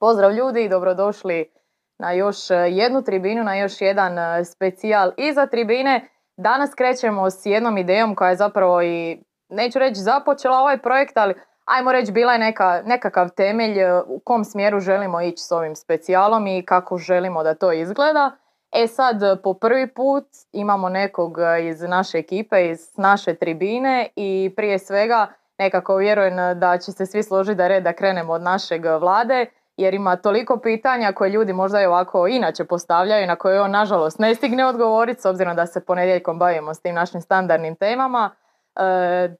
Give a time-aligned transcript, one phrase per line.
[0.00, 1.50] Pozdrav ljudi i dobrodošli
[1.98, 6.08] na još e, jednu tribinu, na još jedan e, specijal iza tribine.
[6.36, 11.34] Danas krećemo s jednom idejom koja je zapravo i, neću reći započela ovaj projekt, ali
[11.64, 15.76] ajmo reći bila je neka, nekakav temelj e, u kom smjeru želimo ići s ovim
[15.76, 18.30] specijalom i kako želimo da to izgleda.
[18.72, 24.78] E sad, po prvi put imamo nekog iz naše ekipe, iz naše tribine i prije
[24.78, 25.26] svega
[25.58, 29.94] nekako vjerujem da će se svi složiti da red da krenemo od našeg vlade jer
[29.94, 34.34] ima toliko pitanja koje ljudi možda i ovako inače postavljaju na koje on nažalost ne
[34.34, 38.30] stigne odgovoriti s obzirom da se ponedjeljkom bavimo s tim našim standardnim temama.
[38.76, 38.80] E,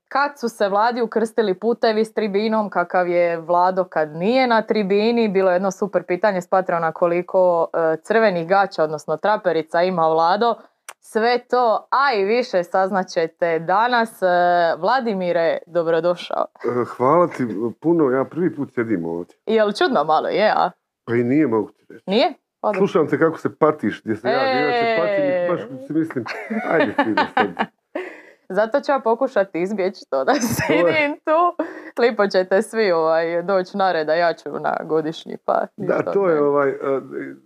[0.08, 5.28] kad su se vladi ukrstili putevi s tribinom, kakav je vlado kad nije na tribini,
[5.28, 10.54] bilo je jedno super pitanje s Patrona koliko e, crvenih gaća, odnosno traperica ima vlado.
[11.12, 14.22] Sve to, a i više saznaćete danas.
[14.22, 14.26] E,
[14.78, 16.44] Vladimire, dobrodošao.
[16.64, 17.46] E, hvala ti
[17.80, 19.36] puno, ja prvi put sjedim ovdje.
[19.46, 20.70] Jel čudno malo, je, a?
[21.04, 22.04] Pa i nije mogu ti reći.
[22.06, 22.34] Nije?
[22.60, 26.24] Pa Slušam te kako se patiš, gdje se ja inače patim baš si mislim,
[26.68, 27.14] ajde ti.
[28.58, 31.64] Zato ću ja pokušati izbjeći to da sedim tu.
[32.02, 35.66] Lipo ćete svi ovaj, doći na red, a ja ću na godišnji pa.
[35.76, 36.74] Da, to je ovaj, e,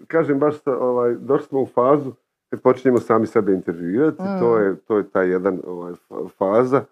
[0.07, 2.13] kažem baš ovaj, došli smo u fazu
[2.51, 4.63] kad počinjemo sami sebe intervjuirati, to, mm.
[4.63, 5.93] je, to je ta jedan ovaj,
[6.39, 6.83] faza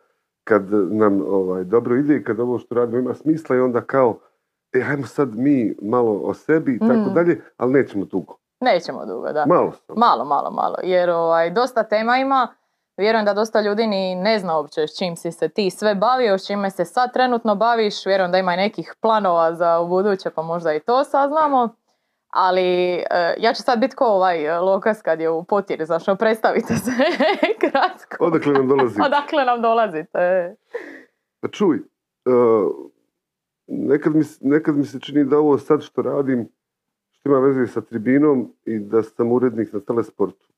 [0.45, 4.19] kad nam ovaj, dobro ide i kad ovo što radimo ima smisla i onda kao,
[4.73, 7.15] e, hajmo sad mi malo o sebi i tako mm.
[7.15, 8.37] dalje, ali nećemo dugo.
[8.61, 9.47] Nećemo dugo, da.
[9.47, 10.77] Malo Malo, malo, malo.
[10.83, 12.48] Jer ovaj, dosta tema ima,
[12.97, 16.39] vjerujem da dosta ljudi ni ne zna uopće s čim si se ti sve bavio,
[16.39, 20.31] s čime se sad trenutno baviš, vjerujem da ima i nekih planova za u buduće,
[20.31, 21.69] pa možda i to saznamo.
[22.31, 23.05] Ali e,
[23.39, 26.91] ja ću sad biti ko ovaj e, Lokas kad je u potjeri, zašto predstavite se
[27.71, 28.25] kratko.
[28.25, 29.03] Odakle nam dolazite?
[29.07, 30.55] Odakle nam dolazite?
[31.41, 32.91] Pa čuj, uh,
[33.66, 36.49] nekad, mi, nekad mi se čini da ovo sad što radim,
[37.11, 40.49] što ima veze sa tribinom i da sam urednik na telesportu.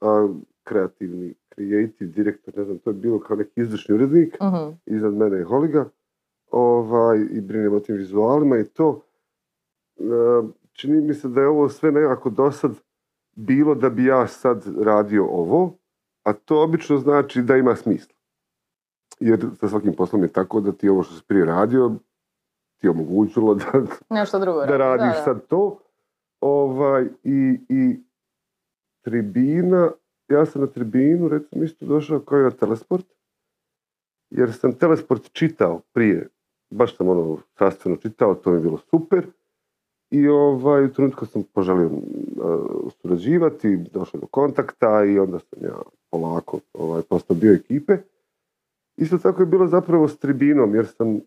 [0.00, 0.28] A,
[0.64, 5.36] kreativni, creative direktor, ne znam, to je bilo kao neki izvršni urednik, uh iznad mene
[5.36, 5.88] je Holiga,
[6.50, 9.02] ovaj, i brinem o tim vizualima i to
[10.72, 12.72] čini mi se da je ovo sve nekako dosad
[13.36, 15.78] bilo da bi ja sad radio ovo,
[16.22, 18.14] a to obično znači da ima smisla.
[19.20, 21.90] Jer sa svakim poslom je tako da ti ovo što si prije radio,
[22.80, 23.72] ti omogućilo da,
[24.10, 25.78] Nešto drugo da radiš sad to.
[26.40, 28.00] Ovaj, i, I
[29.02, 29.90] tribina,
[30.28, 33.06] ja sam na tribinu recimo isto došao kao i na telesport,
[34.30, 36.28] jer sam telesport čitao prije,
[36.70, 39.26] baš sam ono sastveno čitao, to mi je bilo super.
[40.12, 45.76] I ovaj, u trenutku sam poželio uh, surađivati, došao do kontakta i onda sam ja
[46.10, 47.96] polako ovaj, postao dio ekipe.
[48.96, 51.20] Isto tako je bilo zapravo s tribinom, jer sam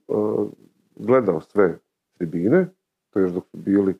[0.95, 1.77] gledao sve
[2.17, 2.67] tribine,
[3.09, 3.95] to još dok su bili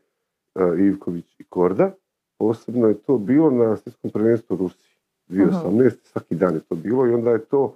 [0.79, 1.91] Ivković i Korda.
[2.37, 4.95] Posebno je to bilo na svjetskom prvenstvu u Rusiji.
[5.29, 5.95] 2018.
[6.03, 7.75] Svaki dan je to bilo i onda je to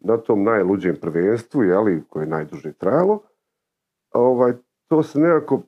[0.00, 3.22] na tom najluđem prvenstvu, jeli, koje je najduže trajalo,
[4.12, 4.52] ovaj,
[4.88, 5.62] to se nekako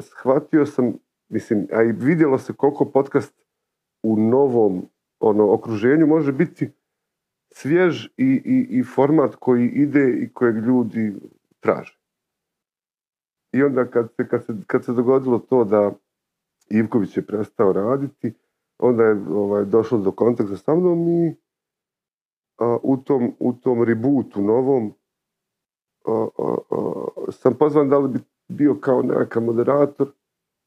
[0.00, 0.92] shvatio sam,
[1.28, 3.34] mislim, a i vidjelo se koliko podcast
[4.02, 4.88] u novom
[5.20, 6.70] ono, okruženju može biti
[7.50, 11.14] svjež i, i, i format koji ide i kojeg ljudi
[11.60, 11.98] traže.
[13.52, 15.92] I onda kad se, kad se, kad se dogodilo to da
[16.70, 18.32] Ivković je prestao raditi,
[18.78, 21.36] onda je ovaj, došlo do kontakta sa mnom i
[22.82, 24.92] u, tom, u tom rebootu novom
[27.32, 30.12] sam pozvan da li bi bio kao nekakav moderator,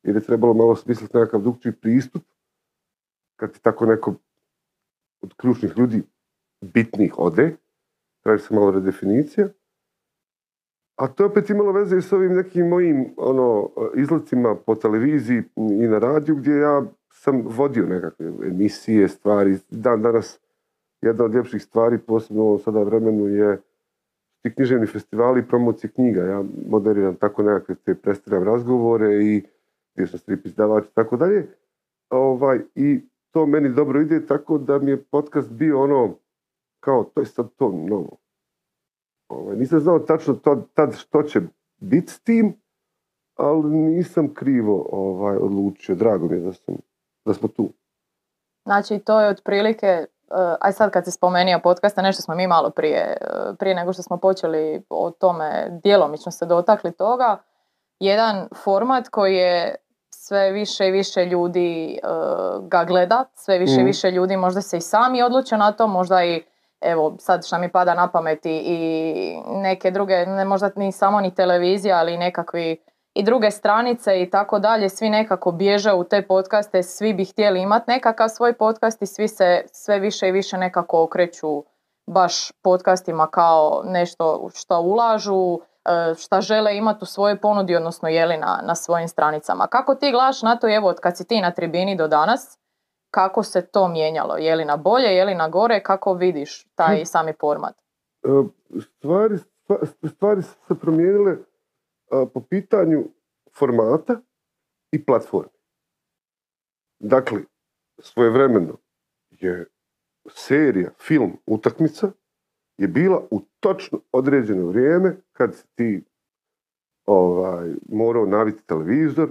[0.04, 2.24] jer je trebalo malo smisliti nekakav drugčiji pristup,
[3.36, 4.14] kad ti tako neko
[5.22, 6.04] od ključnih ljudi
[6.62, 7.56] bitnih ode,
[8.24, 9.48] traži se malo redefinicija.
[10.96, 15.44] A to je opet imalo veze i s ovim nekim mojim ono, izlacima po televiziji
[15.56, 19.58] i na radiju gdje ja sam vodio nekakve emisije, stvari.
[19.70, 20.40] Dan danas
[21.02, 23.62] jedna od ljepših stvari, posebno u ovom sada vremenu, je
[24.42, 26.24] ti književni festivali i promocije knjiga.
[26.24, 29.44] Ja moderiram tako nekakve te predstavljam razgovore i
[29.94, 31.48] gdje sam strip izdavač i tako dalje.
[32.10, 33.00] Ovaj, I
[33.32, 36.16] to meni dobro ide tako da mi je podcast bio ono
[36.80, 38.18] kao to je sad to novo.
[39.30, 41.42] Ovaj, nisam znao tačno to, tad što će
[41.80, 42.54] biti s tim,
[43.36, 45.96] ali nisam krivo ovaj, odlučio.
[45.96, 46.76] Drago mi je da, sam,
[47.26, 47.70] da smo tu.
[48.66, 50.06] Znači to je otprilike
[50.60, 54.04] aj sad kad si spomenio podcasta, nešto smo mi malo prije, eh, prije nego što
[54.04, 57.38] smo počeli o tome djelomično se dotakli toga,
[58.00, 59.76] jedan format koji je
[60.10, 62.08] sve više i više ljudi eh,
[62.62, 63.86] ga gleda, sve više i mm.
[63.86, 66.44] više ljudi možda se i sami odluče na to, možda i
[66.82, 71.36] evo sad šta mi pada na pameti i neke druge, ne možda ni samo ni
[71.36, 72.78] televizija, ali nekakvi
[73.14, 77.62] i druge stranice i tako dalje, svi nekako bježe u te podcaste, svi bi htjeli
[77.62, 81.64] imati nekakav svoj podcast i svi se sve više i više nekako okreću
[82.08, 88.38] baš podcastima kao nešto što ulažu, e, šta žele imati u svojoj ponudi, odnosno jeli
[88.38, 89.68] na, na svojim stranicama.
[89.68, 92.60] Kako ti gledaš na to, evo, od kad si ti na tribini do danas,
[93.12, 94.38] kako se to mijenjalo?
[94.38, 97.06] Je li na bolje, je li na gore, kako vidiš taj hm.
[97.06, 97.76] sami format?
[98.24, 98.28] E,
[98.80, 99.38] stvari,
[100.08, 101.38] stvari su se promijenile
[102.34, 103.04] po pitanju
[103.58, 104.22] formata
[104.92, 105.52] i platforme.
[107.00, 107.40] Dakle,
[108.00, 108.78] svojevremeno
[109.32, 109.66] je
[110.30, 112.12] serija, film, utakmica
[112.78, 116.04] je bila u točno određeno vrijeme kad si ti
[117.06, 119.30] ovaj, morao naviti televizor,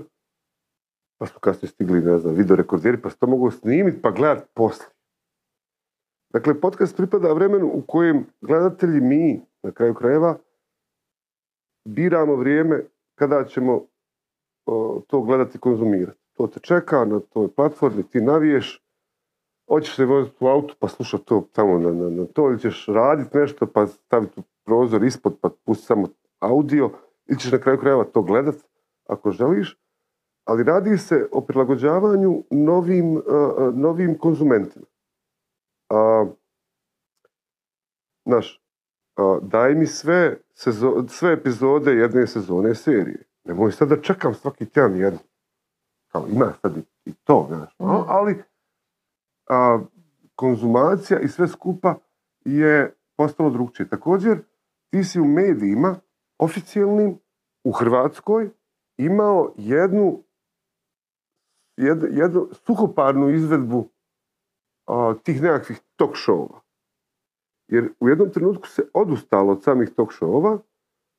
[1.18, 4.88] pa su kasnije stigli, ne znam, videorekorderi, pa se to mogu snimiti pa gledati poslije.
[6.32, 10.38] Dakle, podcast pripada vremenu u kojem gledatelji mi, na kraju krajeva,
[11.84, 12.84] biramo vrijeme
[13.14, 13.86] kada ćemo
[15.06, 16.18] to gledati i konzumirati.
[16.32, 18.82] To te čeka na toj platformi, ti naviješ,
[19.68, 22.86] hoćeš se voziti u autu pa slušati to tamo na, na, na to, ili ćeš
[22.86, 26.08] raditi nešto pa staviti prozor ispod pa pusti samo
[26.40, 26.90] audio,
[27.26, 28.54] ili ćeš na kraju krajeva to gledat
[29.06, 29.78] ako želiš,
[30.44, 33.22] ali radi se o prilagođavanju novim,
[33.74, 34.86] novim konzumentima.
[35.90, 36.26] A,
[38.24, 38.62] znaš,
[39.42, 40.36] daj mi sve,
[41.08, 43.22] sve epizode jedne sezone serije.
[43.44, 45.18] Nemoj sad da čekam svaki tjedan jednu.
[46.12, 47.78] Kao ima sad i, to, znaš.
[47.78, 47.84] Mm.
[48.08, 48.42] Ali
[49.48, 49.80] a,
[50.34, 51.94] konzumacija i sve skupa
[52.44, 53.88] je postalo drugčije.
[53.88, 54.38] Također,
[54.90, 55.96] ti si u medijima
[56.38, 57.18] oficijalnim
[57.64, 58.50] u Hrvatskoj
[58.96, 60.22] imao jednu,
[62.10, 63.88] jednu suhoparnu izvedbu
[65.22, 66.60] tih nekakvih talk showova.
[67.70, 70.58] Jer u jednom trenutku se odustalo od samih talk showova,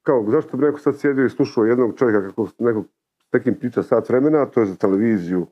[0.03, 2.85] kao zašto bi neko sad sjedio i slušao jednog čovjeka kako nekog
[3.33, 5.47] nekim priča sat vremena, to je za televiziju,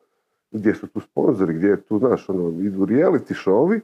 [0.52, 3.82] gdje su tu sponzori, gdje je tu, znaš, ono, idu reality showovi,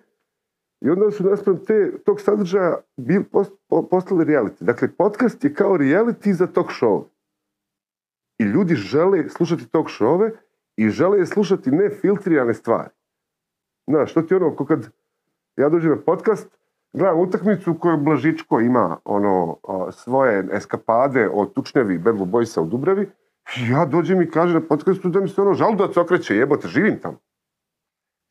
[0.81, 3.51] i onda su naspram te, tog sadržaja bil, post,
[3.89, 4.63] postali reality.
[4.63, 7.03] Dakle, podcast je kao reality za talk show.
[8.38, 10.31] I ljudi žele slušati talk showove
[10.77, 12.89] i žele slušati nefiltrirane stvari.
[13.88, 14.89] Znaš, što ti ono, kad
[15.57, 16.57] ja dođem na podcast,
[16.95, 19.57] gledam utakmicu kojoj Blažičko ima ono
[19.92, 23.09] svoje eskapade od tučnjavi Bedlu Bojsa u Dubravi,
[23.69, 27.18] ja dođem i kaže na podcastu da mi se ono žaludac okreće, jebote, živim tamo.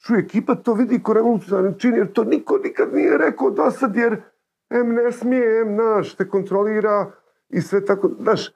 [0.06, 3.96] Čuje, ekipa to vidi ko revolucionarni čin, jer to niko nikad nije rekao do sad,
[3.96, 4.22] jer
[4.70, 7.12] M ne smije, M naš, te kontrolira
[7.49, 8.50] i sve tako, znaš,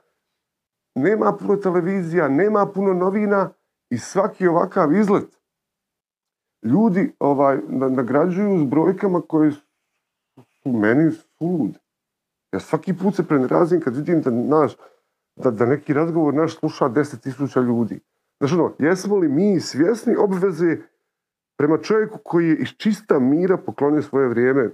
[0.95, 3.51] nema puno televizija, nema puno novina
[3.91, 5.39] i svaki ovakav izlet
[6.63, 9.68] ljudi ovaj, nagrađuju s brojkama koje su
[10.73, 11.79] meni sud.
[12.53, 14.73] Ja svaki put se prenerazim kad vidim da, naš,
[15.37, 18.01] da, da neki razgovor naš sluša deset tisuća ljudi.
[18.41, 20.77] Znači ono, jesmo li mi svjesni obveze
[21.59, 24.71] prema čovjeku koji je iz čista mira poklonio svoje vrijeme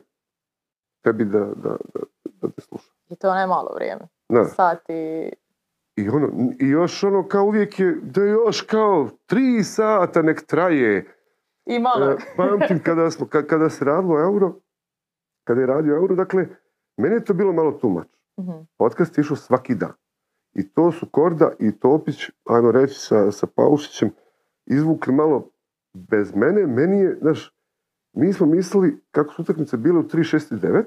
[1.05, 1.77] tebi da, da,
[2.25, 2.91] da, te sluša.
[3.09, 4.09] I to ne malo vrijeme.
[4.29, 4.45] Da.
[4.45, 5.31] Sati...
[5.97, 6.29] I, ono,
[6.61, 11.07] I još ono kao uvijek je da još kao tri sata nek traje.
[11.67, 12.11] I malo.
[12.11, 14.55] E, pamtim kada, smo, kada se radilo euro,
[15.45, 16.47] kada je radio euro, dakle,
[16.97, 18.09] meni je to bilo malo tumač.
[18.41, 18.67] Mm-hmm.
[18.77, 19.93] Podcast je išao svaki dan.
[20.55, 24.11] I to su Korda i Topić, ajmo reći, sa, sa Paušićem,
[24.67, 25.51] izvukli malo
[25.95, 26.67] bez mene.
[26.67, 27.55] Meni je, znaš,
[28.13, 30.85] mi smo mislili, kako su utakmice bile u 3, 6 i 9,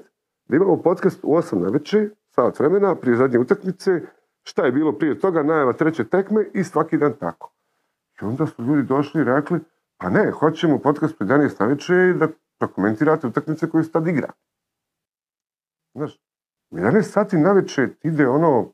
[0.48, 4.00] da imamo podcast u 8 na večer, sat vremena, prije zadnje utakmice,
[4.42, 7.52] šta je bilo prije toga, najava treće tekme i svaki dan tako.
[8.22, 9.60] I onda su ljudi došli i rekli,
[9.98, 14.32] pa ne, hoćemo podcast prije 11 na večer da prokomentirate utakmice koju se tad igra.
[15.98, 16.20] Znaš,
[16.70, 18.72] 11 sati na večer ide ono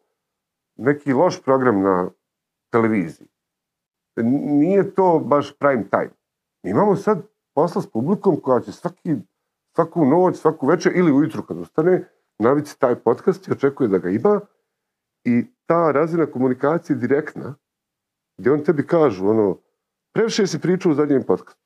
[0.77, 2.11] neki loš program na
[2.73, 3.29] televiziji.
[4.45, 6.11] Nije to baš prime time.
[6.63, 7.23] Mi imamo sad
[7.55, 9.17] posla s publikom koja će svaki,
[9.77, 14.11] svaku noć, svaku večer ili ujutru kad ustane, navici taj podcast i očekuje da ga
[14.11, 14.41] ima
[15.25, 17.55] i ta razina komunikacije direktna,
[18.39, 19.59] gdje on tebi kažu, ono,
[20.13, 21.63] previše si pričao u zadnjem podcastu.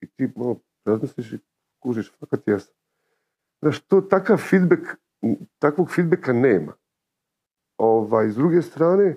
[0.00, 1.38] I ti malo razmisliš i
[1.82, 2.81] kužiš, fakat jesam.
[3.62, 4.82] Znaš, to takav feedback,
[5.58, 6.72] takvog feedbacka nema.
[7.78, 9.16] Ovaj, s druge strane,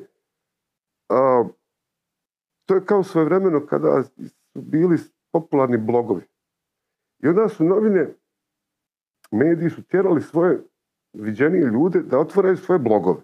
[1.09, 1.43] a,
[2.65, 4.97] to je kao svojevremeno kada su bili
[5.31, 6.23] popularni blogovi.
[7.23, 8.13] I onda su novine,
[9.31, 10.63] mediji su tjerali svoje
[11.13, 13.21] viđenije ljude da otvoraju svoje blogove.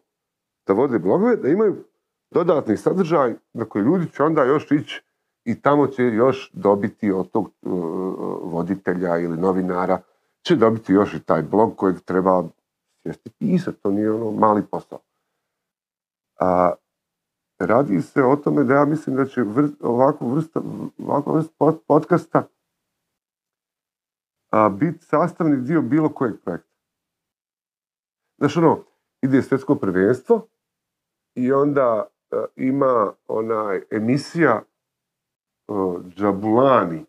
[0.67, 1.83] Da vode blogove, da imaju
[2.31, 5.03] dodatni sadržaj na koji ljudi će onda još ići
[5.45, 7.71] i tamo će još dobiti od tog uh,
[8.43, 10.01] voditelja ili novinara
[10.43, 12.43] će dobiti još i taj blog kojeg treba
[13.03, 14.99] sjesti pisati, to nije ono mali posao.
[16.39, 16.73] A,
[17.59, 19.41] radi se o tome da ja mislim da će
[19.81, 20.61] ovakva vrsta,
[20.97, 22.47] ovakva vrsta podcasta
[24.51, 26.75] a, biti sastavni dio bilo kojeg projekta.
[28.37, 28.83] Znaš ono,
[29.21, 30.47] ide svjetsko prvenstvo
[31.35, 34.61] i onda e, ima onaj emisija
[35.67, 37.05] uh, Džabulani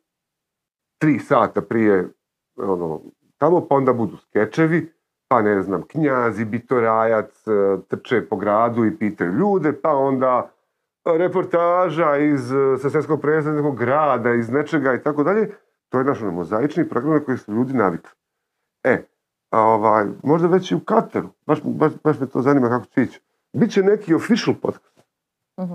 [0.98, 2.08] tri sata prije
[2.56, 3.00] ono,
[3.42, 4.92] tamo, pa onda budu skečevi,
[5.28, 10.50] pa ne znam, knjazi, bitorajac, e, trče po gradu i pitaju ljude, pa onda
[11.04, 12.40] reportaža iz
[12.82, 13.20] sa svjetskog
[13.56, 15.50] nekog grada, iz nečega i tako dalje.
[15.88, 18.11] To je naš ono, mozaični program na koji su ljudi navikli.
[18.84, 19.02] E,
[19.50, 23.02] a ovaj, možda već i u Kateru, baš, baš, baš me to zanima kako će
[23.02, 23.20] ići.
[23.52, 25.00] Biće neki official podcast.
[25.56, 25.70] uh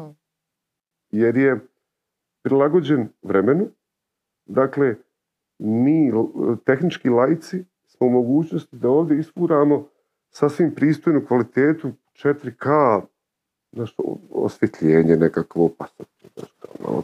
[1.10, 1.60] Jer je
[2.44, 3.68] prilagođen vremenu.
[4.46, 4.96] Dakle,
[5.60, 6.12] mi
[6.66, 9.88] tehnički lajci smo u mogućnosti da ovdje isfuramo
[10.30, 11.92] sasvim pristojnu kvalitetu
[12.24, 13.02] 4K
[13.72, 13.96] znaš,
[14.32, 16.04] osvjetljenje nekakvo, pa se,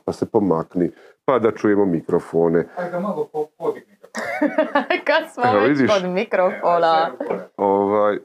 [0.05, 0.91] pa se pomakni,
[1.25, 2.65] pa da čujemo mikrofone.
[2.77, 3.95] Ajde malo podigni
[5.08, 7.12] Kad smo Evo, već kod mikrofona.
[7.58, 8.17] Ovaj,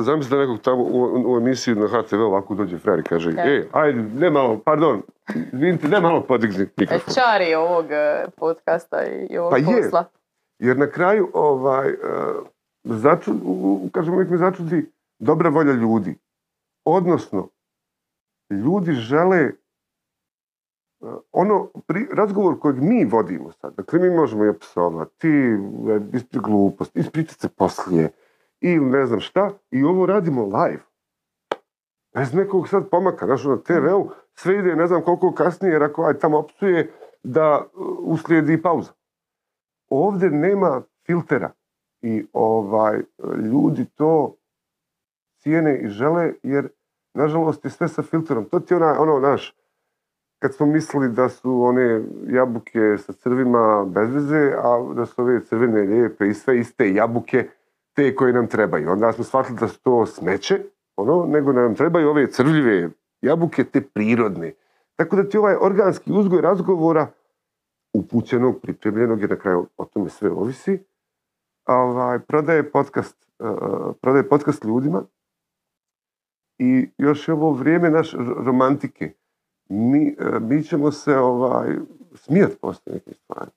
[0.00, 3.60] zamisli da nekog tamo u, u emisiju na HTV ovako dođe frajer i kaže okay.
[3.60, 5.02] e, ajde, ne malo, pardon,
[5.52, 7.14] vidite, ne malo podigni mikrofon.
[7.14, 10.04] Čari ovog e, podcasta i ovog pa posla.
[10.58, 12.46] Je, jer na kraju, ovaj, uh,
[12.84, 13.32] začu,
[13.92, 16.18] kažem, uvijek me začudi dobra volja ljudi.
[16.84, 17.48] Odnosno,
[18.50, 19.50] ljudi žele
[21.32, 21.68] ono
[22.12, 25.56] razgovor kojeg mi vodimo sad, dakle mi možemo i opsovati, e,
[26.12, 28.10] ispred glupost, ispričati se poslije,
[28.60, 30.82] ili ne znam šta, i ovo radimo live.
[32.14, 36.04] Bez nekog sad pomaka, znaš, na TV-u sve ide ne znam koliko kasnije, jer ako
[36.04, 38.92] aj tamo opsuje, da e, uslijedi pauza.
[39.88, 41.50] Ovdje nema filtera
[42.02, 43.02] i ovaj
[43.52, 44.36] ljudi to
[45.38, 46.68] cijene i žele, jer
[47.14, 48.44] nažalost je sve sa filterom.
[48.44, 49.54] To ti je ona, ono, naš,
[50.38, 55.44] kad smo mislili da su one jabuke sa crvima bez veze, a da su ove
[55.44, 57.48] crvene lijepe i sve iste jabuke
[57.92, 58.90] te koje nam trebaju.
[58.90, 60.60] Onda smo shvatili da su to smeće,
[60.96, 62.90] ono, nego nam trebaju ove crvljive
[63.22, 64.52] jabuke, te prirodne.
[64.96, 67.06] Tako da ti ovaj organski uzgoj razgovora
[67.92, 70.78] upućenog, pripremljenog, jer na kraju o tome sve ovisi,
[71.66, 75.02] ovaj, prodaje podcast, uh, prodaje podcast ljudima
[76.58, 79.12] i još je ovo vrijeme naš romantike
[79.68, 81.76] mi, e, mi ćemo se ovaj,
[82.14, 83.50] smijat poslije neke stvari.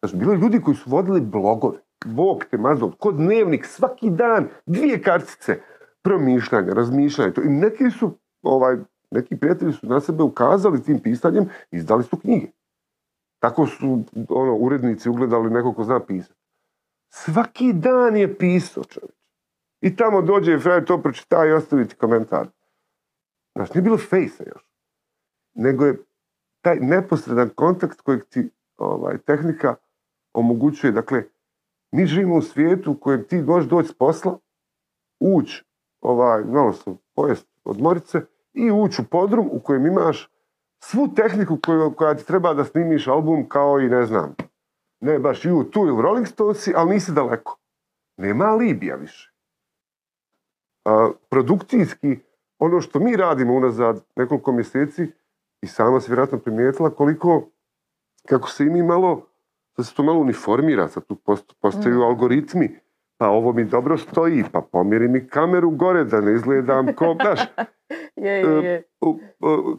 [0.00, 1.78] Znači, bilo je ljudi koji su vodili blogove.
[2.04, 5.60] Bog te mazal, kod dnevnik, svaki dan, dvije kartice
[6.02, 7.32] promišljanja, razmišljanja.
[7.44, 8.76] I neki su, ovaj,
[9.10, 12.46] neki prijatelji su na sebe ukazali tim pisanjem i izdali su knjige.
[13.38, 16.40] Tako su ono, urednici ugledali neko ko zna pisati.
[17.12, 19.16] Svaki dan je pisao čovječ.
[19.80, 22.48] I tamo dođe i frajer to pročita i ostaviti komentar.
[23.54, 24.65] Znači, nije bilo fejsa još
[25.56, 25.98] nego je
[26.60, 29.74] taj neposredan kontakt kojeg ti ovaj, tehnika
[30.32, 30.92] omogućuje.
[30.92, 31.22] Dakle,
[31.92, 34.38] mi živimo u svijetu u kojem ti možeš doći s posla,
[35.20, 35.64] ući,
[36.00, 38.20] ovaj, malo se pojest odmorice
[38.52, 40.30] i ući u podrum u kojem imaš
[40.84, 44.34] svu tehniku koju, koja ti treba da snimiš album kao i ne znam,
[45.00, 47.58] ne baš u tu ili Rolling Stonesi, ali nisi daleko.
[48.16, 49.32] Nema Libija više.
[50.84, 52.18] A, produkcijski,
[52.58, 55.12] ono što mi radimo unazad nekoliko mjeseci,
[55.62, 57.48] i sama se vjerojatno primijetila koliko,
[58.28, 59.26] kako se i mi malo,
[59.76, 61.16] da se to malo uniformira, sad tu
[61.60, 62.02] postaju mm.
[62.02, 62.78] algoritmi,
[63.18, 67.40] pa ovo mi dobro stoji, pa pomjeri mi kameru gore da ne izgledam ko, znaš,
[68.16, 68.82] je, je, je.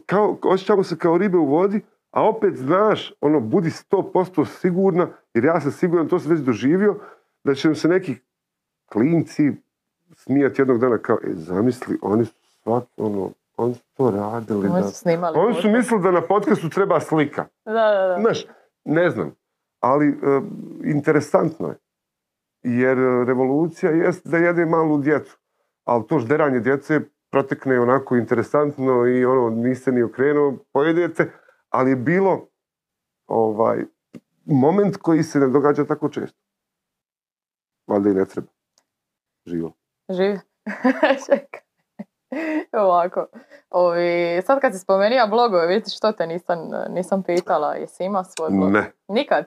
[0.06, 1.80] kao, osjećamo se kao ribe u vodi,
[2.10, 7.00] a opet znaš, ono, budi 100% sigurna, jer ja sam siguran, to sam već doživio,
[7.44, 8.14] da će se neki
[8.86, 9.52] klinci
[10.16, 14.68] smijati jednog dana kao, e, zamisli, oni su svaki, ono, oni su to radili.
[14.68, 15.38] Oni su snimali.
[15.38, 17.46] Oni su mislili da na podcastu treba slika.
[17.64, 18.16] da, da, da.
[18.20, 18.46] Znaš,
[18.84, 19.34] ne znam.
[19.80, 20.44] Ali uh,
[20.84, 21.78] interesantno je.
[22.62, 25.38] Jer e, revolucija jest da jede malu djecu.
[25.84, 27.00] Ali to žderanje djece
[27.30, 31.32] protekne onako interesantno i ono niste ni okrenuo, pojedete.
[31.68, 32.48] Ali je bilo
[33.26, 33.84] ovaj,
[34.44, 36.38] moment koji se ne događa tako često.
[37.86, 38.48] Valjda i ne treba.
[39.46, 39.72] Živo.
[40.10, 40.38] Živo.
[41.26, 41.67] Čekaj.
[42.84, 43.26] Ovako.
[43.70, 46.58] Ovi, sad kad si spomenija blogove, vidite što te nisam,
[46.90, 48.72] nisam pitala, jesi imao svoj blog?
[48.72, 48.92] Ne.
[49.08, 49.44] Nikad?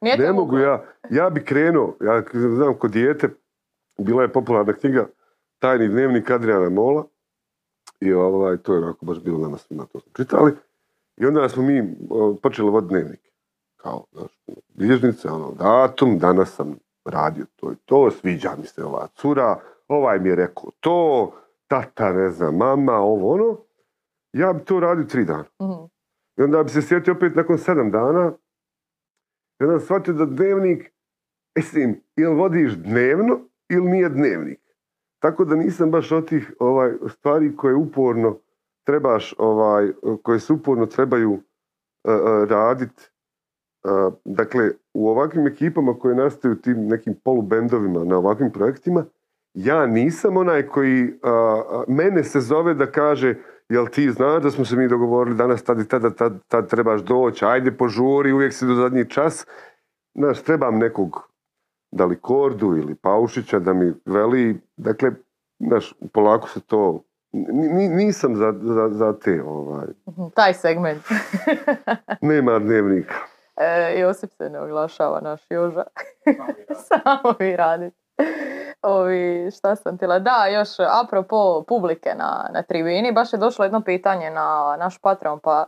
[0.00, 0.84] Nije ne mogu ja.
[1.10, 3.28] Ja bi krenuo, ja znam, kod dijete,
[3.98, 5.06] bila je popularna knjiga
[5.58, 7.04] Tajni dnevnik Adriana Mola
[8.00, 10.52] i ovaj, to je onako baš bilo nama svima to smo čitali.
[11.16, 11.96] I onda smo mi
[12.42, 13.20] počeli voditi dnevnik.
[13.76, 14.30] Kao, znaš,
[14.68, 20.18] bilježnice, ono, datum, danas sam radio to i to, sviđa mi se ova cura, ovaj
[20.18, 21.32] mi je rekao to,
[21.68, 23.56] tata, ne znam, mama, ovo ono,
[24.32, 25.44] ja bi to radio tri dana.
[25.62, 25.84] Mhm.
[26.38, 28.32] I onda bi se sjetio opet nakon sedam dana
[29.60, 30.92] i onda shvatio da dnevnik,
[31.56, 34.60] mislim, ili vodiš dnevno ili nije dnevnik.
[35.22, 38.38] Tako da nisam baš od tih ovaj, stvari koje uporno
[38.86, 41.38] trebaš, ovaj, koje se uporno trebaju
[42.48, 43.10] raditi.
[44.24, 49.04] dakle, u ovakvim ekipama koje nastaju tim nekim polubendovima na ovakvim projektima,
[49.58, 53.34] ja nisam onaj koji a, a, mene se zove da kaže
[53.68, 57.00] jel ti znaš da smo se mi dogovorili danas tad i tada, tad, tad trebaš
[57.00, 59.46] doći, ajde požuri, uvijek si do zadnji čas.
[60.14, 61.28] Znaš, trebam nekog
[61.90, 65.10] da li Kordu ili Paušića da mi veli, dakle,
[65.58, 71.02] znaš, polako se to, ni- nisam za, za, za te, ovaj, Mhm, Taj segment.
[72.22, 73.14] nema dnevnika.
[73.56, 75.84] E, Josip se ne oglašava, naš Joža.
[76.88, 78.07] Samo vi radite.
[78.82, 80.18] Ovi, šta sam htjela?
[80.18, 80.68] Da, još
[81.04, 85.66] apropo publike na, na tribini, baš je došlo jedno pitanje na naš Patreon, pa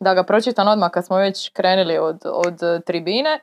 [0.00, 3.40] da ga pročitam odmah kad smo već krenuli od, od tribine.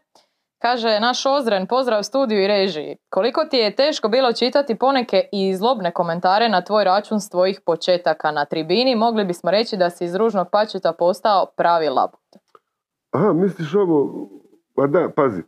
[0.60, 2.98] Kaže, naš Ozren, pozdrav studiju i režiji.
[3.10, 7.62] Koliko ti je teško bilo čitati poneke i zlobne komentare na tvoj račun s tvojih
[7.66, 12.20] početaka na tribini, mogli bismo reći da si iz ružnog pačeta postao pravi labut.
[13.12, 14.30] Aha, misliš ovo,
[14.76, 15.42] pa da, pazi,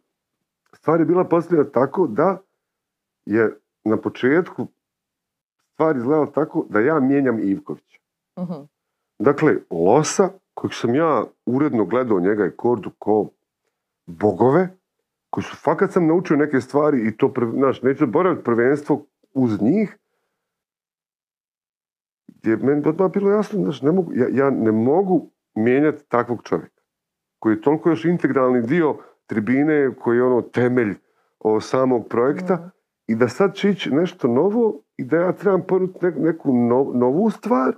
[0.73, 2.37] stvar je bila postavljena tako da
[3.25, 4.67] je na početku
[5.73, 7.99] stvar izgledala tako da ja mijenjam Ivkovića.
[8.39, 8.61] Mhm.
[9.19, 13.29] Dakle, Losa, kojeg sam ja uredno gledao njega i Kordu kao
[14.05, 14.69] bogove,
[15.29, 19.97] koji su fakat sam naučio neke stvari i to, znaš, neću zaboraviti prvenstvo uz njih,
[22.27, 26.43] gdje je meni odmah bilo jasno, znaš, ne mogu, ja, ja ne mogu mijenjati takvog
[26.43, 26.81] čovjeka,
[27.39, 30.95] koji je toliko još integralni dio tribine, koji je ono temelj
[31.39, 32.69] o, samog projekta.
[33.07, 36.91] I da sad će ići nešto novo i da ja trebam ponuditi ne- neku no-
[36.93, 37.75] novu stvar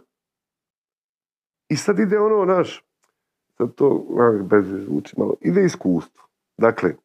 [1.69, 2.85] i sad ide ono, naš,
[3.57, 4.05] sad to
[4.43, 6.23] bez zvuči malo, ide iskustvo.
[6.57, 6.95] Dakle,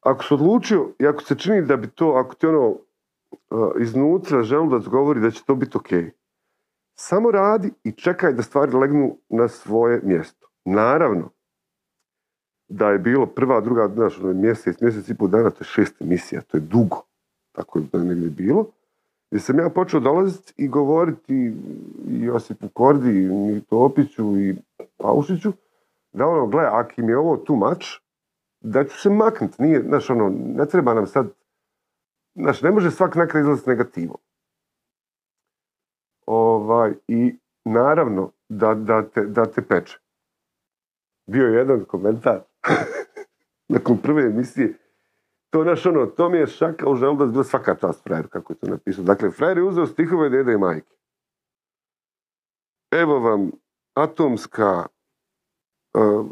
[0.00, 2.76] ako se odlučio i ako se čini da bi to, ako ti ono
[3.80, 5.88] iznutra želudac govori da će to biti ok,
[6.94, 10.48] samo radi i čekaj da stvari legnu na svoje mjesto.
[10.64, 11.30] Naravno,
[12.68, 16.00] da je bilo prva, druga, znaš, ono, mjesec, mjesec i pol dana, to je šest
[16.00, 17.07] emisija, to je dugo.
[17.58, 18.66] Tako je je negdje bilo.
[19.30, 21.34] Gdje sam ja počeo dolaziti i govoriti
[22.08, 24.56] i Josipu Kordi, i Mito Opiću i
[24.96, 25.52] Paušiću,
[26.12, 27.86] da ono, gle, ako im je ovo too much,
[28.60, 29.62] da ću se maknuti.
[29.62, 31.28] Nije, znaš, ono, ne treba nam sad,
[32.34, 34.16] znaš, ne može svak nakraj izlaziti negativom.
[36.26, 39.98] Ovaj, I naravno da, da, te, da te peče.
[41.26, 42.40] Bio je jedan komentar
[43.74, 44.74] nakon prve emisije,
[45.50, 48.56] to naš ono, to mi je šaka u želudac, bila svaka čast frajer, kako je
[48.56, 49.04] to napisao.
[49.04, 50.94] Dakle, frajer je uzeo stihove dede i majke.
[52.90, 53.50] Evo vam
[53.94, 54.86] atomska,
[55.94, 56.26] uh,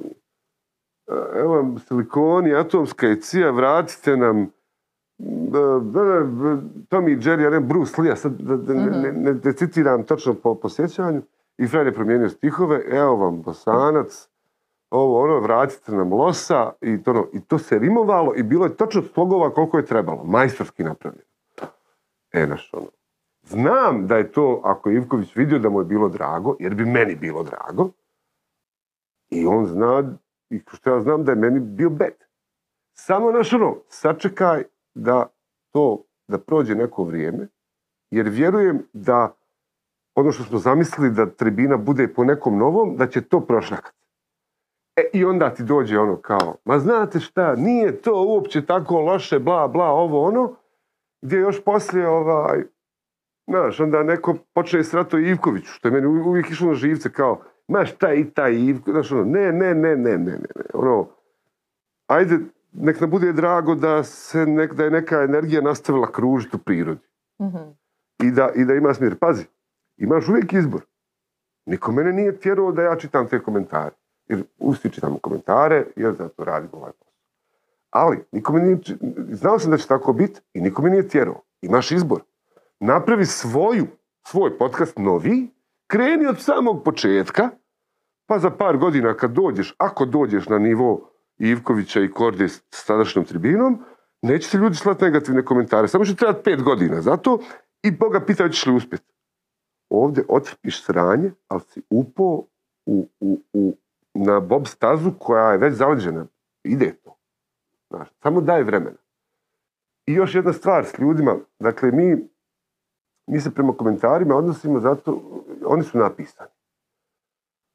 [1.35, 4.49] evo vam silikoni, atomska i cija, vratite nam uh,
[6.89, 10.55] Tommy i Jerry, ja ne Bruce Lee, sad da ne, ne, ne, citiram točno po,
[10.55, 11.23] po sjećanju,
[11.59, 14.29] i frajer je promijenio stihove, evo vam bosanac,
[14.91, 18.77] ovo ono, vratite nam losa i to, ono, i to se rimovalo i bilo je
[18.77, 21.25] točno slogova koliko je trebalo, majstorski napravljeno.
[22.33, 22.87] E, naš ono.
[23.43, 26.85] Znam da je to, ako je Ivković vidio da mu je bilo drago, jer bi
[26.85, 27.91] meni bilo drago,
[29.31, 30.17] i on zna,
[30.51, 32.29] i što ja znam da je meni bio bet.
[32.93, 35.27] Samo naš ono, sačekaj da
[35.73, 37.49] to, da prođe neko vrijeme,
[38.11, 39.37] jer vjerujem da
[40.15, 44.06] ono što smo zamislili da tribina bude po nekom novom, da će to prošljakati.
[44.97, 49.39] E, I onda ti dođe ono kao, ma znate šta, nije to uopće tako loše,
[49.39, 50.55] bla, bla, ovo, ono,
[51.23, 52.63] gdje još poslije, ovaj,
[53.49, 57.85] znaš, onda neko počne srato Ivkoviću, što je meni uvijek išlo na živce, kao, ma
[57.87, 61.09] šta i taj Ivko, znaš, ono, ne, ne, ne, ne, ne, ne, ne, ono,
[62.07, 62.39] ajde,
[62.73, 67.01] nek nam bude drago da se nek, da je neka energija nastavila kružiti u prirodi
[67.41, 67.63] Mhm.
[68.23, 69.19] i da, i da ima smjer.
[69.19, 69.45] Pazi,
[69.97, 70.81] imaš uvijek izbor.
[71.67, 73.95] Niko mene nije tjerao da ja čitam te komentare.
[74.29, 77.13] Jer usti čitam komentare, jer zato radim ovaj posao.
[77.91, 78.79] Ali, niko me nije,
[79.31, 81.41] znao sam da će tako biti i niko me nije tjerao.
[81.61, 82.21] Imaš izbor.
[82.81, 83.87] Napravi svoju,
[84.27, 85.51] svoj podcast novi,
[85.87, 87.51] kreni od samog početka,
[88.27, 93.25] pa za par godina kad dođeš, ako dođeš na nivo Ivkovića i Korde s tadašnjom
[93.25, 93.85] tribinom,
[94.23, 95.89] neće ti ljudi slati negativne komentare.
[95.89, 97.39] Samo će trebati pet godina za to
[97.83, 99.13] i Boga pita hoćeš li uspjeti.
[99.91, 102.45] Ovdje otrpiš sranje, ali si upao
[102.87, 103.75] u, u, u,
[104.19, 106.27] na bob stazu koja je već zaleđena.
[106.65, 107.17] Ide to.
[107.91, 108.97] Znaš, samo daj vremena.
[110.07, 112.29] I još jedna stvar s ljudima, dakle mi,
[113.27, 115.21] mi se prema komentarima odnosimo zato,
[115.65, 116.51] oni su napisani.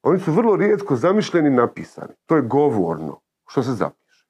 [0.03, 2.13] Oni su vrlo rijetko zamišljeni napisani.
[2.25, 4.27] To je govorno, što se zapiše.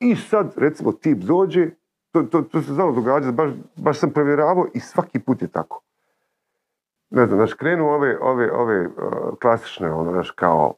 [0.00, 1.70] I sad, recimo, tip dođe,
[2.12, 5.82] to, to, to se znalo događati, baš, baš sam provjeravao i svaki put je tako.
[7.10, 8.92] Ne znam, znaš, krenu ove, ove, ove uh,
[9.42, 10.74] klasične, ono, znaš, kao,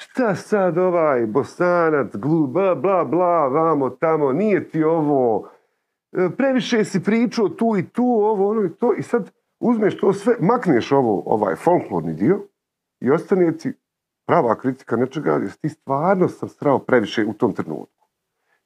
[0.00, 5.50] šta sad ovaj bosanac, glu, bla, bla, bla, vamo, tamo, nije ti ovo,
[6.12, 10.12] e, previše si pričao tu i tu, ovo, ono i to, i sad uzmeš to
[10.12, 12.40] sve, makneš ovo, ovaj folklorni dio
[13.00, 13.72] i ostane ti
[14.26, 18.06] prava kritika nečega, jer ti stvarno sam strao previše u tom trenutku.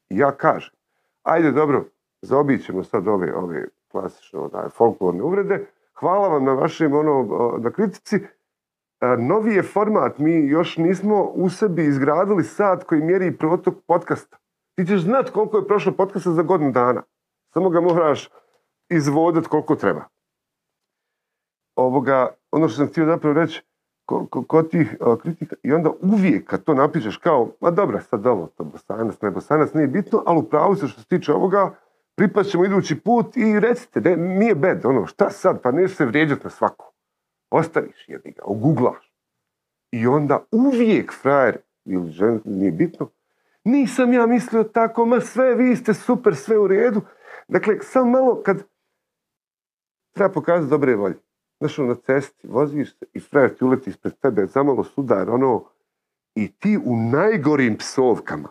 [0.09, 0.75] I ja kažem,
[1.23, 1.85] ajde dobro,
[2.23, 7.71] zaobići ćemo sad ove, ove klasične onaj, folklorne uvrede, hvala vam na vašem ono, na
[7.71, 8.21] kritici,
[9.19, 14.37] novi je format, mi još nismo u sebi izgradili sat koji mjeri protok podcasta.
[14.75, 17.03] Ti ćeš znat koliko je prošlo podcasta za godinu dana.
[17.55, 18.29] Samo ga moraš
[18.89, 20.05] izvoditi koliko treba.
[21.77, 23.63] Ovoga, ono što sam htio zapravo reći,
[24.47, 28.47] kod tih e, kritika, i onda uvijek kad to napišeš kao, ma dobra, sad ovo,
[28.47, 31.75] to bosanac, ne bosanac, nije bitno, ali u pravu se što se tiče ovoga,
[32.17, 36.07] pripast ćemo idući put i recite, ne, nije bed, ono, šta sad, pa neće se
[36.07, 36.94] vrijeđati na svaku.
[37.55, 39.13] Ostaviš jebi ga, oguglaš.
[39.91, 43.11] I onda uvijek frajer, ili žen, nije bitno,
[43.65, 47.01] nisam ja mislio tako, ma sve, vi ste super, sve u redu.
[47.49, 48.63] Dakle, samo malo kad
[50.13, 51.17] treba pokazati dobre volje.
[51.59, 55.65] Znaš, ono, na cesti, voziš se i frajer ti uleti ispred tebe, zamalo sudar, ono,
[56.35, 58.49] i ti u najgorim psovkama,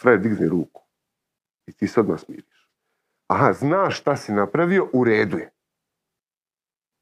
[0.00, 0.82] frajer digne ruku
[1.66, 2.68] i ti sad odmah smiriš.
[3.26, 5.53] Aha, znaš šta si napravio, u redu je.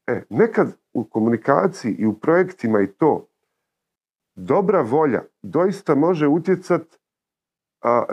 [0.07, 3.27] E, nekad u komunikaciji i u projektima i to,
[4.35, 6.97] dobra volja doista može utjecati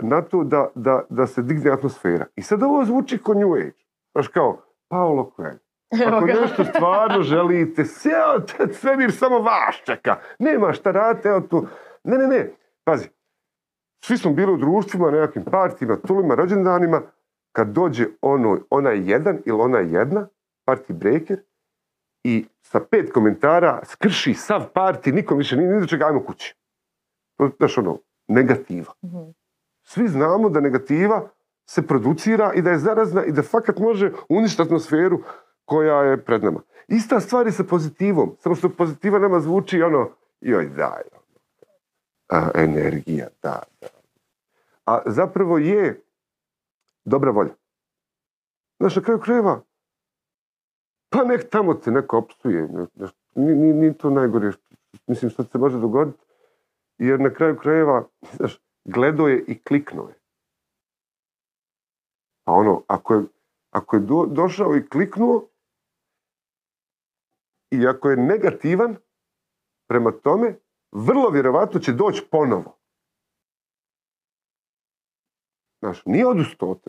[0.01, 2.25] na to da, da, da, se digne atmosfera.
[2.35, 3.83] I sad ovo zvuči ko New Age.
[4.11, 5.59] Znaš kao, Paolo Coelho.
[6.07, 7.85] Ako nešto stvarno želite,
[8.71, 10.19] sve mir samo vaš čeka.
[10.39, 11.67] Nema šta radite, evo tu.
[12.03, 12.53] Ne, ne, ne.
[12.83, 13.09] Pazi,
[14.03, 17.01] svi smo bili u društvima, nekakvim partijima, tulima, rođendanima,
[17.51, 20.27] kad dođe ono, onaj jedan ili ona jedna,
[20.67, 21.39] party breaker,
[22.23, 26.55] i sa pet komentara skrši sav parti, nikom više nije ni čega, ajmo kući.
[27.37, 28.93] To je ono, negativa.
[29.05, 29.29] Mhm.
[29.83, 31.29] Svi znamo da negativa
[31.65, 35.19] se producira i da je zarazna i da fakat može uništiti atmosferu
[35.65, 36.61] koja je pred nama.
[36.87, 40.09] Ista stvar je sa pozitivom, samo što pozitiva nama zvuči ono,
[40.41, 41.23] joj daj, ono,
[42.29, 43.87] a, energija, da, da.
[44.85, 46.01] A zapravo je
[47.05, 47.53] dobra volja.
[48.79, 49.61] Znaš, na kraju krajeva,
[51.11, 52.69] pa nek tamo te neko opsuje.
[53.35, 54.51] Nije to najgore.
[55.07, 56.23] Mislim što se može dogoditi.
[56.97, 60.15] Jer na kraju krajeva, znaš, gledao je i kliknuo je.
[62.43, 63.23] Pa ono, ako je,
[63.71, 65.47] ako je došao i kliknuo,
[67.71, 68.95] i ako je negativan
[69.87, 70.55] prema tome,
[70.91, 72.77] vrlo vjerovatno će doći ponovo.
[75.79, 76.79] Znaš, nije odustao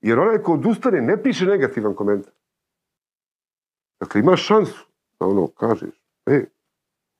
[0.00, 2.32] Jer onaj ko odustane ne piše negativan komentar.
[4.00, 4.86] Dakle, imaš šansu
[5.20, 5.94] da ono kažeš,
[6.26, 6.44] e,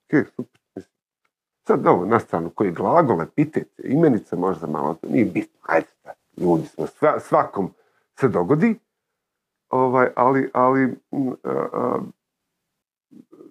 [0.05, 0.61] ok, super,
[1.67, 5.87] Sad ovo, na stranu, koji glagol, epitete, imenice možda malo, nije bitno, ajde,
[6.37, 6.87] ljudi smo,
[7.21, 7.75] svakom
[8.21, 8.79] se dogodi,
[9.69, 10.99] ovaj, ali, ali,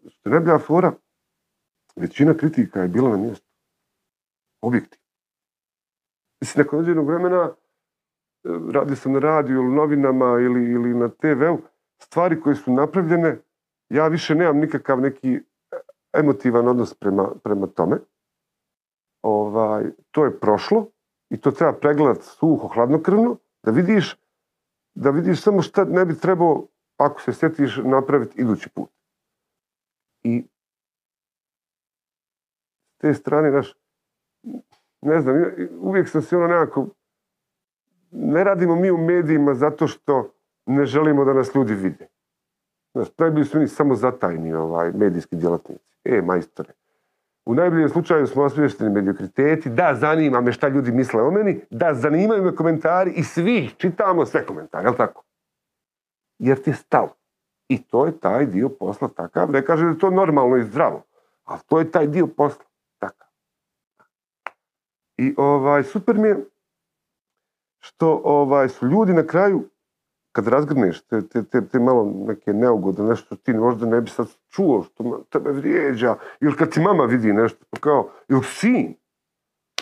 [0.08, 0.92] što ne bila fora,
[1.96, 3.48] većina kritika je bila na mjestu.
[4.62, 5.00] Objektiv.
[6.42, 7.54] Mislim, nakon određenog vremena,
[8.44, 11.60] e, radio sam na radiju ili novinama ili, ili na TV-u,
[11.98, 13.38] stvari koje su napravljene,
[13.90, 15.40] ja više nemam nikakav neki
[16.14, 17.98] emotivan odnos prema, prema tome.
[19.22, 20.88] Ovaj, to je prošlo
[21.30, 24.18] i to treba pregledati suho, hladnokrvno, da vidiš,
[24.96, 28.90] da vidiš samo šta ne bi trebao, ako se sjetiš, napraviti idući put.
[30.24, 30.46] I
[32.94, 33.76] s te strane, naš,
[35.02, 35.36] ne znam,
[35.80, 36.88] uvijek sam se ono nekako,
[38.12, 40.35] ne radimo mi u medijima zato što
[40.66, 42.08] ne želimo da nas ljudi vide.
[42.94, 45.84] Znaš, najbolji su oni samo zatajni ovaj, medijski djelatnici.
[46.04, 46.74] E, majstore.
[47.46, 51.94] U najboljem slučaju smo osvješteni mediokriteti, da, zanima me šta ljudi misle o meni, da,
[51.94, 55.24] zanimaju me komentari i svi čitamo sve komentare, jel tako?
[56.40, 57.08] Jer ti je stav.
[57.68, 61.04] I to je taj dio posla takav, ne kaže da je to normalno i zdravo,
[61.44, 62.66] ali to je taj dio posla
[62.98, 63.28] takav.
[65.18, 66.46] I ovaj, super mi je
[67.80, 69.70] što ovaj, su ljudi na kraju
[70.36, 74.28] kad razgrneš te, te, te, te malo neke neugodne, nešto ti možda ne bi sad
[74.50, 78.96] čuo što tebe vrijeđa, ili kad ti mama vidi nešto, pa kao, ili sin,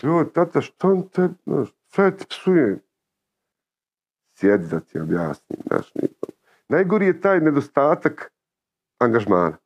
[0.02, 1.28] joj, tata, što on te,
[1.88, 2.78] sve ti psuje.
[4.38, 5.58] sjedi da ti objasnim.
[5.66, 5.92] Znaš.
[6.68, 8.32] Najgori je taj nedostatak
[8.98, 9.56] angažmana.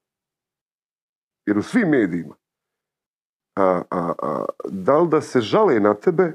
[1.46, 2.34] Jer u svim medijima,
[3.56, 6.32] a, a, a, da li da se žale na tebe,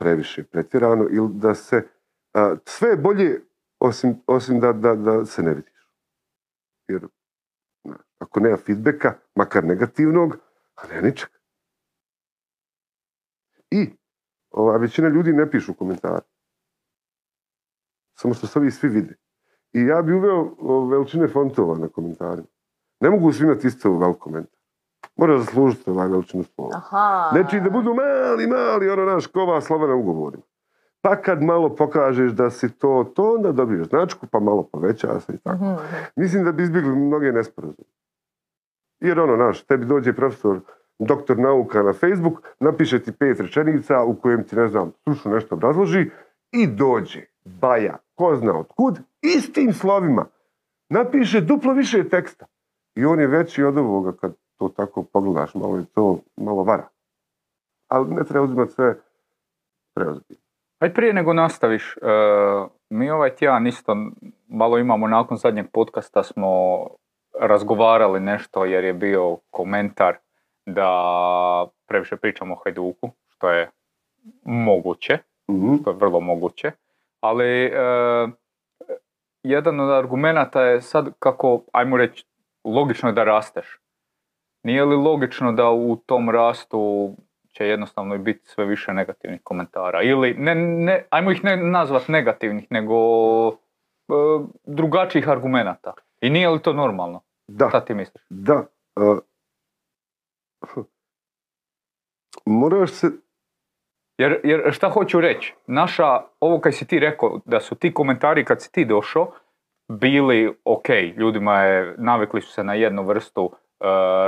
[0.00, 1.88] previše pretjerano, ili da se
[2.34, 3.47] a, sve je bolje
[3.80, 5.88] osim, osim da, da, da se ne vidiš.
[6.88, 7.06] Jer
[8.18, 10.36] ako nema feedbacka, makar negativnog,
[10.74, 11.28] a ne ničeg.
[13.70, 13.90] I
[14.50, 16.24] ova, većina ljudi ne pišu komentare.
[18.18, 19.14] Samo što se ovi svi vide.
[19.72, 20.54] I ja bi uveo
[20.86, 22.48] veličine fontova na komentarima.
[23.00, 24.58] Ne mogu svi imati isto velik komentar.
[25.16, 26.76] Mora zaslužiti ovaj veličinu slova.
[26.76, 27.28] Aha.
[27.32, 30.42] Znači da budu mali, mali, ono naš kova slova na ugovorima.
[31.08, 35.32] Pa kad malo pokažeš da si to, to onda dobiješ značku, pa malo poveća se
[35.32, 35.64] i tako.
[35.64, 35.74] Mhm.
[36.16, 37.88] Mislim da bi izbjegli mnoge nesporazume.
[39.00, 40.60] Jer ono, naš, tebi dođe profesor,
[40.98, 45.54] doktor nauka na Facebook, napiše ti pet rečenica u kojem ti, ne znam, stručno nešto
[45.54, 46.10] obrazloži
[46.52, 50.26] i dođe baja, ko zna otkud, istim slovima.
[50.88, 52.46] Napiše duplo više teksta.
[52.94, 56.88] I on je veći od ovoga kad to tako pogledaš, malo je to, malo vara.
[57.88, 58.94] Ali ne treba uzimati sve
[59.94, 60.47] preozbiljno.
[60.78, 62.00] Ajde prije nego nastaviš, e,
[62.90, 63.96] mi ovaj tjedan isto
[64.48, 66.80] malo imamo nakon zadnjeg podcasta smo
[67.40, 70.16] razgovarali nešto jer je bio komentar
[70.66, 73.70] da previše pričamo o Hajduku, što je
[74.44, 75.18] moguće,
[75.50, 75.74] Mhm.
[75.80, 76.72] što je vrlo moguće,
[77.20, 77.70] ali e,
[79.42, 82.24] jedan od argumenata je sad kako, ajmo reći,
[82.64, 83.78] logično je da rasteš.
[84.62, 87.12] Nije li logično da u tom rastu
[87.58, 90.02] će jednostavno i biti sve više negativnih komentara?
[90.02, 92.94] Ili, ne, ne, ajmo ih ne nazvat negativnih, nego
[93.48, 93.52] e,
[94.64, 95.92] drugačijih argumenata.
[96.20, 97.22] I nije li to normalno?
[97.48, 97.68] Da.
[97.68, 98.22] Šta ti misliš?
[98.30, 98.64] Da.
[98.96, 99.18] a,
[102.46, 103.06] moraš se...
[104.18, 108.44] Jer, jer šta hoću reći, naša, ovo kad si ti rekao, da su ti komentari
[108.44, 109.32] kad si ti došao,
[109.92, 113.52] bili ok, ljudima je, navikli su se na jednu vrstu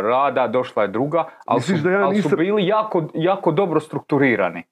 [0.02, 4.62] rada, došla je druga, ali, su, da ja ali su bili jako, jako dobro strukturirani.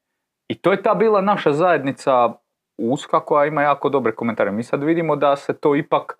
[0.48, 2.32] I to je ta bila naša zajednica
[2.78, 4.50] uska koja ima jako dobre komentare.
[4.50, 6.18] Mi sad vidimo da se to ipak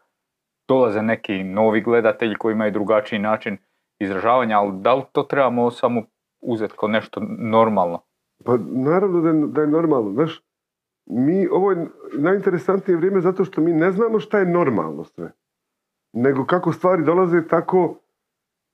[0.68, 3.58] dolaze neki novi gledatelji koji imaju drugačiji način
[3.98, 6.02] izražavanja, ali da li to trebamo samo
[6.40, 8.02] uzeti kao nešto normalno?
[8.44, 10.42] Pa naravno da je, da je normalno, znaš.
[11.10, 15.32] Mi, ovo je najinteresantnije vrijeme zato što mi ne znamo šta je normalno sve.
[16.12, 17.94] Nego kako stvari dolaze, tako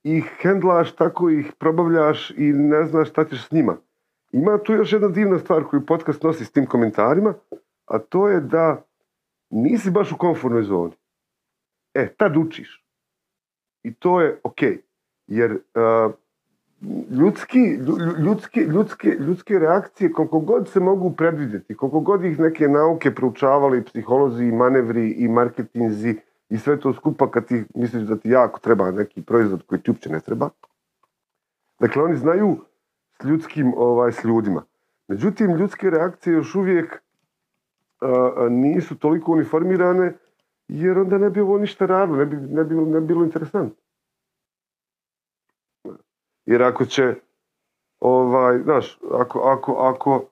[0.05, 3.77] ih hendlaš, tako ih probavljaš i ne znaš šta ćeš s njima.
[4.31, 7.33] Ima tu još jedna divna stvar koju podcast nosi s tim komentarima,
[7.85, 8.83] a to je da
[9.49, 10.91] nisi baš u komfortnoj zoni.
[11.93, 12.85] E, tad učiš.
[13.83, 14.61] I to je ok.
[15.27, 15.59] Jer
[17.11, 22.67] ljudski, lju- ljudski, ljudske, ljudske reakcije, koliko god se mogu predvidjeti, koliko god ih neke
[22.67, 26.15] nauke proučavali, psiholozi, manevri, i marketinzi,
[26.49, 29.91] i sve to skupa kad ti misliš da ti jako treba neki proizvod koji ti
[29.91, 30.49] uopće ne treba.
[31.79, 32.57] Dakle, oni znaju
[33.21, 34.63] s ljudskim, ovaj, s ljudima.
[35.07, 37.01] Međutim, ljudske reakcije još uvijek
[38.01, 40.13] a, nisu toliko uniformirane,
[40.67, 43.75] jer onda ne bi ovo ništa radilo, ne bi, ne bi, ne bi bilo interesantno.
[46.45, 47.15] Jer ako će,
[47.99, 50.25] ovaj, znaš, ako, ako, ako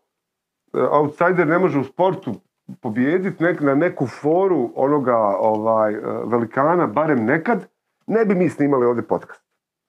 [0.73, 2.33] e, outsider ne može u sportu
[2.81, 7.67] pobijediti nek, na neku foru onoga ovaj, e, velikana, barem nekad,
[8.07, 9.43] ne bi mi snimali ovdje podcast.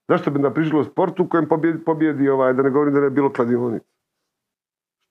[0.08, 3.10] Zašto bi nam o sportu u kojem pobjedi, pobjedi ovaj, da ne govorim da ne
[3.10, 3.86] bi bilo kladionica.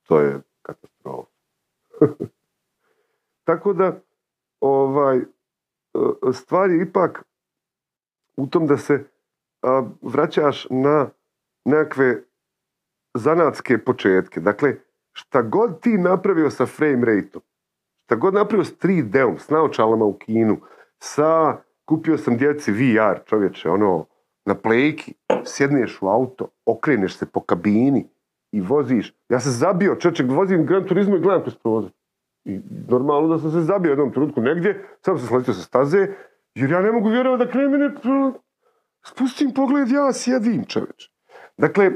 [0.07, 1.29] To je katastrofa.
[3.47, 3.99] Tako da,
[4.59, 5.23] ovaj, e,
[6.33, 7.23] stvar je ipak
[8.37, 9.03] u tom da se
[10.01, 11.09] vraćaš na
[11.65, 12.23] nekakve
[13.13, 14.39] zanatske početke.
[14.39, 14.75] Dakle,
[15.13, 17.43] šta god ti napravio sa frame rateom,
[18.05, 20.57] šta god napravio s 3D-om, s naočalama u kinu,
[20.99, 24.05] sa, kupio sam djeci VR, čovječe, ono,
[24.45, 25.13] na plejki,
[25.45, 28.07] sjedneš u auto, okreneš se po kabini
[28.51, 29.13] i voziš.
[29.29, 31.91] Ja se zabio, čovječe, vozim Gran Turismo i gledam kroz prozor.
[32.45, 36.07] I normalno da sam se zabio jednom trenutku negdje, sam se sletio sa staze,
[36.55, 37.91] jer ja ne mogu vjerovati da krene
[39.05, 41.09] spustim pogled, ja sjedim, čovječe.
[41.57, 41.91] Dakle,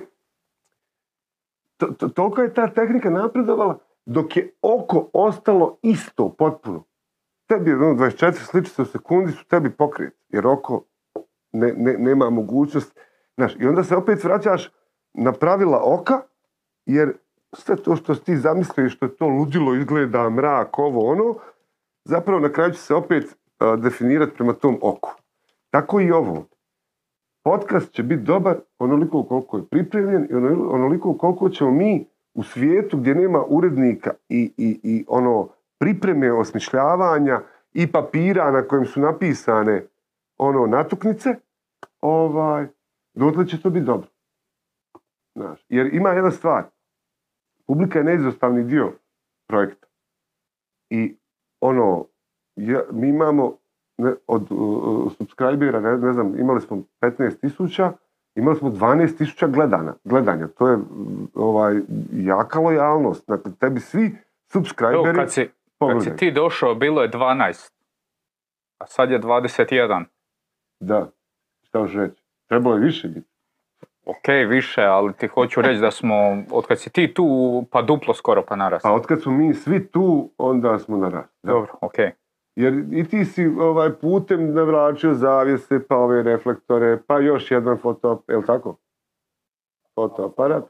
[1.78, 6.84] to, to, toliko je ta tehnika napredovala, dok je oko ostalo isto, potpuno.
[7.48, 10.84] Tebi je ono 24 sličice u sekundi su tebi pokret, jer oko
[11.52, 13.00] ne, ne, nema mogućnost.
[13.38, 14.72] Znaš, I onda se opet vraćaš
[15.14, 16.22] na pravila oka,
[16.86, 17.14] jer
[17.54, 21.36] sve to što ti zamislio što je to ludilo izgleda, mrak, ovo, ono,
[22.06, 25.16] zapravo na kraju će se opet a, definirati prema tom oku.
[25.70, 26.46] Tako i ovo.
[27.44, 32.44] Podcast će biti dobar onoliko koliko je pripremljen i ono- onoliko koliko ćemo mi u
[32.44, 37.42] svijetu gdje nema urednika i, i, i ono pripreme osmišljavanja
[37.74, 39.88] i papira na kojem su napisane
[40.38, 41.36] ono natuknice,
[42.02, 42.68] ovaj,
[43.14, 44.08] dotle će to biti dobro.
[45.36, 46.64] Znaš, jer ima jedna stvar.
[47.68, 48.92] Publika je neizostavni dio
[49.48, 49.88] projekta.
[50.90, 51.18] I
[51.62, 52.06] ono,
[52.56, 53.58] ja, mi imamo
[53.98, 57.94] ne, od uh, subscribera, ne, ne znam, imali smo 15 tisuća,
[58.38, 60.48] imali smo 12 tisuća gledana, gledanja.
[60.48, 60.78] To je
[61.36, 61.76] ovaj,
[62.12, 63.28] jaka lojalnost.
[63.28, 64.16] Dakle, tebi svi Evo,
[64.48, 67.72] subscriberi kad, si, kad si ti došao, bilo je 12.
[68.78, 70.04] A sad je 21.
[70.80, 71.10] Da,
[71.64, 72.24] šta još reći?
[72.48, 73.28] Trebalo je više biti.
[74.06, 78.14] Ok, više, ali ti hoću reći da smo, od kad si ti tu, pa duplo
[78.14, 78.88] skoro pa narasli.
[78.88, 81.34] Pa otkad smo mi svi tu, onda smo na rast.
[81.44, 81.52] Da.
[81.52, 81.96] Dobro, ok.
[82.58, 88.24] Jer i ti si ovaj putem navlačio zavjese, pa ove reflektore, pa još jedan foto,
[88.28, 88.76] je tako?
[89.96, 90.64] Fotoaparat.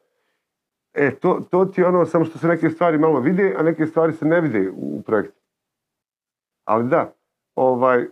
[0.93, 3.85] E, to, to ti je ono, samo što se neke stvari malo vide, a neke
[3.85, 5.41] stvari se ne vide u, u projektu.
[6.65, 7.13] Ali da,
[7.55, 8.07] ovaj, e,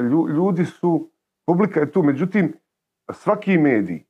[0.00, 1.10] lju- ljudi su,
[1.46, 2.52] publika je tu, međutim,
[3.12, 4.04] svaki medij,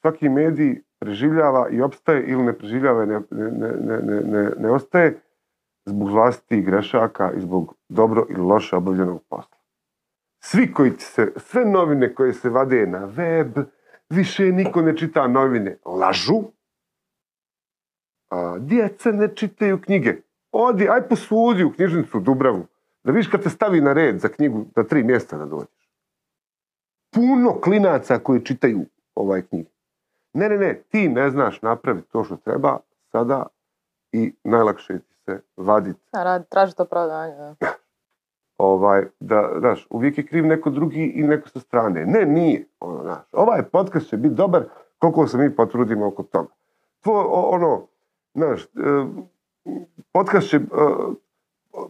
[0.00, 5.21] svaki medij preživljava i opstaje ili ne preživljava i ne, ne, ne, ne ostaje
[5.84, 9.56] zbog vlastitih grešaka i zbog dobro ili loše obavljenog posla.
[10.40, 13.58] Svi koji se, sve novine koje se vade na web,
[14.10, 16.42] više niko ne čita novine, lažu,
[18.30, 20.16] a, djeca ne čitaju knjige.
[20.52, 22.66] Odi, aj posudi u knjižnicu Dubravu,
[23.04, 25.88] da vidiš kad te stavi na red za knjigu, za tri mjesta da dođeš.
[27.14, 28.80] Puno klinaca koji čitaju
[29.14, 29.70] ovaj knjige.
[30.32, 32.78] Ne, ne, ne, ti ne znaš napraviti to što treba
[33.12, 33.46] sada
[34.12, 35.94] i najlakše ti se radi,
[36.48, 37.34] traži to opravdanje.
[37.36, 37.54] da.
[38.58, 42.06] Ovaj, da, znaš, uvijek je kriv neko drugi i neko sa strane.
[42.06, 42.68] Ne, nije.
[42.80, 44.64] Ono, znaš, ovaj podcast će biti dobar
[44.98, 46.48] koliko se mi potrudimo oko toga.
[47.00, 47.86] To, ono,
[48.34, 48.68] znaš, e,
[50.12, 50.60] podcast će, e,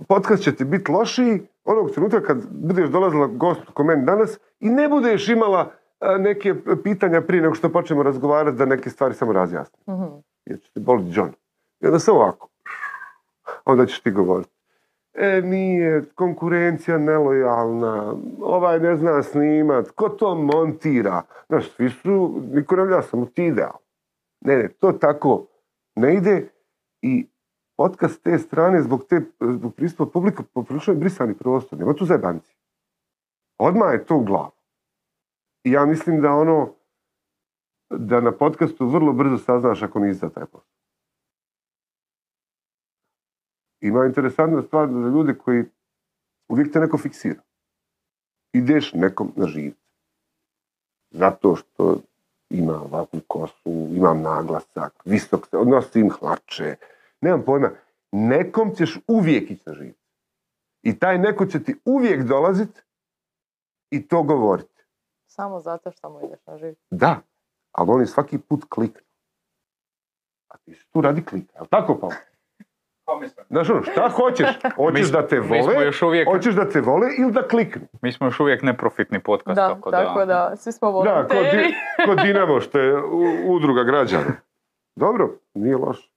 [0.09, 4.71] podcast će ti biti lošiji onog trenutka kad budeš dolazila gost ko meni danas i
[4.71, 9.33] ne budeš imala e, neke pitanja prije nego što počnemo razgovarati da neke stvari samo
[9.33, 9.97] razjasnimo.
[9.97, 10.15] Mhm.
[10.45, 11.33] Jer će ti boliti John.
[11.81, 12.52] I onda samo ovako.
[13.65, 14.51] Onda ćeš ti govoriti.
[15.15, 21.23] E, nije, konkurencija nelojalna, ovaj ne zna snimat, ko to montira?
[21.49, 23.77] Znaš, svi su, niko ne vlja, samo ti ideal.
[24.41, 25.47] Ne, ne, to tako
[25.97, 26.49] ne ide
[27.03, 27.29] i
[28.09, 32.57] s te strane zbog, te, zbog pristupa publika poprilično je brisani prostor, nema tu zajebanci.
[33.59, 34.53] Odmah je to u glavu.
[35.65, 36.75] I ja mislim da ono,
[37.91, 40.82] da na podcastu vrlo brzo saznaš ako nisi za taj posao.
[43.83, 45.65] Ima interesantna stvar za ljude koji
[46.49, 47.41] uvijek te neko fiksira.
[48.53, 49.81] Ideš nekom na živce.
[51.11, 52.01] Zato što
[52.51, 56.77] ima ovakvu kosu, imam naglasak, visok se, nosim hlače,
[57.21, 57.71] nemam pojma.
[58.13, 60.03] Nekom ćeš uvijek ići na živce.
[60.83, 62.85] I taj neko će ti uvijek dolazit
[63.91, 64.85] i to govoriti.
[65.27, 66.75] Samo zato što mu ideš na živ.
[66.91, 67.21] Da,
[67.73, 69.07] ali oni svaki put kliknu.
[70.49, 72.32] A ti si tu radi klika, jel tako Pavle?
[73.51, 74.47] Znaš ono, šta hoćeš?
[74.77, 77.83] Hoćeš da te mi smo vole, još uvijek, hoćeš da te vole ili da kliknu.
[78.03, 80.99] mi smo još uvijek neprofitni podcast, Da, tako tako da, svi smo Da, ko,
[81.35, 81.57] volonteri.
[81.59, 81.75] di,
[82.07, 83.03] ko Dinamo, što je
[83.47, 84.33] udruga građana.
[84.97, 86.09] Dobro, nije loše.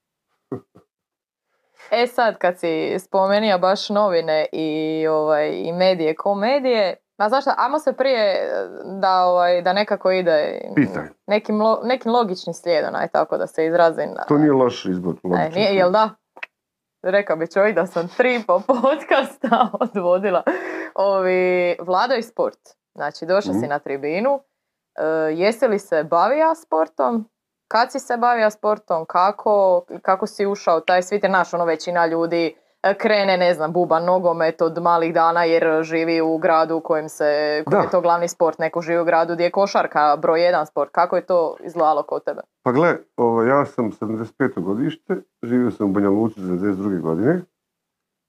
[1.90, 4.68] E sad, kad si spomenija baš novine i,
[5.08, 8.48] ovaj, i medije, ko medije, a znaš šta, ajmo se prije eh,
[8.92, 11.02] da, ovaj, da nekako ide Pitaj.
[11.26, 14.08] nekim, lo- nekim logičnim slijedom, aj tako da se izrazim.
[14.28, 15.14] To nije loš izbor.
[15.14, 15.50] E, logično.
[15.54, 16.10] nije, jel da?
[17.06, 20.42] Rekao bi čovjek da sam tri po podcasta odvodila.
[20.94, 21.30] Ovi,
[21.80, 22.58] Vlado i sport.
[22.94, 23.68] Znači, došao si Mhm.
[23.68, 24.40] na tribinu.
[24.94, 27.28] E, jesi li se bavio sportom?
[27.68, 29.04] Kad si se bavio sportom?
[29.04, 31.22] Kako, kako si ušao taj svijet?
[31.22, 32.56] Naš, ono, većina ljudi
[32.94, 37.62] krene, ne znam, buba nogomet od malih dana jer živi u gradu u kojem se,
[37.66, 38.58] koji je to glavni sport.
[38.58, 40.90] Neko živi u gradu gdje je košarka broj jedan sport.
[40.92, 42.40] Kako je to izgledalo kod tebe?
[42.62, 44.60] Pa gle, ovo, ja sam 75.
[44.60, 47.00] godište, živio sam u Banja Luci 92.
[47.00, 47.42] godine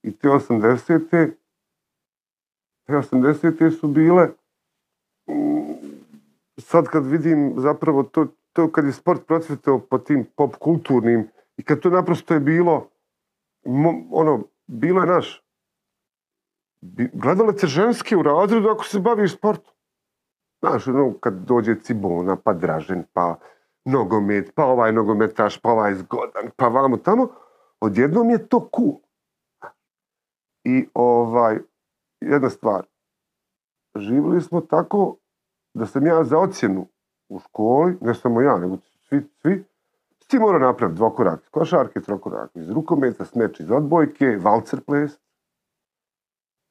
[0.04, 1.32] i te 80.
[2.86, 3.80] Te 80.
[3.80, 4.28] su bile
[5.30, 5.74] mm,
[6.58, 11.64] sad kad vidim zapravo to, to kad je sport procvetao po tim pop kulturnim i
[11.64, 12.90] kad to naprosto je bilo
[14.12, 15.48] ono, bilo je naš
[17.14, 19.74] gledale se ženske u razredu ako se baviš sportom.
[20.60, 23.36] Znaš, ono, kad dođe Cibona, pa Dražen, pa
[23.86, 27.28] nogomet, pa ovaj nogometaš, pa ovaj zgodan, pa vamo tamo,
[27.80, 28.96] odjednom je to cool.
[30.64, 31.60] I ovaj,
[32.22, 32.86] jedna stvar,
[33.96, 35.18] živjeli smo tako
[35.74, 36.88] da sam ja za ocjenu
[37.30, 38.78] u školi, ne samo ja, nego
[39.10, 39.64] svi, svi
[40.28, 45.18] ti morao napraviti dvokorak iz košarke, trokorak iz rukometa, smeč iz odbojke, valcer ples,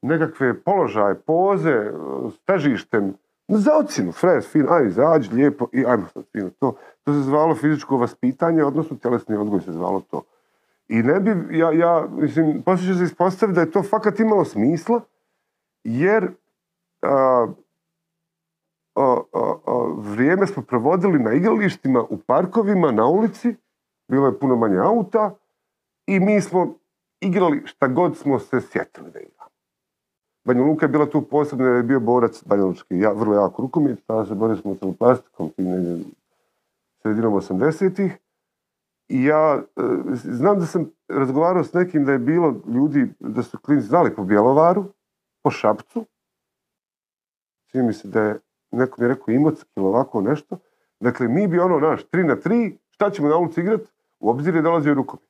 [0.03, 1.93] nekakve položaje, poze,
[2.31, 3.15] s težištem,
[3.49, 6.51] za ocjenu, fres, fin, aj, izađi, lijepo i ajmo sad fino.
[6.59, 10.23] To, to se zvalo fizičko vaspitanje, odnosno tjelesni odgoj se zvalo to.
[10.89, 15.01] I ne bi, ja, ja mislim, poslije se ispostaviti da je to fakat imalo smisla,
[15.85, 16.31] jer
[19.97, 23.55] vrijeme smo provodili na igralištima, u parkovima, na ulici,
[24.09, 25.35] bilo je puno manje auta
[26.07, 26.75] i mi smo
[27.21, 29.51] igrali šta god smo se sjetili da igramo.
[30.45, 33.63] Banja Luka je bila tu posebna jer je bio borac Banja Lučki, ja, vrlo jako
[33.63, 35.51] rukomet, tada se borili smo sa plastikom,
[37.03, 38.19] sredinom 80-ih.
[39.09, 39.83] I ja e,
[40.15, 44.25] znam da sam razgovarao s nekim da je bilo ljudi, da su klinci znali po
[44.25, 44.85] Bjelovaru,
[45.43, 46.07] po Šapcu.
[47.71, 48.41] Svi mi se da je,
[48.77, 50.59] neko mi je rekao Imotski ili ovako nešto.
[51.01, 53.85] Dakle, mi bi ono naš, tri na tri, šta ćemo na ulici igrati?
[54.20, 55.27] U obzir je dolazio rukomet.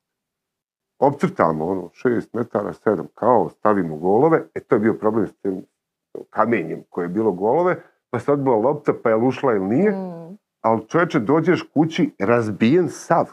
[0.99, 4.43] Opcrtamo ono, šest metara, sedam, kao, stavimo golove.
[4.55, 5.65] E, to je bio problem s tim
[6.29, 7.75] kamenjem koje je bilo golove,
[8.09, 9.91] pa se odbila lopta, pa je ušla ili nije.
[9.91, 10.37] Mm.
[10.61, 13.25] Ali čovječe, dođeš kući razbijen sav.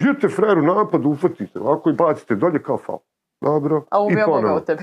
[0.00, 2.98] Idete frajeru napad, ufotite ovako i bacite dolje kao fal.
[3.40, 3.84] Dobro.
[3.90, 4.82] A ubija Boga u tebi.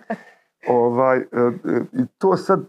[0.68, 1.22] ovaj, e,
[1.64, 2.64] e, I to sad,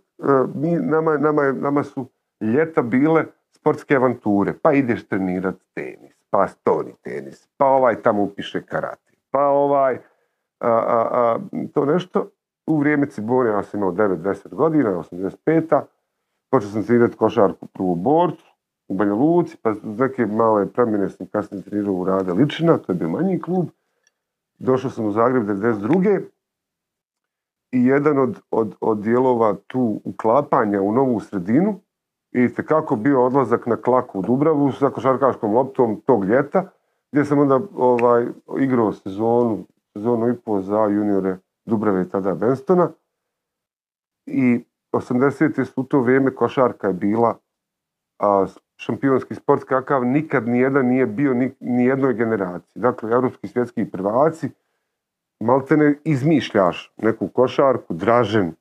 [0.55, 2.09] mi, nama, nama, nama su
[2.41, 4.53] ljeta bile sportske avanture.
[4.61, 9.97] Pa ideš trenirat tenis, pa stoni tenis, pa ovaj tamo upiše karate, pa ovaj,
[10.59, 11.39] a, a, a,
[11.74, 12.30] to nešto.
[12.67, 15.86] U vrijeme Cibone, ja sam imao 9-10 godina, 85-a,
[16.51, 18.53] počeo sam trenirati košarku prvu borcu,
[18.88, 22.95] u Banja Luci, pa neke male promjene sam kasnije trenirao u Rade Ličina, to je
[22.95, 23.67] bio manji klub.
[24.59, 26.21] Došao sam u Zagreb 92.
[27.74, 31.80] I jedan od, od, od dijelova tu uklapanja u novu sredinu
[32.32, 36.69] i kako bio odlazak na klaku u Dubravu sa košarkaškom loptom tog ljeta,
[37.11, 38.28] gdje sam onda ovaj,
[38.59, 42.89] igrao sezonu, sezonu i pol za juniore Dubrave tada Benstona.
[44.26, 45.65] I 80.
[45.65, 47.38] su to vrijeme košarka je bila
[48.19, 48.45] a,
[48.78, 52.82] šampionski sport kakav nikad nijedan nije bio ni, ni jednoj generaciji.
[52.82, 54.49] Dakle, europski svjetski prvaci,
[55.43, 58.55] maltene izmišljaš neku košarku, dražen,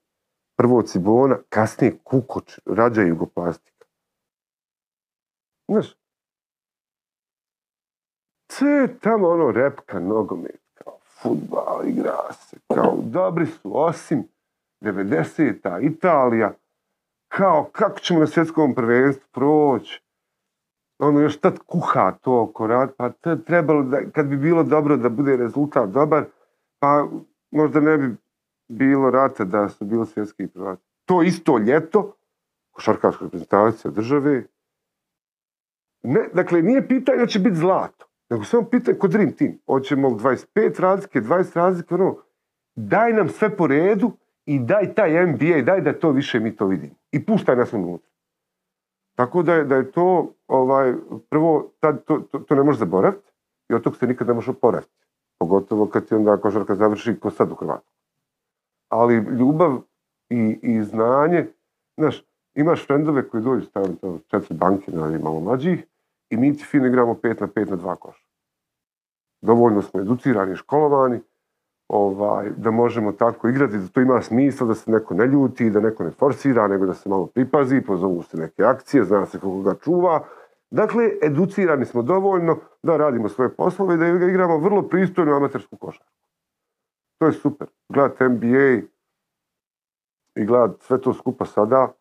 [0.56, 3.86] prvo Cibona, kasnije Kukoč, rađa Jugoplastika.
[5.68, 5.96] Znaš,
[8.52, 14.24] sve tamo ono repka, nogomet, kao futbal, igra se, kao dobri su, osim
[14.80, 16.52] 90-ta, Italija,
[17.28, 20.02] kao kako ćemo na svjetskom prvenstvu proći,
[20.98, 23.10] ono još tad kuha to oko rad, pa
[23.46, 26.24] trebalo da, kad bi bilo dobro da bude rezultat dobar,
[26.82, 27.08] pa
[27.50, 28.16] možda ne bi
[28.68, 30.82] bilo rata da su bili svjetski prvaci.
[31.04, 32.16] To isto ljeto,
[32.70, 34.46] košarkaška reprezentacija države,
[36.02, 39.58] ne, dakle, nije pitanje da će biti zlato, nego samo pitanje kod Dream Team.
[39.66, 42.16] Hoćemo 25 razlike, 20 razlike, ono,
[42.74, 44.12] daj nam sve po redu
[44.44, 46.94] i daj taj NBA, daj da to više mi to vidimo.
[47.12, 48.10] I puštaj nas unutra.
[49.14, 50.94] Tako da je, da je to, ovaj,
[51.30, 53.32] prvo, tad, to, to, to ne možeš zaboraviti
[53.68, 55.02] i od tog se nikad ne može oporaviti.
[55.43, 57.93] Pogotovo kad ti onda košarka završi ko sad u Hrvatskoj.
[58.88, 59.80] Ali ljubav
[60.30, 61.47] i, i znanje,
[61.97, 62.24] znaš,
[62.55, 65.86] imaš frendove koji dođu staviti to četiri banke na malo mlađih
[66.30, 68.24] i mi ti fino igramo pet na pet na dva koša.
[69.40, 71.20] Dovoljno smo educirani, školovani,
[71.88, 75.80] ovaj, da možemo tako igrati, da to ima smisla, da se neko ne ljuti, da
[75.80, 79.62] neko ne forsira, nego da se malo pripazi, pozovu se neke akcije, zna se kako
[79.62, 80.24] ga čuva.
[80.72, 86.12] Dakle, educirani smo dovoljno da radimo svoje poslove i da igramo vrlo pristojnu amatersku košarku.
[87.18, 87.66] To je super.
[87.88, 88.86] Gledat NBA
[90.36, 91.92] i gledat sve to skupa sada,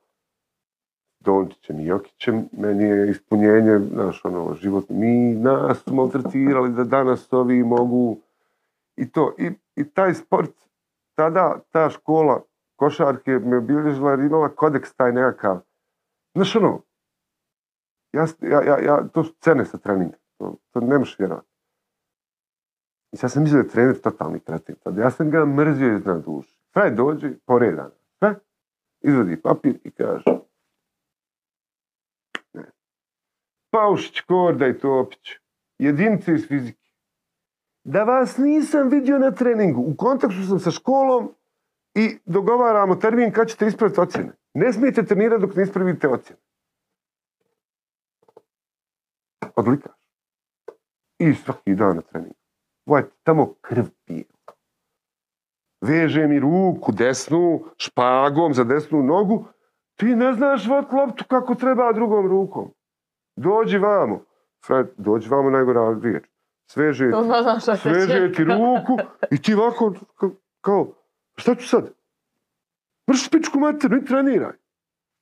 [1.19, 7.33] Dončićem i Jokićem, meni je ispunjenje, naš ono, život, mi nas smo tretirali da danas
[7.33, 8.17] ovi mogu
[8.95, 9.35] i to.
[9.37, 10.51] I i taj sport,
[11.15, 12.41] tada ta škola
[12.75, 15.59] košarke me obilježila jer imala kodeks taj nekakav.
[16.35, 16.81] Znaš ono,
[18.13, 21.47] ja, ja, ja, to su cene sa treninga, to, to ne možeš vjerovati.
[23.11, 24.75] I sad sam mislio da je trener totalni kretin.
[24.75, 26.57] Tad ja sam ga mrzio iznad duše.
[26.73, 27.91] Fraj dođe, poredan.
[28.19, 28.35] Sve,
[29.01, 30.23] izvadi papir i kaže
[32.53, 32.71] ne.
[33.69, 35.29] Paušić, Korda i Topić.
[35.77, 36.81] Jedinice iz fizike
[37.83, 39.81] da vas nisam vidio na treningu.
[39.81, 41.33] U kontaktu sam sa školom
[41.95, 44.31] i dogovaramo termin kad ćete ispraviti ocjene.
[44.53, 46.40] Ne smijete trenirati dok ne ispravite ocjene.
[49.55, 49.95] Odlikaš.
[51.19, 52.35] I svaki dan na treningu.
[52.85, 54.25] Voj, tamo krv pije.
[55.81, 59.45] Veže mi ruku desnu, špagom za desnu nogu.
[59.95, 62.73] Ti ne znaš vot loptu kako treba drugom rukom.
[63.35, 64.25] Dođi vamo.
[64.65, 66.23] Fred, dođi vamo najgora riječ.
[66.71, 67.09] Sveže
[67.77, 68.97] sveže ti ruku
[69.31, 70.93] i ti ovako, ka- kao,
[71.35, 71.93] šta ću sad?
[73.09, 74.53] Mrš pičku mater, i treniraj.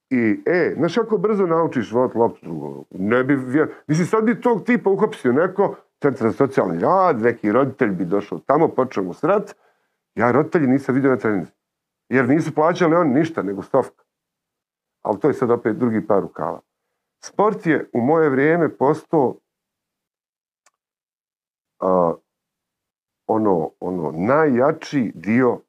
[0.10, 2.86] I, e, znaš kako brzo naučiš vot loptu.
[2.90, 3.74] Ne bi, vjer...
[3.88, 8.40] Mislim, sad bi tog tipa uhapsio neko, centar za socijalni rad, neki roditelj bi došao
[8.40, 9.56] tamo, počeo mu srat.
[10.16, 11.48] Ja roditelji nisam vidio na treningu.
[12.10, 14.04] Jer nisu plaćali oni ništa, nego stovka.
[15.02, 16.60] Ali to je sad opet drugi par rukava.
[17.24, 19.36] Sport je u moje vrijeme postao
[21.80, 22.14] a,
[23.28, 25.62] ono, ono najjači dio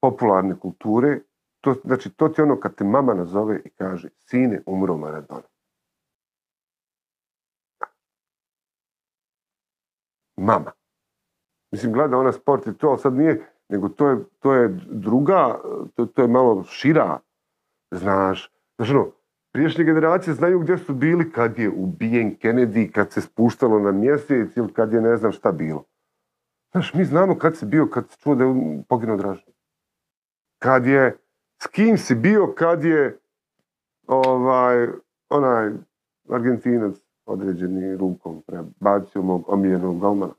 [0.00, 1.20] popularne kulture.
[1.66, 5.42] To, znači, to ti ono kad te mama nazove i kaže sine, umro Maradona.
[10.36, 10.72] Mama.
[11.72, 15.60] Mislim, gleda ona sport i to, ali sad nije, nego to je, to je druga,
[15.94, 17.18] to, to je malo šira,
[17.90, 18.52] znaš.
[18.76, 19.10] Znaš ono,
[19.52, 24.56] priješnje generacije znaju gdje su bili kad je ubijen Kennedy, kad se spuštalo na mjesec
[24.56, 25.84] ili kad je ne znam šta bilo.
[26.72, 29.52] Znaš, mi znamo kad si bio, kad si čuo da je poginuo Dražan.
[30.58, 31.25] Kad je,
[31.62, 33.18] s kim si bio kad je
[34.06, 34.88] ovaj,
[35.28, 35.70] onaj
[36.30, 36.96] Argentinac
[37.26, 40.32] određeni rukom prebacio mog omiljenog golmana.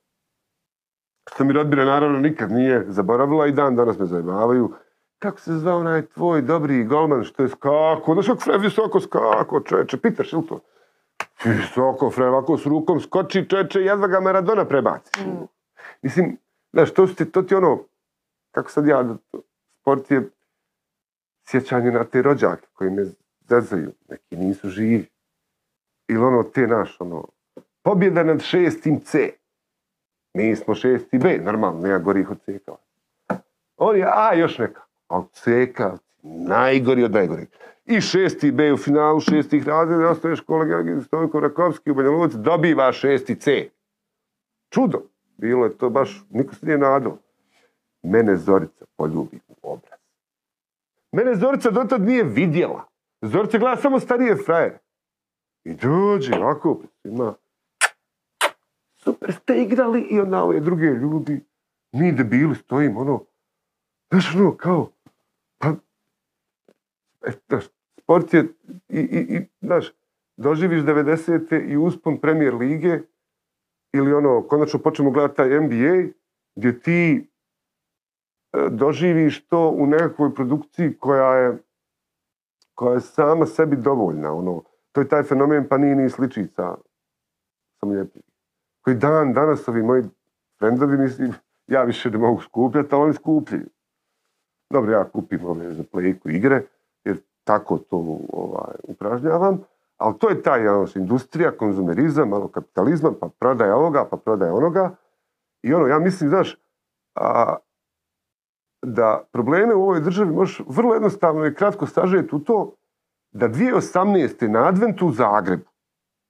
[1.29, 4.73] Što mi rodbina naravno nikad nije zaboravila i dan danas me zajebavaju.
[5.19, 9.97] Kako se zvao onaj tvoj dobri golman što je skako, znaš kako visoko skako, čeče,
[9.97, 10.59] pitaš ili to?
[11.43, 15.21] Visoko, Fred, ovako s rukom skoči, čeče, jedva ga Maradona prebaci.
[15.21, 15.47] Mm.
[16.01, 16.37] Mislim,
[16.73, 17.79] znaš, to, ti, to ti ono,
[18.51, 19.15] kako sad ja,
[19.81, 20.29] sport je
[21.49, 23.05] sjećanje na te rođake koji me
[23.49, 25.05] zezaju, neki nisu živi.
[26.07, 27.27] Ili ono, te naš, ono,
[27.83, 29.29] pobjeda nad šestim C.
[30.33, 32.77] Mi smo šesti B, normalno, nema gorih od C kao.
[33.77, 37.47] On je A još neka, a C kao, najgori od najgorih.
[37.85, 43.35] I šesti B u finalu šestih razreda, ostaješ kolega Stojko Rakovski u Banja dobiva šesti
[43.35, 43.69] C.
[44.69, 45.01] Čudo.
[45.37, 47.17] Bilo je to baš, niko se nije nadao.
[48.03, 49.96] Mene Zorica poljubi u obraz.
[51.11, 52.87] Mene Zorica dotad nije vidjela.
[53.21, 54.79] Zorica gleda samo starije frajere.
[55.63, 57.33] I dođe, ovako, svima.
[58.97, 61.41] Super ste igrali i onda ove druge ljudi.
[61.91, 63.23] Mi debili stojimo, ono,
[64.09, 64.91] znaš, ono, kao,
[65.57, 65.73] pa,
[67.27, 67.63] e, znaš,
[67.99, 68.47] sport je,
[68.89, 69.93] i, i, i, znaš,
[70.37, 71.71] doživiš 90.
[71.71, 72.99] i uspon premijer lige,
[73.93, 76.11] ili ono, konačno počnemo gledati taj NBA,
[76.55, 77.29] gdje ti
[78.69, 81.57] doživiš to u nekakvoj produkciji koja je,
[82.73, 86.75] koja je sama sebi dovoljna, ono, to je taj fenomen Panini i sličica,
[87.79, 88.19] sam lijepi.
[88.81, 90.03] Koji dan, danas ovi moji
[90.59, 91.33] frendovi, mislim,
[91.67, 93.65] ja više ne mogu skupljati, ali oni skupljaju.
[94.69, 96.63] Dobro, ja kupim ove za plejku igre,
[97.03, 99.59] jer tako to ovaj, upražnjavam,
[99.97, 104.95] ali to je taj ono, industrija, konzumerizam, malo kapitalizma, pa prodaje ovoga, pa prodaje onoga.
[105.63, 106.57] I ono, ja mislim, znaš,
[107.15, 107.55] a,
[108.81, 112.75] da probleme u ovoj državi možeš vrlo jednostavno i kratko sažeti u to
[113.31, 114.47] da 2018.
[114.47, 115.69] na adventu u Zagrebu,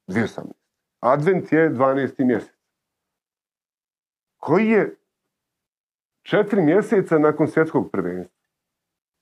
[0.08, 0.52] 2018.
[1.00, 2.26] Advent je 12.
[2.26, 2.58] mjesec.
[4.38, 4.96] Koji je
[6.22, 8.38] četiri mjeseca nakon svjetskog prvenstva.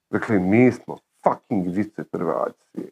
[0.09, 2.91] Dakle, mi smo fucking vice prvaci.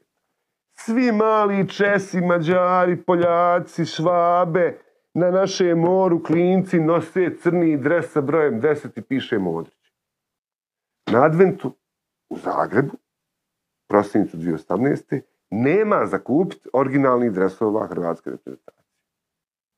[0.74, 4.78] Svi mali Česi, Mađari, Poljaci, Švabe,
[5.14, 9.73] na našem moru klinci nose crni dres sa brojem 10 i piše Modrić.
[11.12, 11.72] Na adventu
[12.30, 12.94] u Zagrebu,
[13.88, 15.22] prosincu 2018.
[15.50, 18.84] nema za kupiti originalnih dresova hrvatske reprezentacije.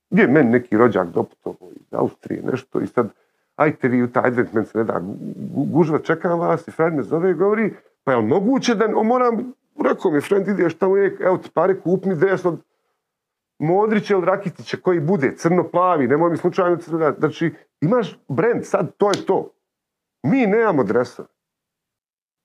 [0.09, 3.09] Gdje je meni neki rođak doputovao iz Austrije, nešto, i sad,
[3.55, 6.95] ajte vi u taj advent, meni se ne da, gu- gužva, čekam vas, i friend
[6.95, 7.73] me zove i govori,
[8.03, 9.53] pa je li moguće da, moram,
[9.83, 12.61] rekao mi, friend, ideš tamo, je, evo ti pare, kup mi dres od
[13.59, 16.77] Modrića ili Rakitića, koji bude crno-plavi, nemoj mi slučajno
[17.19, 19.54] znači, imaš brand, sad to je to.
[20.25, 21.27] Mi nemamo dresove.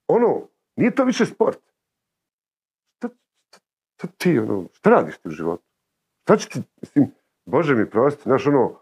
[0.09, 1.59] Ono, nije to više sport.
[3.95, 5.64] Šta, ti, ono, šta radiš ti u životu?
[6.22, 7.14] Šta će ti, mislim,
[7.45, 8.81] Bože mi prosti, znaš, ono,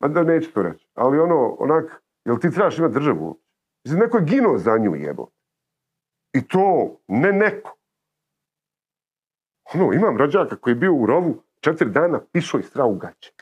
[0.00, 3.40] ma da neću to reći, ali ono, onak, jel ti trebaš imati državu?
[3.84, 5.28] Mislim, neko je ginuo za nju jebo.
[6.32, 7.76] I to, ne neko.
[9.74, 13.32] Ono, imam rođaka koji je bio u rovu četiri dana, pišao i strao u gaće.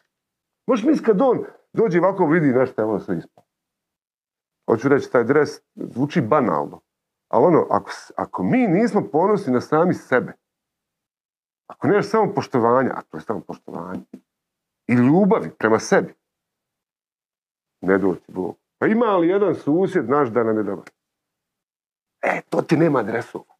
[0.67, 3.46] Možeš misliti kad on dođe ovako vidi nešto, evo sve ispao.
[4.67, 6.81] Hoću reći, taj dres zvuči banalno.
[7.29, 10.33] Ali ono, ako, ako mi nismo ponosni na sami sebe,
[11.67, 14.03] ako nemaš samo poštovanja, a to je samo poštovanje,
[14.87, 16.15] i ljubavi prema sebi,
[17.81, 18.57] ne doći Bog.
[18.79, 20.91] Pa ima li jedan susjed, znaš da nam je dobar?
[22.23, 23.55] E, to ti nema dresova.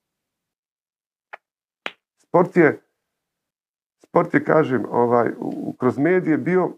[2.19, 2.83] Sport je,
[3.99, 6.71] sport je, kažem, ovaj, u- kroz medije bio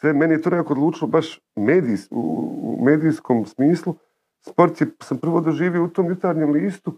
[0.00, 3.94] sve, meni je to nekako odlučilo baš medijs, u, medijskom smislu.
[4.40, 6.92] Sport je, sam prvo doživio u tom jutarnjem listu,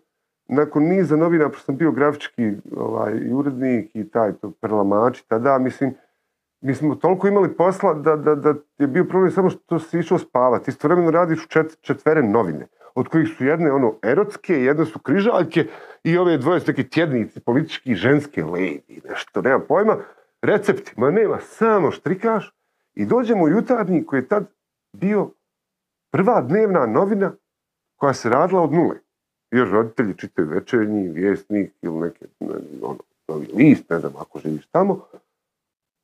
[0.49, 5.95] nakon niza novina, sam bio grafički ovaj, i urednik i taj to, prelamač, tada, mislim,
[6.61, 10.19] mi smo toliko imali posla da, da, da je bio problem samo što si išao
[10.19, 10.71] spavati.
[10.71, 15.67] Istovremeno radiš čet, četvere novine, od kojih su jedne ono erotske, jedne su križaljke
[16.05, 19.97] i ove dvoje su neki tjednici, politički, ženske, lady, nešto, nema pojma.
[20.43, 22.60] Recepti, ma nema, samo štrikaš
[23.01, 24.45] i dođemo u jutarnji koji je tad
[24.93, 25.31] bio
[26.13, 27.33] prva dnevna novina
[27.97, 28.97] koja se radila od nule.
[29.51, 32.99] Jer roditelji čitaju večernji, vjesnik ili neke, ne, ono,
[33.29, 35.07] novi list, ne znam, ako živiš tamo.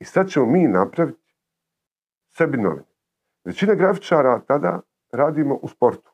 [0.00, 1.34] I sad ćemo mi napraviti
[2.36, 2.86] sebi novine.
[3.44, 4.80] Većina grafičara tada
[5.12, 6.10] radimo u sportu,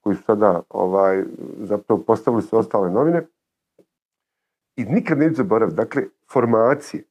[0.00, 1.24] koji su sada ovaj,
[1.58, 3.26] zapravo postavili su ostale novine.
[4.76, 7.04] I nikad neću zaboraviti, dakle, formacije,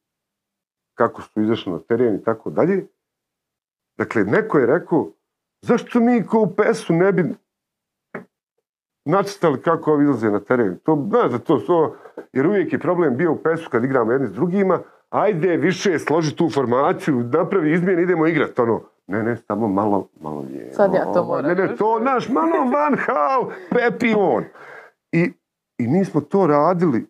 [0.93, 2.87] kako su izašli na teren i tako dalje.
[3.97, 5.11] Dakle, neko je rekao,
[5.61, 7.35] zašto mi ko u PES-u ne bi
[9.05, 10.77] nacrtali kako ovi izlaze na teren.
[10.83, 11.95] To, znaš da to, to,
[12.33, 14.79] jer uvijek je problem bio u PES-u kad igramo jedni s drugima,
[15.09, 20.41] ajde više složi tu formaciju, napravi izmjene, idemo igrati, ono, ne, ne, samo malo, malo
[20.41, 20.73] lijevo.
[20.73, 24.43] Sad ja to Ovo, moram Ne, ne, to, naš, malo Van Hal, Pepi on.
[25.11, 25.33] I,
[25.77, 27.05] I mi smo to radili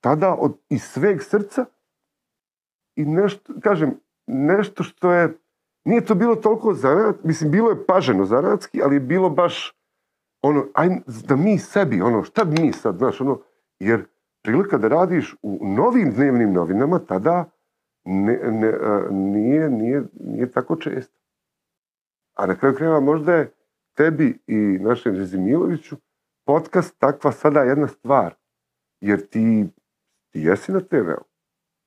[0.00, 1.64] tada od, iz sveg srca
[2.96, 5.38] i nešto, kažem, nešto što je,
[5.88, 9.74] nije to bilo toliko zanat, mislim, bilo je paženo zanatski, ali je bilo baš,
[10.42, 10.88] ono, aj,
[11.28, 13.40] da mi sebi, ono, šta bi mi sad, znaš, ono,
[13.78, 14.04] jer
[14.42, 17.50] prilika da radiš u novim dnevnim novinama tada
[18.04, 21.18] ne, ne, a, nije, nije, nije tako često.
[22.34, 23.52] A na kraju krajeva možda je
[23.96, 25.96] tebi i našem Rezimiloviću
[26.46, 28.34] podcast takva sada jedna stvar.
[29.00, 29.66] Jer ti,
[30.30, 31.27] ti jesi na TV-u.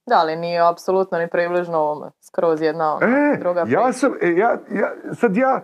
[0.06, 2.12] Da, ali nije apsolutno ni približno ovome.
[2.20, 3.94] Skroz jedna E, druga ja priča.
[3.94, 5.62] sam, e, ja, ja, sad ja,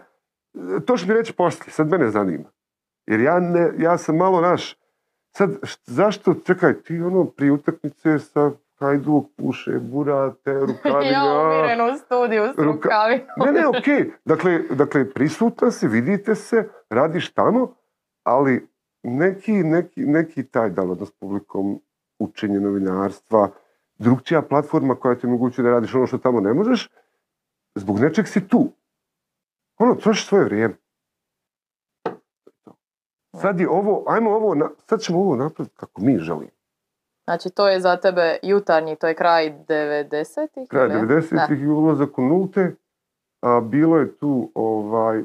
[0.86, 2.50] to ću mi reći poslije, sad mene zanima.
[3.06, 4.76] Jer ja, ne, ja sam malo naš,
[5.32, 11.82] sad, št- zašto, čekaj, ti ono prije utakmice sa Hajduk puše, burate, rukavi, Ja umiren
[11.82, 13.20] u studiju s Ruka-.
[13.46, 14.12] Ne, ne, okej.
[14.26, 17.74] Dakle, dakle, prisutan si, vidite se, radiš tamo,
[18.24, 18.68] ali
[19.04, 21.82] neki, neki, neki taj dan odnos publikom,
[22.20, 23.50] učenje novinarstva,
[24.00, 26.90] drugčija platforma koja ti omogućuje da radiš ono što tamo ne možeš,
[27.76, 28.72] zbog nečeg si tu.
[29.78, 30.76] Ono, trošiš svoje vrijeme.
[33.42, 36.52] Sad je ovo, ajmo ovo, na- sad ćemo ovo napraviti kako mi želimo.
[37.24, 40.70] Znači, to je za tebe jutarnji, to je kraj 90-ih?
[40.70, 41.02] Kraj ili?
[41.02, 42.76] 90-ih i ulazak u nulte,
[43.42, 45.24] a bilo je tu ovaj, e,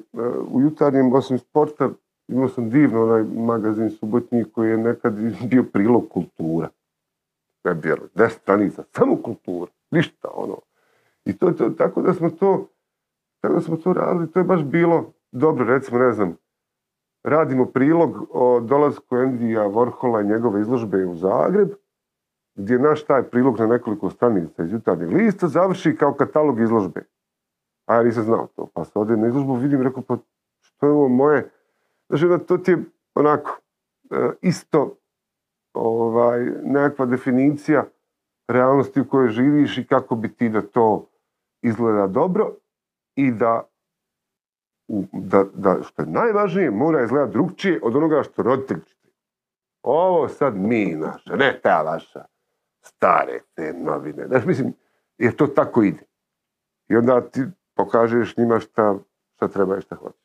[0.52, 1.90] u jutarnjem, osim sporta,
[2.28, 5.14] imao sam divno onaj magazin Subotnji koji je nekad
[5.50, 6.68] bio prilog kultura.
[7.64, 10.58] Ne vjeruj, deset stranica, samo kultura, ništa ono.
[11.24, 12.68] I to, to, tako da smo to,
[13.40, 16.36] tako da smo to radili, to je baš bilo dobro, recimo, ne znam,
[17.24, 21.68] radimo prilog o dolasku Endija Warhola i njegove izložbe u Zagreb,
[22.54, 27.04] gdje naš taj prilog na nekoliko stranica iz jutarnjeg lista završi kao katalog izložbe.
[27.86, 30.16] A ja nisam znao to, pa se odem na izložbu, vidim, rekao, pa
[30.60, 31.50] što je ovo moje?
[32.08, 32.84] Znači, onda to ti je
[33.14, 33.60] onako,
[34.10, 34.96] e, isto
[35.72, 37.84] ovaj, nekakva definicija
[38.48, 41.08] realnosti u kojoj živiš i kako bi ti da to
[41.62, 42.54] izgleda dobro
[43.16, 43.68] i da,
[45.12, 48.80] da, da što je najvažnije, mora izgledati drugčije od onoga što roditelj.
[49.82, 52.24] Ovo sad mi naša, ne ta vaša
[52.80, 54.26] stare te novine.
[54.26, 54.72] Znaš, mislim,
[55.18, 56.02] jer to tako ide.
[56.88, 57.40] I onda ti
[57.74, 58.98] pokažeš njima šta,
[59.36, 60.22] šta treba i šta hoćeš.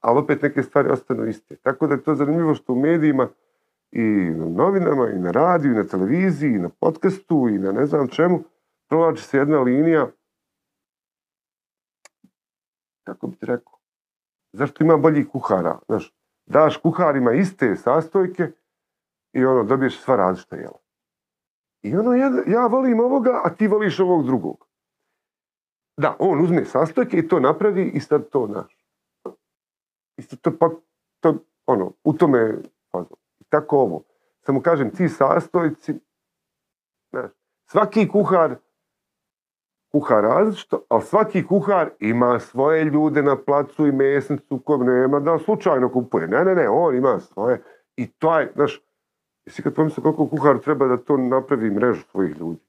[0.00, 1.56] Ali opet neke stvari ostanu iste.
[1.56, 3.28] Tako da je to zanimljivo što u medijima
[3.94, 7.86] i na novinama, i na radiju, i na televiziji, i na podcastu, i na ne
[7.86, 8.42] znam čemu,
[8.88, 10.10] provlači se jedna linija,
[13.06, 13.78] kako bi ti rekao,
[14.52, 15.78] zašto ima boljih kuhara?
[15.86, 16.14] Znaš,
[16.46, 18.50] daš kuharima iste sastojke
[19.32, 20.78] i ono, dobiješ sva različita jela.
[21.82, 22.14] I ono,
[22.46, 24.66] ja, volim ovoga, a ti voliš ovog drugog.
[25.96, 28.86] Da, on uzme sastojke i to napravi i sad to naš.
[30.16, 30.70] Isto to pa,
[31.20, 32.58] to, ono, u tome.
[32.94, 33.23] I
[33.56, 34.02] tako ovo.
[34.46, 35.94] Samo kažem, ti sastojci,
[37.10, 37.30] znaš,
[37.66, 38.56] svaki kuhar
[39.94, 45.38] kuha različito, ali svaki kuhar ima svoje ljude na placu i mesnicu kojeg nema da
[45.38, 46.26] slučajno kupuje.
[46.28, 47.62] Ne, ne, ne, on ima svoje.
[47.96, 48.82] I to je, znaš,
[49.46, 52.60] jesi kad pomisli koliko kuhar treba da to napravi mrežu svojih ljudi?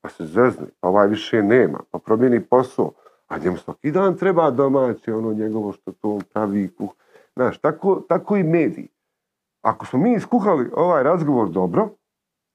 [0.00, 2.92] Pa se zezne, pa ovaj više nema, pa promijeni posao,
[3.28, 6.68] a njemu svaki dan treba domaće, ono njegovo što to pravi i.
[7.34, 8.88] Znaš, tako, tako i mediji.
[9.66, 11.88] Ako smo mi iskuhali ovaj razgovor dobro,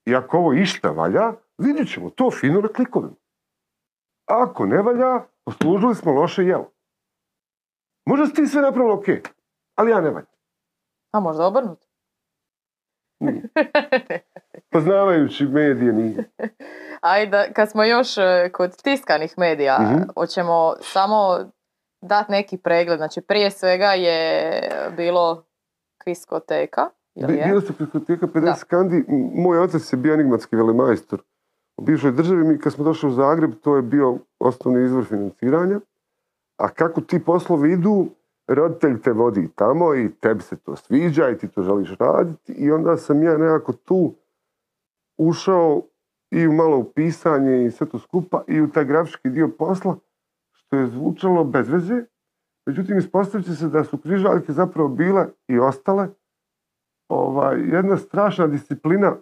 [0.06, 3.14] i ako ovo išta valja, Vidjet ćemo to fino na klikovima.
[4.26, 6.70] Ako ne valja, poslužili smo loše jelo.
[8.06, 9.04] Možda si ti sve napravilo ok,
[9.74, 10.26] ali ja ne valja.
[11.12, 11.86] A možda obrnuto.
[13.20, 13.42] Nije.
[14.70, 16.30] Poznavajući medije nije.
[17.00, 20.02] Ajde, kad smo još e, kod tiskanih medija, Mhm.
[20.14, 21.38] hoćemo samo
[22.00, 22.98] dati neki pregled.
[22.98, 24.60] Znači, prije svega je
[24.96, 25.44] bilo
[26.04, 27.46] kviskoteka, jel Bi- je?
[27.46, 28.66] Bilo su diskoteka 50 Da.
[28.68, 29.04] kandi.
[29.34, 31.22] Moj otac je bio enigmatski velemajstor
[31.76, 32.44] u bivšoj državi.
[32.44, 35.80] Mi kad smo došli u Zagreb, to je bio osnovni izvor financiranja.
[36.56, 38.06] A kako ti poslovi idu,
[38.48, 42.52] roditelj te vodi tamo i tebi se to sviđa i ti to želiš raditi.
[42.52, 44.14] I onda sam ja nekako tu
[45.18, 45.82] ušao
[46.30, 49.96] i u malo u pisanje i sve to skupa i u taj grafički dio posla,
[50.52, 52.04] što je zvučalo bez veze.
[52.66, 56.08] Međutim, ispostavit će se da su križaljke zapravo bile i ostale
[57.12, 59.16] ovaj, jedna strašna disciplina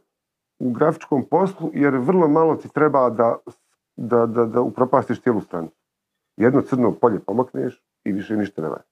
[0.59, 3.36] u grafičkom poslu, jer vrlo malo ti treba da,
[3.97, 5.76] da, da, da upropastiš cijelu stranicu.
[6.36, 8.82] Jedno crno polje pomakneš i više ništa ne valja.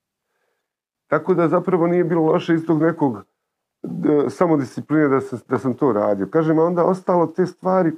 [1.06, 3.24] Tako da zapravo nije bilo loše iz tog nekog
[3.82, 6.28] d- samodiscipline da, sam- da sam to radio.
[6.30, 7.92] Kažem, a onda ostalo te stvari...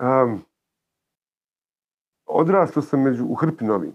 [0.00, 0.42] Um,
[2.26, 3.94] odrastao sam među, u hrpi novina.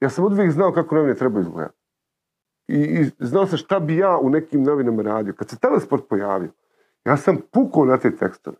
[0.00, 1.77] Ja sam od uvijek znao kako novine treba izgledati.
[2.68, 5.32] I, I znao sam šta bi ja u nekim novinama radio.
[5.32, 6.50] Kad se telesport pojavio,
[7.04, 8.56] ja sam pukao na te tekstove.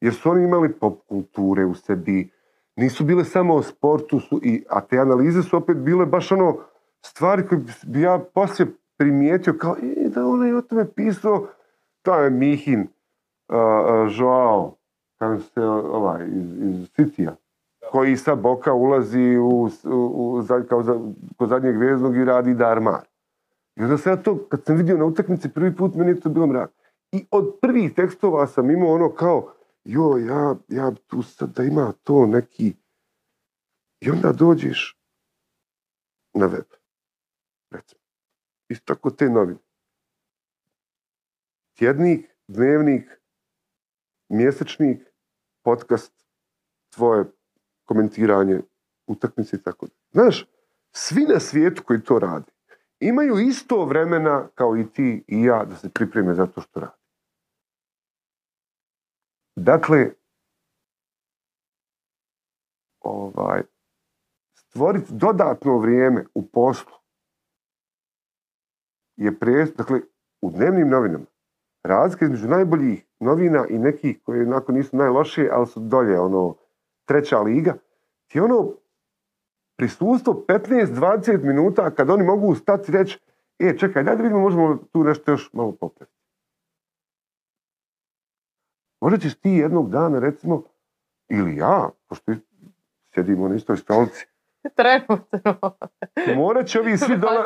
[0.00, 2.30] Jer su oni imali pop kulture u sebi.
[2.76, 6.58] Nisu bile samo o sportu, su i, a te analize su opet bile baš ono
[7.04, 11.46] stvari koje bi ja poslije primijetio kao, e, da on je o tome pisao,
[12.02, 14.76] to je Mihin, uh, uh, Joao,
[15.18, 16.88] kako se ovaj, iz, iz
[17.90, 21.00] koji sa boka ulazi u, u, kao za,
[21.36, 23.00] kod zadnjeg veznog i radi darmar.
[23.78, 26.28] I onda sam ja to, kad sam vidio na utakmici prvi put, meni je to
[26.28, 26.70] bilo mrak.
[27.12, 29.54] I od prvih tekstova sam imao ono kao,
[29.84, 32.74] joj, ja, ja tu sad da ima to neki...
[34.00, 34.98] I onda dođeš
[36.34, 36.64] na web,
[37.70, 38.00] recimo.
[38.68, 39.58] Isto tako te novine.
[41.74, 43.20] Tjednik, dnevnik,
[44.28, 45.12] mjesečnik,
[45.62, 46.12] podcast,
[46.90, 47.24] tvoje
[47.84, 48.60] komentiranje,
[49.06, 49.86] utakmice i tako.
[50.12, 50.46] Znaš,
[50.92, 52.52] svi na svijetu koji to rade,
[53.00, 56.92] imaju isto vremena kao i ti i ja da se pripreme za to što radi.
[59.56, 60.10] Dakle,
[63.00, 63.62] ovaj,
[64.54, 66.92] stvoriti dodatno vrijeme u poslu
[69.16, 70.00] je pres, dakle,
[70.42, 71.24] u dnevnim novinama.
[71.84, 76.56] Razlika između najboljih novina i nekih koje onako nisu najlošije, ali su dolje, ono,
[77.04, 77.74] treća liga,
[78.26, 78.72] ti ono
[79.78, 83.18] prisustvo 15-20 minuta kad oni mogu stati i reći
[83.58, 86.18] e, čekaj, daj da vidimo možemo tu nešto još malo popraviti.
[89.00, 90.62] Možda ćeš ti jednog dana, recimo,
[91.28, 92.32] ili ja, pošto
[93.14, 94.26] sjedimo na istoj stolici,
[94.76, 95.70] Trenutno.
[96.36, 97.44] morat će ovi svi dola-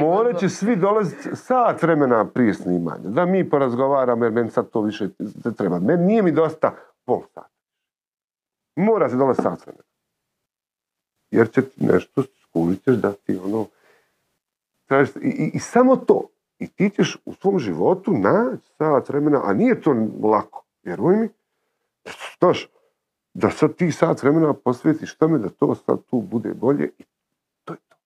[0.00, 3.08] morat će svi dolaziti sat vremena prije snimanja.
[3.08, 5.08] Da mi porazgovaramo jer meni sad to više
[5.44, 5.78] ne treba.
[5.80, 6.74] Meni nije mi dosta
[7.04, 7.48] pol sata.
[8.76, 9.84] Mora se dolaziti sat vremena.
[11.36, 13.66] Jer će ti nešto skužit ćeš da ti ono...
[14.88, 16.28] tražiš- I, i, I samo to.
[16.58, 20.64] I ti ćeš u svom životu naći sat vremena, a nije to lako.
[20.82, 21.28] Vjeruj mi.
[22.38, 22.68] Znaš,
[23.34, 27.04] da sad ti sat vremena posvetiš tome da to sad tu bude bolje i
[27.64, 27.96] to je to.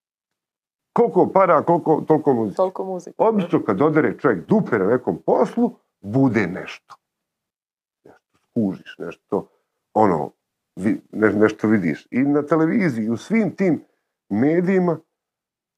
[0.92, 2.56] Koliko para, koliko, toliko muzike.
[2.56, 3.14] Toliko muzike.
[3.18, 6.94] Obično kad odere čovjek dupe na nekom poslu, bude nešto.
[8.04, 9.48] Nešto skužiš, nešto,
[9.94, 10.30] ono,
[11.12, 12.06] nešto vidiš.
[12.10, 13.84] I na televiziji, u svim tim
[14.28, 15.00] medijima,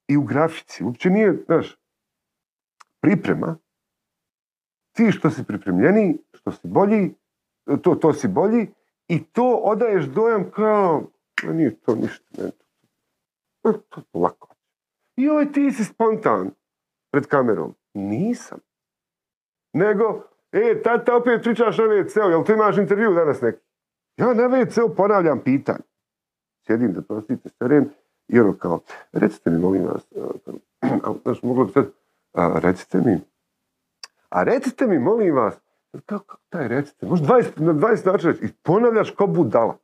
[0.08, 0.84] i u grafici.
[0.84, 1.78] Uopće nije, znaš,
[3.00, 3.56] priprema.
[4.92, 7.14] Ti što si pripremljeniji, što si bolji,
[7.82, 8.66] to, to si bolji,
[9.08, 11.02] i to odaješ dojam kao,
[11.44, 12.50] "Ma nije to ništa, ne,
[13.62, 14.54] to, je lako.
[15.16, 16.50] Joj, ti si spontan
[17.12, 17.74] pred kamerom.
[17.94, 18.58] Nisam.
[19.72, 23.58] Nego, e, tata, opet pričaš na WC-u, jel ti imaš intervju danas neki?
[24.16, 25.84] Ja na WC-u ponavljam pitanje.
[26.66, 27.88] Sjedim da prostite teren
[28.28, 28.80] i ono kao,
[29.12, 30.02] recite mi, molim vas,
[31.04, 31.86] a, znaš, moglo bi sad,
[32.32, 33.20] a, recite mi,
[34.28, 35.54] a recite mi, molim vas,
[36.06, 39.78] kako, taj recite, možda 20, na 20 načina i ponavljaš ko budala.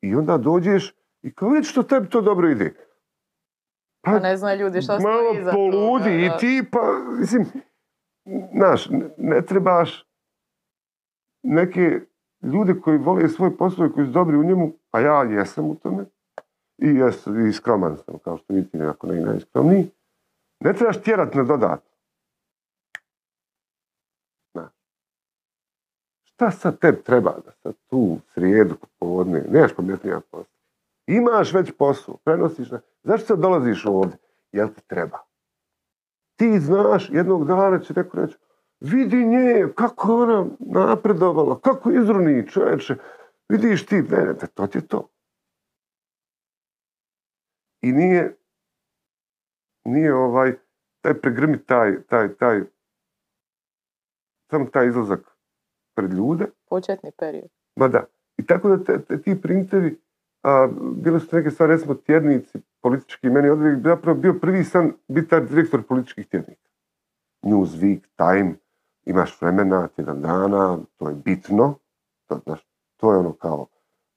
[0.00, 2.74] I onda dođeš i kao, vidiš što tebi to dobro ide.
[4.02, 6.78] A ne znaju ljudi šta Malo iza poludi toga, i ti pa,
[7.18, 7.46] mislim,
[8.56, 10.06] znaš, ne, ne trebaš
[11.42, 12.00] neke
[12.42, 15.74] ljude koji vole svoj posao i koji su dobri u njemu, a ja jesam u
[15.74, 16.04] tome,
[16.78, 19.90] i, jesam, i skroman sam, kao što vidite, nekako ne i najskromniji,
[20.60, 21.90] ne trebaš tjerat na dodatno.
[24.52, 24.72] Znaš.
[26.24, 30.54] šta sad tebi treba da sad tu srijedu popodne, nemaš pametnija posla.
[31.06, 32.80] Imaš već posao, prenosiš na...
[33.02, 34.18] Zašto sad dolaziš ovdje?
[34.52, 35.18] Jel ti treba?
[36.36, 38.36] Ti znaš, jednog dana će neko reći,
[38.80, 42.94] vidi nje, kako ona napredovala, kako izruni čovječe,
[43.48, 45.08] vidiš ti, ne, ne, to ti je to.
[47.82, 48.36] I nije,
[49.84, 50.52] nije ovaj,
[51.00, 52.60] taj pregrmi, taj, taj, taj,
[54.50, 55.20] samo taj izlazak
[55.96, 56.46] pred ljude.
[56.68, 57.48] Početni period.
[57.76, 58.04] Ma da.
[58.36, 60.00] I tako da te, te- ti printevi,
[60.42, 64.92] a, bile su neke stvari, recimo tjednici politički, meni je odvijek zapravo bio prvi san
[65.08, 66.68] biti direktor političkih tjednika.
[67.42, 68.54] Newsweek, Time,
[69.10, 71.74] imaš vremena, tjedan dana, to je bitno,
[72.26, 72.60] to, znaš,
[72.96, 73.66] to je ono kao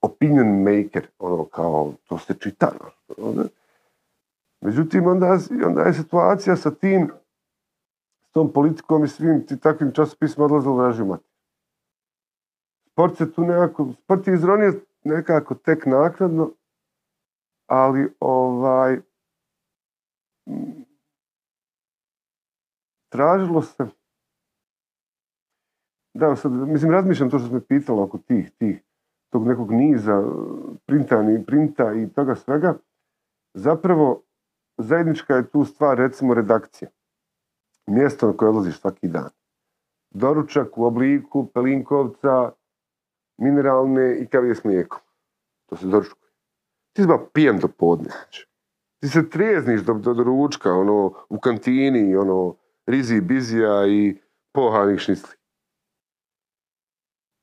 [0.01, 2.71] opinion maker, ono kao, to se čita.
[3.17, 3.43] ono.
[4.61, 7.11] Međutim, onda, onda je situacija sa tim,
[8.29, 11.27] s tom politikom i svim ti takvim časopisima vražju mater.
[12.91, 14.73] Sport se tu nekako, sport je izronio
[15.03, 16.51] nekako tek naknadno,
[17.67, 19.01] ali ovaj,
[23.09, 23.87] tražilo se,
[26.13, 28.83] da, sad, mislim, razmišljam to što sam me pitala oko tih, tih,
[29.29, 30.23] tog nekog niza
[30.85, 32.75] printa, printa i toga svega,
[33.53, 34.21] zapravo
[34.77, 36.89] zajednička je tu stvar, recimo, redakcija.
[37.87, 39.29] Mjesto na koje odlaziš svaki dan.
[40.11, 42.51] Doručak u obliku pelinkovca,
[43.37, 44.99] mineralne i kavije s mlijekom.
[45.69, 46.31] To se doručkuje.
[46.93, 48.09] Ti si pijen do podne.
[48.09, 48.47] znači.
[48.99, 52.55] Ti se trijezniš do, do, do ono, u kantini, ono,
[52.85, 54.17] rizi, bizija i
[54.53, 55.35] pohanih šnicli.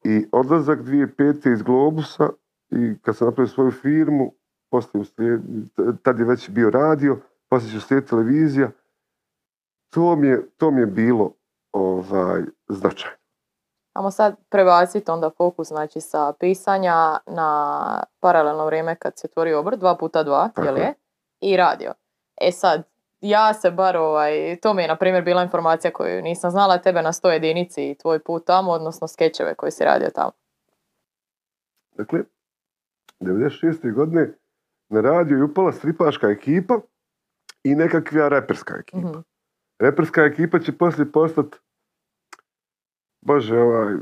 [0.04, 1.52] I odlazak 2005.
[1.52, 2.28] iz Globusa
[2.70, 4.32] i kad sam napravio svoju firmu,
[4.70, 5.40] poslije uslijed,
[6.02, 8.70] tad je već bio radio, poslije će uslijediti televizija,
[9.90, 11.32] to mi je, to mi je bilo
[11.72, 13.16] ovaj, značajno.
[13.92, 19.78] Amo sad prebaciti onda fokus znači sa pisanja na paralelno vrijeme kad se otvori obrt,
[19.78, 20.82] dva puta dva, jel je.
[20.82, 20.94] je?
[21.40, 21.92] I radio.
[22.40, 22.82] E sad,
[23.20, 27.02] ja se bar ovaj, to mi je na primjer bila informacija koju nisam znala tebe
[27.02, 30.32] na sto jedinici i tvoj put tamo, odnosno skečeve koje si radio tamo.
[31.96, 32.20] Dakle,
[33.20, 33.94] 96.
[33.94, 34.32] godine
[34.88, 36.80] na radio je upala stripaška ekipa
[37.64, 39.08] i nekakva reperska ekipa.
[39.08, 39.18] Mhm.
[39.78, 41.58] Reperska ekipa će poslije postati
[43.20, 44.00] Bože, ovaj, uh,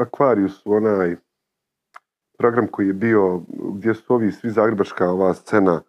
[0.00, 1.16] Aquarius, onaj
[2.38, 3.40] program koji je bio,
[3.74, 5.82] gdje su ovi svi zagrebačka ova scena,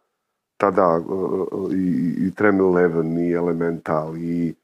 [0.59, 4.55] tada uh, i, i Tremel Eleven i Elemental i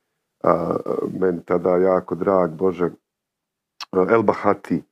[0.43, 0.75] uh,
[1.19, 4.83] meni tada jako drag, Bože, uh, El Bahati,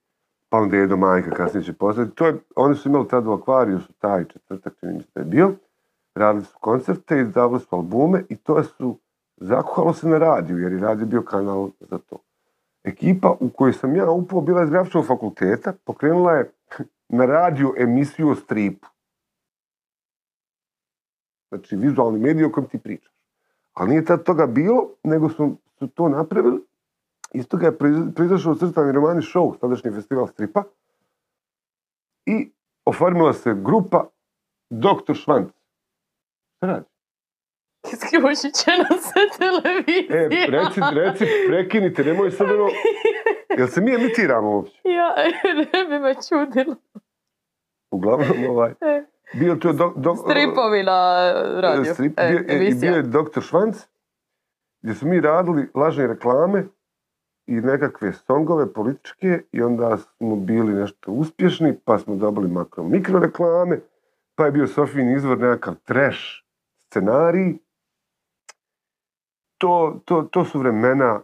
[0.49, 2.12] pa onda je do majka kasnije će postati.
[2.16, 5.51] To je, oni su imali tada u Aquariusu taj četvrtak, čini mi se je bio,
[6.16, 8.97] radili su koncerte, izdavali su albume i to su,
[9.38, 12.18] zakuhalo se na radiju, jer je radio bio kanal za to.
[12.84, 16.51] Ekipa u kojoj sam ja upao bila iz grafičkog fakulteta, pokrenula je
[17.10, 18.92] na radiju emisiju o stripu.
[21.54, 23.12] Znači, vizualni medij o kojem ti pričaš.
[23.74, 26.62] Ali nije tad toga bilo, nego su, su to napravili.
[27.32, 30.64] Iz toga je proiz- proizašao crtani romani show, tadašnji festival stripa.
[32.26, 32.51] I
[32.86, 34.06] oformila se grupa
[34.70, 35.14] Dr.
[35.14, 35.47] Švanc.
[36.58, 36.86] Šta radi?
[37.84, 40.45] Isključit će nam se E, televizija.
[40.49, 42.68] reci, reci, prekinite, nemoj sad ono...
[43.58, 44.82] Jel se mi emitiramo uopće?
[44.84, 45.16] Ja,
[45.74, 46.76] ne bi me čudilo.
[47.91, 51.31] Uglavnom, ovaj, E, bio to dok, dok, Stripovi na
[51.61, 51.93] radio.
[51.93, 53.41] strip, e, bio, e, i bio je Dr.
[53.41, 53.77] Švanc,
[54.81, 56.65] gdje smo mi radili lažne reklame
[57.47, 63.19] i nekakve songove političke i onda smo bili nešto uspješni, pa smo dobili makro mikro
[63.19, 63.79] reklame,
[64.36, 66.19] pa je bio Sofijin izvor nekakav trash
[66.86, 67.57] scenarij.
[69.57, 71.21] To, to, to su vremena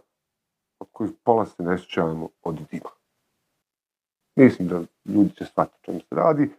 [0.78, 2.90] od kojih pola se ne sjećamo od dima.
[4.36, 6.50] Mislim da ljudi će shvatiti o čemu se radi.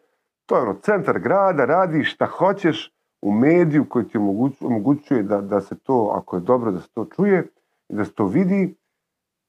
[0.52, 4.18] To je ono, centar grada, radiš šta hoćeš u mediju koji ti
[4.62, 7.47] omogućuje, da, da se to, ako je dobro, da se to čuje
[7.89, 8.76] da se to vidi.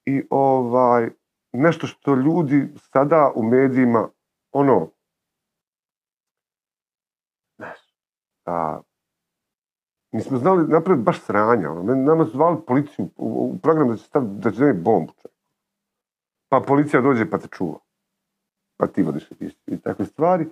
[0.05, 1.11] I ovaj,
[1.53, 4.09] nešto što ljudi sada u medijima,
[4.53, 4.91] ono,
[7.57, 7.79] znaš,
[8.45, 8.81] a,
[10.13, 11.71] mi smo znali napraviti baš sranja.
[11.71, 11.95] Ono.
[11.95, 15.13] Nama su zvali policiju u, u program da će staviti, da će bombu.
[16.49, 17.79] Pa policija dođe pa te čuva.
[18.77, 19.31] Pa ti vodiš
[19.67, 20.47] i takve stvari.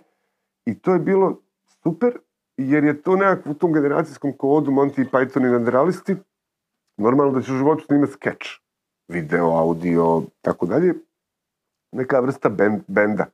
[0.65, 1.41] I to je bilo
[1.83, 2.19] super,
[2.57, 6.17] jer je to nekako u tom generacijskom kodu Monty Python i Nadrealisti.
[6.97, 8.61] Normalno da ćeš u životu snimati skeč.
[9.09, 10.95] Video, audio, tako dalje.
[11.93, 13.27] Neka vrsta ben- benda.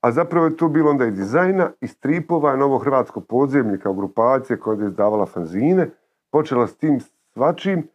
[0.00, 4.56] A zapravo je tu bilo onda i dizajna, i stripova, novo hrvatsko podzemlje kao grupacija
[4.56, 5.90] koja je izdavala fanzine,
[6.30, 7.00] počela s tim
[7.32, 7.88] svačim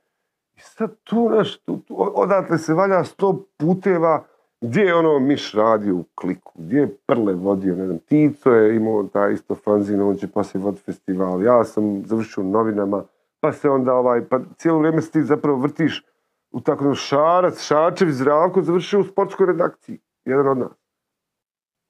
[0.56, 4.24] i sad tu, naš, tu, odatle se valja sto puteva
[4.62, 8.76] Gdje je ono Miš radio u kliku, gdje je Prle vodio, ne znam, Tico je
[8.76, 13.04] imao taj isto fanzin, on će poslije voditi festival, ja sam završio novinama,
[13.40, 16.06] pa se onda ovaj, pa cijelo vrijeme se ti zapravo vrtiš
[16.52, 20.72] u tako Šarac, Šačević, Zdravko, završio u sportskoj redakciji, jedan od nas.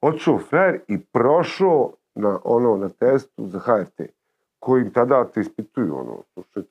[0.00, 4.00] Otišao fer i prošao na ono, na testu za HRT,
[4.58, 6.66] kojim tada te ispituju, ono, Sušec,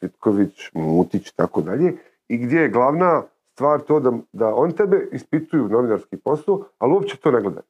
[0.00, 1.96] Citković, Mutić, tako dalje,
[2.28, 3.22] i gdje je glavna
[3.60, 7.66] stvar to da, da on tebe ispituju novinarski posao, ali uopće to ne gledaju.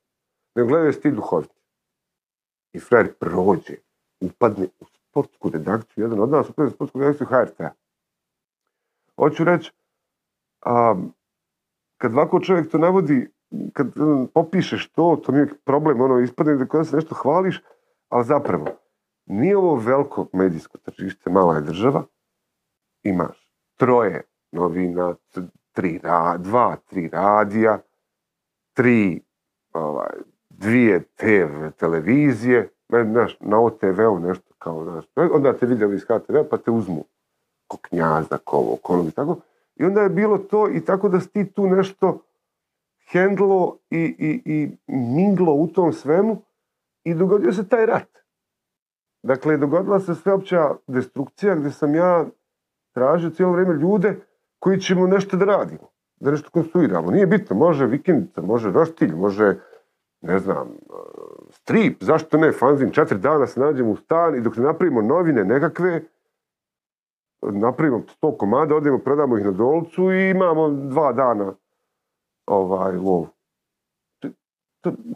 [0.54, 1.54] Ne gledaju ti duhoviti.
[2.72, 3.74] I frajer prođe,
[4.20, 7.70] upadne u sportsku redakciju, jedan od nas upadne u sportsku redakciju HRT-a.
[9.16, 9.72] Hoću reći,
[10.62, 10.94] a,
[11.96, 13.28] kad ovako čovjek to navodi,
[13.72, 13.86] kad
[14.34, 17.62] popišeš to, to mi je problem, ono, ispadne da kada se nešto hvališ,
[18.08, 18.66] ali zapravo,
[19.26, 22.04] nije ovo veliko medijsko tržište, mala je država,
[23.02, 24.22] imaš troje
[24.52, 25.14] novina,
[25.80, 26.00] tri,
[26.38, 27.78] dva, tri radija,
[28.72, 29.22] tri,
[29.72, 30.16] ovaj,
[30.48, 36.56] dvije TV televizije, znaš, na OTV-u nešto kao, znaš, onda te vidjeli iz HTV, pa
[36.56, 37.04] te uzmu
[37.66, 39.36] ko knjaza, ko ovo, ko ono i tako.
[39.76, 42.18] I onda je bilo to i tako da si ti tu nešto
[43.12, 46.42] hendlo i, i, i minglo u tom svemu
[47.04, 48.18] i dogodio se taj rat.
[49.22, 52.26] Dakle, dogodila se sveopća destrukcija gdje sam ja
[52.92, 54.29] tražio cijelo vrijeme ljude
[54.60, 55.90] koji ćemo nešto da radimo,
[56.20, 57.10] da nešto konstruiramo.
[57.10, 59.54] Nije bitno, može vikendica, može roštilj, može,
[60.20, 60.68] ne znam,
[61.50, 65.44] strip, zašto ne, fanzin, četiri dana se nađemo u stan i dok ne napravimo novine
[65.44, 66.02] nekakve,
[67.42, 71.54] napravimo sto komada, odemo, prodamo ih na dolcu i imamo dva dana
[72.46, 73.26] ovaj, lov.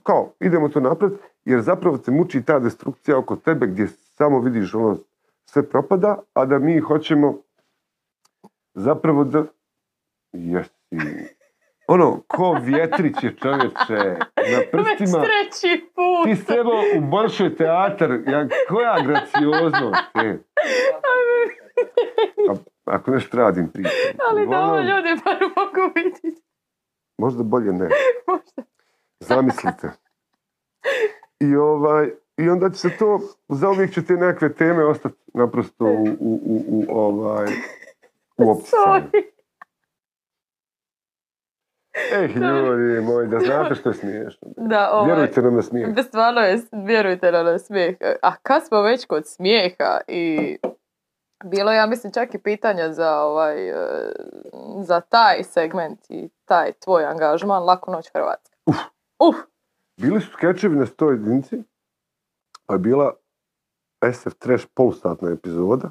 [0.02, 4.74] Kao, idemo to napraviti, jer zapravo te muči ta destrukcija oko tebe gdje samo vidiš
[4.74, 4.96] ono
[5.44, 7.38] sve propada, a da mi hoćemo
[8.74, 9.44] zapravo da...
[10.32, 10.70] Jesi...
[11.88, 14.16] Ono, ko vjetrić je čovječe,
[14.52, 15.18] na prstima...
[15.18, 16.24] Već treći put.
[16.24, 20.38] Ti sebo u Boršoj teatar, ja, koja gracioznost, e.
[22.50, 22.54] A,
[22.84, 23.92] ako nešto radim pričam.
[24.30, 26.42] Ali da ovo Uglavnom, ljudi bar mogu vidjeti.
[27.18, 27.88] Možda bolje ne.
[28.26, 28.62] Možda.
[29.20, 29.90] Zamislite.
[31.40, 36.04] I, ovaj, I onda će se to, zauvijek će te nekakve teme ostati naprosto u,
[36.20, 37.46] u, u, u, ovaj,
[38.36, 38.84] u optisanju.
[38.84, 39.22] Sorry.
[42.12, 44.48] Eh, ljudi moji, da znate što je smiješno.
[44.56, 45.94] Da, ovaj, Vjerujte nam na smijeh.
[45.94, 47.96] Da stvarno je, vjerujte nam na smijeh.
[48.22, 50.56] A kad smo već kod smijeha i
[51.44, 54.12] bilo ja mislim, čak i pitanja za, ovaj, e,
[54.80, 58.56] za taj segment i taj tvoj angažman, Laku noć Hrvatska.
[58.66, 58.76] Uf.
[59.18, 59.36] Uf.
[60.00, 61.62] Bili su skečevi na 100 jedinici,
[62.66, 63.14] pa je bila
[64.12, 65.90] SF Trash polsatna epizoda,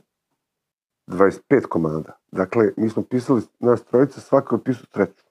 [1.08, 2.18] 25 komada.
[2.32, 5.24] Dakle, mi smo pisali nas trojica, svako je pisao treću.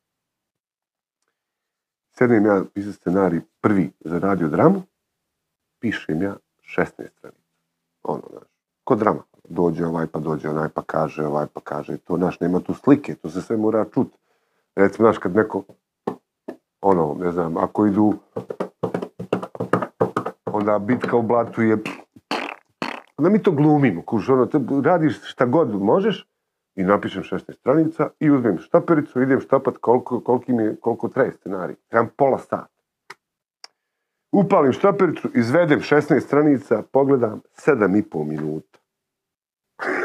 [2.18, 4.83] Sedem ja pisao scenarij prvi za radio dramu,
[5.81, 6.37] pišem ja
[6.77, 7.53] 16 stranica.
[8.03, 8.45] Ono, znaš,
[8.85, 9.23] ko drama.
[9.49, 13.14] Dođe ovaj, pa dođe onaj, pa kaže ovaj, pa kaže to, znaš, nema tu slike,
[13.14, 14.09] to se sve mora čut.
[14.77, 15.64] Recimo, znaš, kad neko,
[16.81, 18.14] ono, ne znam, ako idu,
[20.47, 21.79] onda bitka u blatu je,
[23.23, 26.29] onda mi to glumimo, kuš, ono, te radiš šta god možeš
[26.75, 31.77] i napišem 16 stranica i uzmem štapericu, idem štapat koliko, koliki mi koliko traje scenarij.
[31.89, 32.66] Trebam pola sata.
[34.33, 38.79] Upalim štapericu, izvedem 16 stranica, pogledam 7,5 minuta.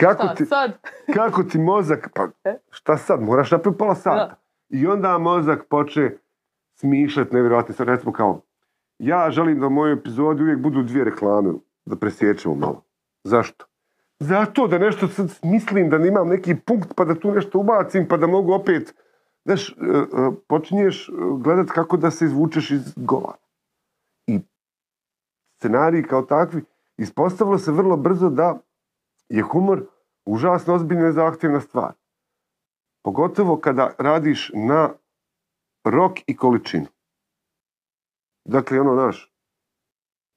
[0.00, 0.72] kako, Šta ti, sad?
[1.16, 2.58] kako ti mozak, pa E?
[2.70, 4.16] šta sad, moraš napraviti pola sata.
[4.16, 4.36] Da.
[4.68, 6.10] I onda mozak poče
[6.74, 7.90] smišljati nevjerojatne stvari.
[7.90, 8.40] Recimo kao,
[8.98, 11.52] ja želim da u mojoj epizodi uvijek budu dvije reklame,
[11.86, 12.82] da presjećemo malo.
[13.24, 13.66] Zašto?
[14.20, 18.16] Zato da nešto sad mislim, da imam neki punkt pa da tu nešto ubacim pa
[18.16, 18.94] da mogu opet,
[19.44, 20.04] znaš, e, e,
[20.48, 23.38] počinješ e, gledat kako da se izvučeš iz govora.
[24.26, 24.40] I
[25.58, 26.64] scenariji kao takvi,
[26.96, 28.58] ispostavilo se vrlo brzo da
[29.28, 29.86] je humor
[30.26, 31.92] užasno ozbiljna i zahtjevna stvar.
[33.04, 34.90] Pogotovo kada radiš na
[35.84, 36.86] rok i količinu.
[38.46, 39.32] Dakle, ono, naš,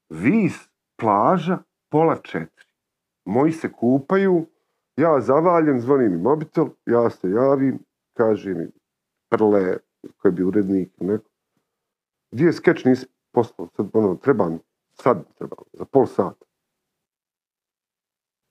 [0.10, 1.58] vis, plaža,
[1.90, 2.66] pola četiri.
[3.26, 4.46] Moji se kupaju,
[4.98, 7.80] ja zavaljem, zvoni mi mobitel, ja se javim,
[8.14, 8.68] kaže mi
[9.30, 9.78] prle,
[10.18, 11.30] koji bi urednik, neko,
[12.32, 14.60] gdje je skeč, nisi poslao, sad, ono, treba mi,
[14.94, 16.46] sad treba, za pol sata.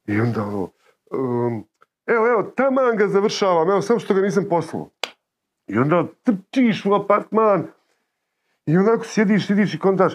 [0.06, 0.70] I onda ono,
[1.10, 1.64] um,
[2.06, 4.88] evo, evo, taman ga završavam, evo, samo što ga nisam poslao.
[5.66, 7.66] I onda trčiš u apartman
[8.68, 10.12] i onako sjediš, sjediš i kontaš,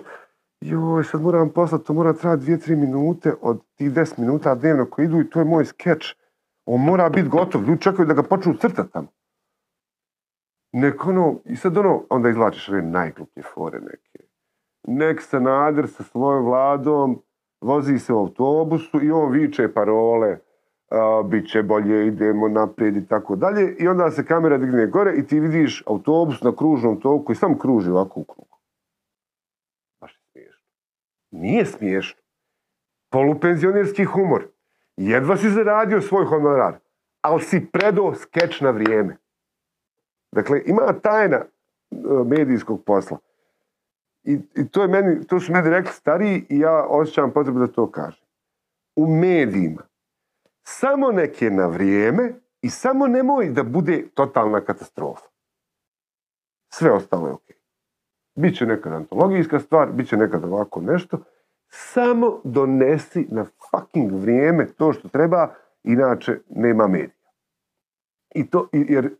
[0.61, 4.85] joj, sad moram poslati, to mora trajati dvije, tri minute od tih 10 minuta dnevno
[4.89, 6.15] koji idu i to je moj skeč.
[6.65, 9.07] On mora biti gotov, ljudi čekaju da ga počnu crtati tamo.
[10.73, 14.27] nek ono, i sad ono, onda izvlačiš one najgluplje fore neke.
[14.87, 17.21] Nek Sanader sa svojom vladom
[17.61, 20.37] vozi se u autobusu i on viče parole,
[20.93, 23.75] a, bit će bolje, idemo naprijed i tako dalje.
[23.79, 27.59] I onda se kamera digne gore i ti vidiš autobus na kružnom toku i sam
[27.59, 28.47] kruži ovako u krug.
[30.01, 30.63] Baš je smiješno.
[31.31, 32.21] Nije smiješno.
[33.11, 34.47] Polupenzionerski humor.
[34.97, 36.75] Jedva si zaradio svoj honorar,
[37.21, 39.17] ali si predao skeč na vrijeme.
[40.31, 41.45] Dakle, ima tajna e,
[42.25, 43.17] medijskog posla.
[44.23, 47.67] I, i to, je meni, to su meni rekli stariji i ja osjećam potrebu da
[47.67, 48.25] to kažem.
[48.95, 49.81] U medijima
[50.63, 55.27] samo neke na vrijeme i samo nemoj da bude totalna katastrofa.
[56.73, 57.43] Sve ostalo je ok.
[58.35, 61.17] Biće nekad antologijska stvar, bit će nekad ovako nešto.
[61.69, 67.29] Samo donesi na fucking vrijeme to što treba, inače nema medija.
[68.35, 69.15] I to, jer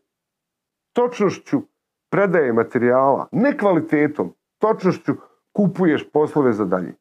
[0.92, 1.62] točnošću
[2.10, 5.12] predaje materijala, ne kvalitetom, točnošću
[5.52, 6.94] kupuješ poslove za dalje.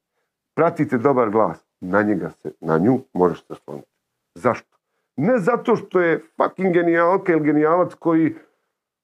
[0.55, 3.92] Pratite dobar glas, na njega se, na nju možeš se osloniti.
[4.35, 4.77] Zašto?
[5.15, 8.35] Ne zato što je fucking genijalka ili genijalac koji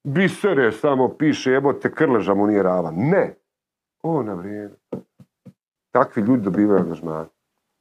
[0.04, 2.90] bisere samo piše, jebote, krleža mu nije rava.
[2.96, 3.34] Ne.
[4.02, 4.74] O, na vrijeme.
[5.90, 7.26] Takvi ljudi dobivaju angažman.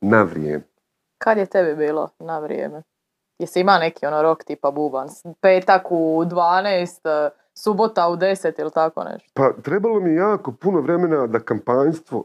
[0.01, 0.63] Na vrijeme.
[1.17, 2.81] Kad je tebi bilo na vrijeme?
[3.39, 5.07] Jesi ima neki ono rok tipa buban?
[5.41, 9.29] Petak u 12, e, subota u 10 ili tako nešto?
[9.33, 12.23] Pa trebalo mi jako puno vremena da kampanjstvo,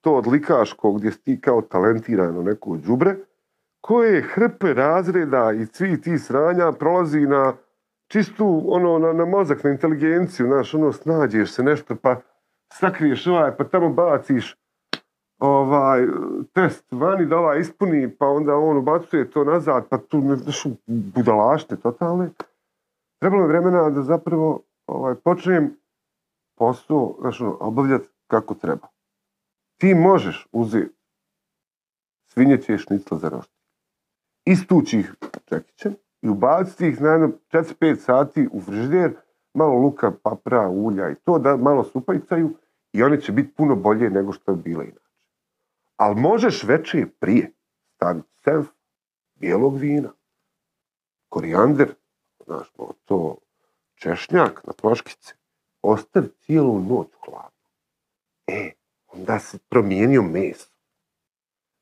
[0.00, 3.16] to odlikaško gdje si ti kao talentirano neko đubre,
[3.80, 7.54] koje hrpe razreda i svi ti sranja prolazi na
[8.08, 12.16] čistu, ono, na, na mozak, na inteligenciju, znaš, ono, snađeš se nešto, pa
[12.72, 14.56] sakriješ ovaj, pa tamo baciš
[15.38, 16.06] ovaj,
[16.52, 21.76] test vani da ovaj ispuni, pa onda on ubacuje to nazad, pa tu znaš, budalašte
[21.76, 22.30] totalne.
[23.20, 25.76] Trebalo je vremena da zapravo ovaj, počnem
[26.58, 28.88] posao, znaš, ono, obavljati kako treba.
[29.80, 30.94] Ti možeš uzeti
[32.26, 33.59] svinjeće šnicla za roštilj,
[34.44, 35.14] istući ih
[35.44, 39.16] čekićem i ubaciti ih na jedno 4-5 sati u frižider,
[39.54, 42.50] malo luka, papra, ulja i to da malo supajcaju
[42.92, 45.10] i one će biti puno bolje nego što je bile inače.
[45.96, 47.52] Ali možeš večer prije
[47.94, 48.68] staviti senf
[49.34, 50.12] bijelog vina,
[51.28, 51.94] korijander,
[52.46, 53.36] znaš, malo to
[53.94, 55.34] češnjak na ploškice,
[55.82, 57.68] ostavi cijelu noć hladno.
[58.46, 58.72] E,
[59.06, 60.70] onda se promijenio meso.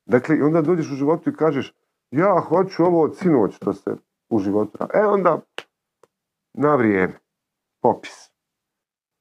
[0.05, 1.73] Dakle, onda dođeš u životu i kažeš,
[2.11, 3.95] ja hoću ovo od sinoć što se
[4.29, 4.91] u životu radi.
[4.95, 5.39] E, onda
[6.53, 7.13] na vrijeme,
[7.81, 8.31] popis.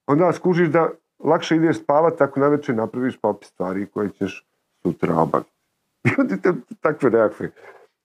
[0.07, 4.47] Onda skužiš da lakše ideš spavat ako navečer napraviš popis stvari koje ćeš
[4.83, 5.51] sutra obaviti.
[6.05, 7.51] I onda te takve nekakve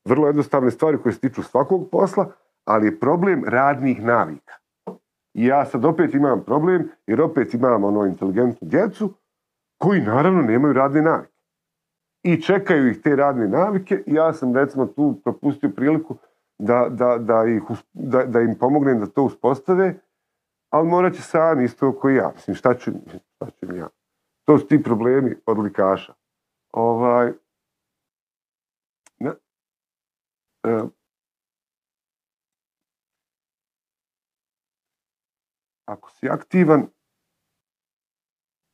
[0.05, 2.31] vrlo jednostavne stvari koje se tiču svakog posla,
[2.65, 4.53] ali je problem radnih navika.
[5.33, 9.13] I ja sad opet imam problem, jer opet imam ono inteligentnu djecu,
[9.77, 11.32] koji naravno nemaju radne navike.
[12.23, 16.17] I čekaju ih te radne navike ja sam recimo tu propustio priliku
[16.59, 17.61] da, da, da, ih,
[17.93, 19.95] da, da im pomognem da to uspostave,
[20.69, 22.31] ali morat će sami isto koji ja.
[22.35, 22.91] Mislim, šta ću,
[23.35, 23.89] šta ću ja?
[24.45, 26.13] To su ti problemi odlikaša.
[26.71, 27.31] Ovaj,
[30.63, 30.83] e,
[35.85, 36.87] ako si aktivan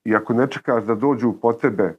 [0.06, 1.98] i ako ne čekaš da dođu po tebe,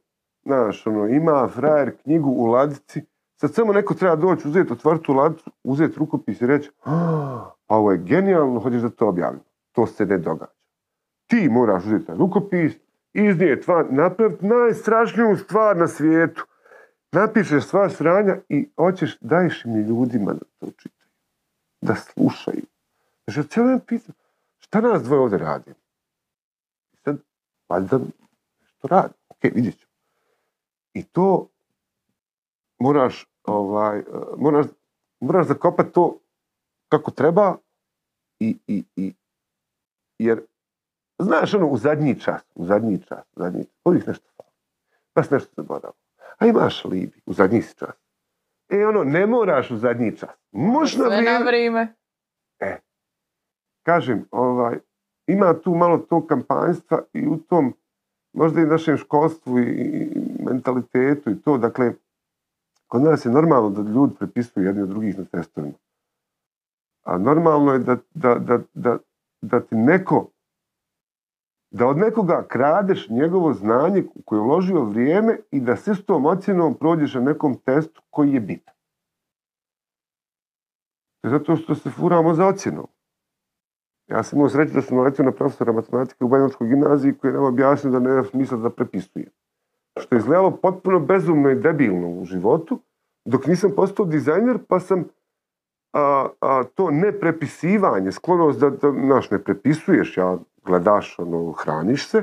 [0.51, 3.03] znaš, ono, ima frajer knjigu u ladici,
[3.37, 7.75] sad samo neko treba doći, uzeti, otvoriti tu ladicu, uzeti rukopis i reći, "Ah, pa
[7.75, 9.41] ovo je genijalno, hoćeš da to objavim.
[9.73, 10.53] To se ne događa.
[11.27, 12.73] Ti moraš uzeti taj rukopis,
[13.13, 16.47] iznijeti van, napraviti najstrašniju stvar na svijetu.
[17.13, 21.11] Napišeš sva sranja i hoćeš, daješ im ljudima da to čitaju,
[21.81, 22.63] da slušaju.
[23.27, 23.81] Znači, cijelo
[24.59, 25.77] šta nas dvoje ovdje radimo?
[26.93, 27.17] I sad,
[27.69, 27.99] valjda
[28.61, 29.15] nešto radi.
[29.29, 29.90] Ok, vidjet ćemo.
[30.95, 31.49] I to
[32.79, 34.05] moraš, ovaj, eh,
[34.37, 34.67] moraš,
[35.21, 36.19] moraš zakopati to
[36.89, 37.57] kako treba
[38.39, 39.15] i, i, i
[40.19, 40.43] jer
[41.19, 44.51] znaš ono u zadnji čas, u zadnji čas, u zadnji čas, uvijek nešto fali.
[45.15, 45.93] Baš nešto zaboravio.
[46.39, 47.97] A imaš libi, u zadnji si čas.
[48.69, 50.31] E ono, ne moraš u zadnji čas.
[50.53, 51.45] Možeš na na vrijeme.
[51.45, 51.95] vrijeme.
[53.83, 54.79] kažem, ovaj,
[55.27, 57.75] ima tu malo tog kampanjstva i u tom
[58.33, 61.93] možda i našem školstvu i, mentalitetu i to, dakle,
[62.87, 65.75] kod nas je normalno da ljudi prepisuju jedni od drugih na testovima.
[67.03, 68.99] A normalno je da, da, da, da,
[69.43, 70.31] da ti neko,
[71.71, 76.75] da od nekoga kradeš njegovo znanje koje je uložio vrijeme i da s istom ocjenom
[76.75, 78.75] prođeš na nekom testu koji je bitan.
[81.23, 82.87] Zato što se furamo za ocjenom.
[84.11, 87.35] Ja sam imao sreću da sam naletio na profesora matematike u Banjačkoj gimnaziji koji je
[87.35, 89.31] nam objasnio da nema smisla da prepisuje.
[90.01, 92.81] Što je izgledalo potpuno bezumno i debilno u životu,
[93.25, 95.05] dok nisam postao dizajner, pa sam
[95.93, 102.23] a, a, to neprepisivanje, sklonost da, da naš, ne prepisuješ, ja gledaš, ono, hraniš se,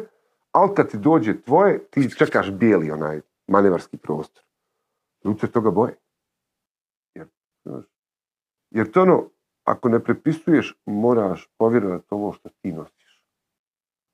[0.51, 4.43] ali kad ti dođe tvoje, ti čekaš bijeli onaj manevarski prostor.
[5.26, 5.95] Ljudi se toga boje.
[7.15, 7.27] Jer,
[8.69, 9.30] jer to ono,
[9.68, 13.23] ako ne prepisuješ, moraš povjerovati ovo što ti nosiš.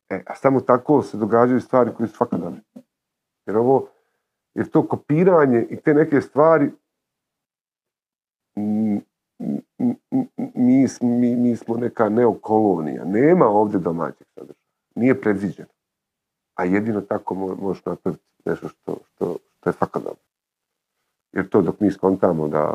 [0.09, 2.61] E, a samo tako se događaju stvari koje su svakodnevne.
[3.45, 3.88] Jer ovo,
[4.53, 6.71] jer to kopiranje i te neke stvari
[8.55, 9.01] mi,
[11.01, 13.05] mi, mi smo neka neokolonija.
[13.05, 14.63] Nema ovdje domaćeg sadržaja.
[14.95, 15.69] Nije predviđeno.
[16.55, 20.19] A jedino tako mo- možeš napraviti nešto što, što, što je svakodnevno.
[21.31, 22.73] Jer to dok mi skontamo da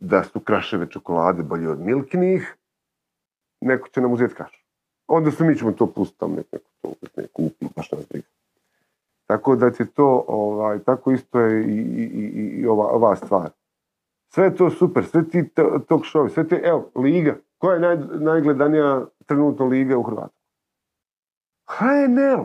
[0.00, 2.56] da su kraševe čokolade bolje od milkinih,
[3.60, 4.64] neko će nam uzeti kašu.
[5.06, 8.04] Onda se mi ćemo to pustiti tamo, neko, to kupi, baš nas.
[9.26, 13.50] Tako da ti to, ovaj, tako isto je i, i, i, i ova, ova stvar.
[14.28, 15.48] Sve je to super, sve ti
[15.88, 17.36] talk show, sve ti, evo, liga.
[17.58, 20.40] Koja je naj, najgledanija trenutno liga u Hrvatskoj?
[21.66, 22.44] HNL.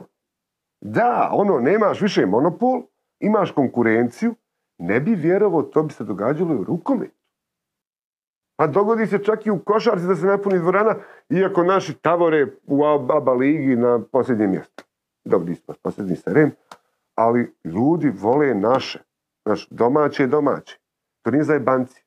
[0.81, 2.81] Da, ono, nemaš više monopol,
[3.19, 4.35] imaš konkurenciju,
[4.77, 7.24] ne bi vjerovao, to bi se događalo i u rukometu.
[8.55, 10.95] Pa dogodi se čak i u košarci da se napuni dvorana,
[11.29, 14.83] iako naši tavore u ABA ligi na posljednjem mjestu.
[15.25, 16.51] Dobro, ispod posljednji sa Rem,
[17.15, 18.99] ali ljudi vole naše.
[19.45, 20.79] Naš domaće je domaće.
[21.21, 22.03] To nije zajebanci.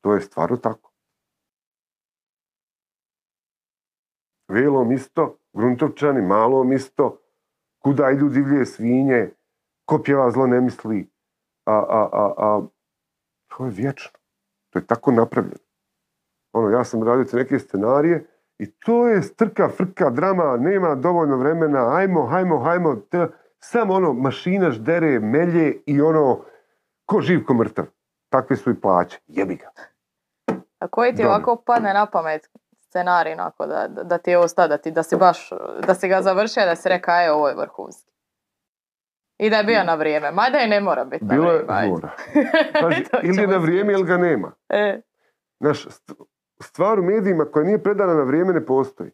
[0.00, 0.90] To je stvarno tako.
[4.48, 7.18] Velom isto, Gruntovčani, malom isto,
[7.78, 9.30] kuda idu divlje svinje,
[9.84, 11.10] ko pjeva zlo ne misli,
[11.66, 12.66] a, a, a, a,
[13.48, 14.18] to je vječno.
[14.70, 15.63] To je tako napravljeno.
[16.54, 18.26] Ono, ja sam radio te neke scenarije
[18.58, 23.26] i to je strka, frka, drama, nema dovoljno vremena, hajmo, hajmo, hajmo, te,
[23.58, 26.44] samo ono, mašina ždere, melje i ono,
[27.06, 27.84] ko živ, ko mrtav.
[28.28, 29.20] Takve su i plaće.
[29.26, 29.70] Jebi ga.
[30.78, 32.48] A koji ti ovako padne na pamet
[32.80, 35.50] scenarij onako da, da, ti je ostao, da, ti, da si baš,
[35.86, 38.12] da si ga završio, da si rekao, aj, ovo je vrhunski.
[39.38, 42.00] I da je bio na vrijeme, mada i ne mora biti na Bilo je vrijeme.
[42.80, 44.52] Pazi, To ili je na vrijeme ili ga nema.
[44.68, 45.00] E,
[45.60, 46.24] Znaš, st-
[46.60, 49.10] stvar u medijima koja nije predana na vrijeme ne postoji.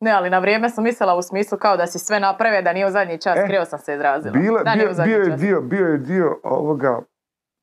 [0.00, 2.86] ne, ali na vrijeme sam mislila u smislu kao da si sve napravio, da nije
[2.86, 4.32] u zadnji čas, E, krivo sam se izrazila.
[4.32, 5.40] Bila, da, bio, bio, je čas.
[5.40, 7.00] dio, bio je dio ovoga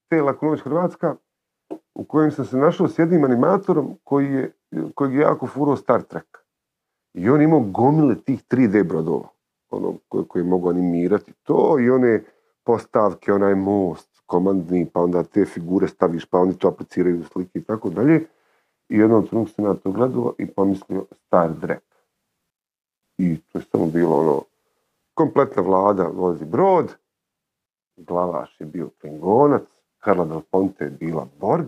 [0.09, 1.15] te Lakunović Hrvatska
[1.95, 4.51] u kojem sam se našao s jednim animatorom koji je,
[4.95, 6.37] kojeg je jako furao Star Trek.
[7.13, 9.27] I on je imao gomile tih 3D brodova
[9.69, 12.23] ono, koje, koje mogu animirati to i one
[12.63, 17.59] postavke, onaj most komandni, pa onda te figure staviš, pa oni to apliciraju u slike
[17.59, 18.25] i tako dalje.
[18.91, 21.83] I jednom trenutku sam ja to gledao i pomislio Star Trek.
[23.17, 24.43] I to je samo bilo ono,
[25.13, 26.95] kompletna vlada vozi brod,
[27.97, 29.61] glavaš je bio Klingonac,
[29.99, 31.67] Karla Del Ponte je bila Borg.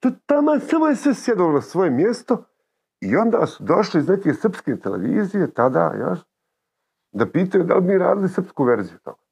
[0.00, 2.44] To tamo samo je sve sjedalo na svoje mjesto
[3.00, 6.18] i onda su došli iz neke srpske televizije, tada, još,
[7.12, 9.22] da pitaju da li mi radili srpsku verziju toga.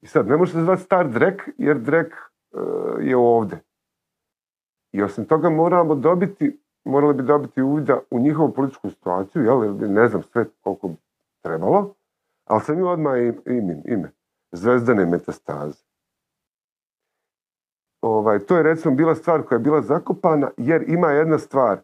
[0.00, 2.58] I sad, ne može se zvati Star Drek, jer Drek e,
[3.00, 3.60] je ovdje.
[4.94, 9.60] I osim toga moramo dobiti, morali bi dobiti uvida u njihovu političku situaciju, jel,
[9.92, 10.96] ne znam sve koliko bi
[11.42, 11.94] trebalo,
[12.44, 14.12] ali sam imao odmah im- ime, ime.
[14.52, 15.84] Zvezdane metastaze.
[18.02, 21.78] Ovaj, to je recimo bila stvar koja je bila zakopana, jer ima jedna stvar,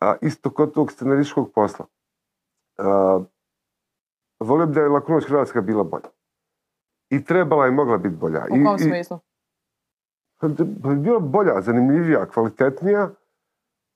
[0.00, 1.86] a, isto kod tog scenarističkog posla.
[2.78, 3.20] A,
[4.40, 6.08] volio bi da je Lakunović Hrvatska bila bolja.
[7.10, 8.44] I trebala je mogla biti bolja.
[8.44, 9.18] U kom i- smislu?
[10.42, 13.10] Bi bila bolja, zanimljivija, kvalitetnija.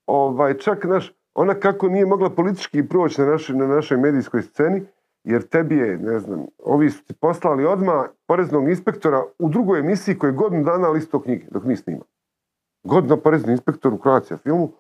[0.07, 4.87] Ovaj, čak naš, ona kako nije mogla politički proći na našoj, na našoj medijskoj sceni,
[5.25, 10.19] jer tebi je, ne znam, ovi su ti poslali odmah poreznog inspektora u drugoj emisiji
[10.19, 12.05] koji je godinu dana listo knjige, dok mi snima.
[12.85, 14.73] Godina porezni inspektor u Croatia filmu,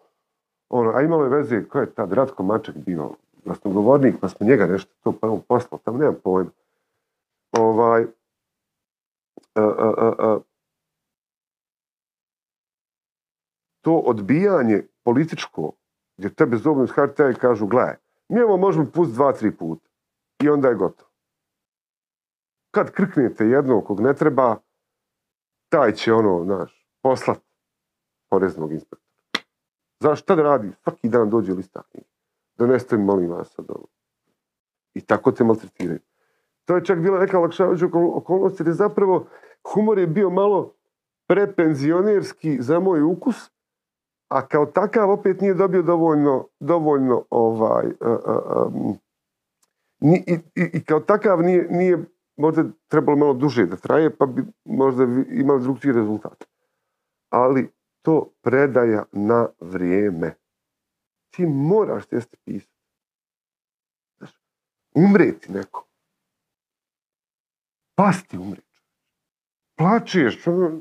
[0.68, 3.10] ono, a imalo je veze, ko je tad Ratko Maček bio
[3.44, 6.50] glasnogovornik, pa smo njega nešto to prvo poslao, tamo nemam pojma.
[7.52, 8.06] Ovaj,
[9.54, 10.38] a, a, a,
[13.80, 15.72] to odbijanje političko,
[16.16, 17.96] gdje tebe zovnu iz HRT-a i kažu, gledaj,
[18.28, 19.88] mi ovo možemo pustiti dva, tri puta.
[20.42, 21.10] I onda je gotovo.
[22.70, 24.56] Kad krknete jednog kog ne treba,
[25.68, 27.38] taj će ono, znaš, poslat
[28.30, 29.08] poreznog inspektora.
[30.00, 30.72] Zašto šta da radi?
[30.82, 31.82] Svaki dan dođe lista.
[32.56, 33.86] Doneste mi, molim vas, sad ovo.
[34.94, 36.00] I tako te maltretiraju.
[36.64, 39.26] To je čak bila neka olakšavajuća okol- okolnost, jer je zapravo
[39.72, 40.74] humor je bio malo
[41.26, 43.50] prepenzionerski za moj ukus,
[44.28, 48.98] a kao takav opet nije dobio dovoljno, dovoljno ovaj, em,
[50.00, 52.04] ni- i, i, kao takav nije, nije
[52.36, 56.44] možda trebalo malo duže da traje, pa bi možda imali drugčiji rezultat.
[57.30, 57.72] Ali
[58.02, 60.34] to predaja na vrijeme.
[61.30, 62.78] Ti moraš sjesti pisati.
[64.94, 65.84] Umreti neko.
[67.94, 68.82] Pasti umreti.
[69.76, 70.80] Plačeš, ono,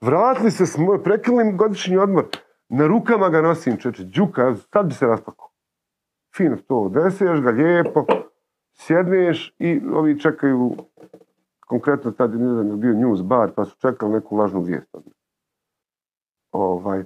[0.00, 0.64] vratili se
[1.04, 2.28] prekilim godišnji odmor,
[2.68, 5.48] na rukama ga nosim, čeče, džuka, sad bi se raspakao.
[6.36, 8.04] Fino to, odneseš ga lijepo,
[8.74, 10.76] sjedneš i ovi čekaju,
[11.66, 14.96] konkretno tad ne znam, je bio news bar, pa su čekali neku lažnu vijest.
[16.52, 17.04] Ovaj,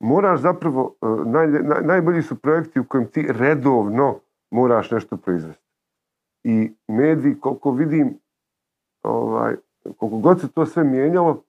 [0.00, 4.20] moraš zapravo, e, naj- najbolji su projekti u kojem ti redovno
[4.50, 5.64] moraš nešto proizvesti.
[6.44, 8.18] I mediji, koliko vidim,
[9.02, 11.42] ovaj, koliko god se to sve mijenjalo,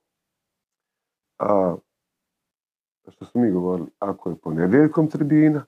[1.39, 1.75] a,
[3.09, 5.65] što smo mi govorili, ako je ponedjeljkom tribina,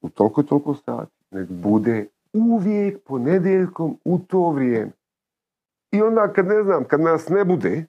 [0.00, 4.92] u toliko i toliko sati, nek bude uvijek ponedjeljkom u to vrijeme.
[5.90, 7.86] I onda kad ne znam, kad nas ne bude,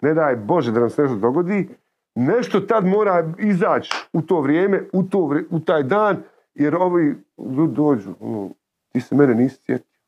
[0.00, 1.68] ne daj Bože da nam se nešto dogodi,
[2.14, 6.22] nešto tad mora izaći u to vrijeme, u, to vri- u taj dan,
[6.54, 7.16] jer ovi
[7.56, 8.50] ljudi dođu, ono,
[8.88, 10.00] ti se mene nisi sjetio.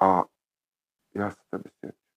[0.00, 0.22] A
[1.14, 2.07] ja se tebe sjetio.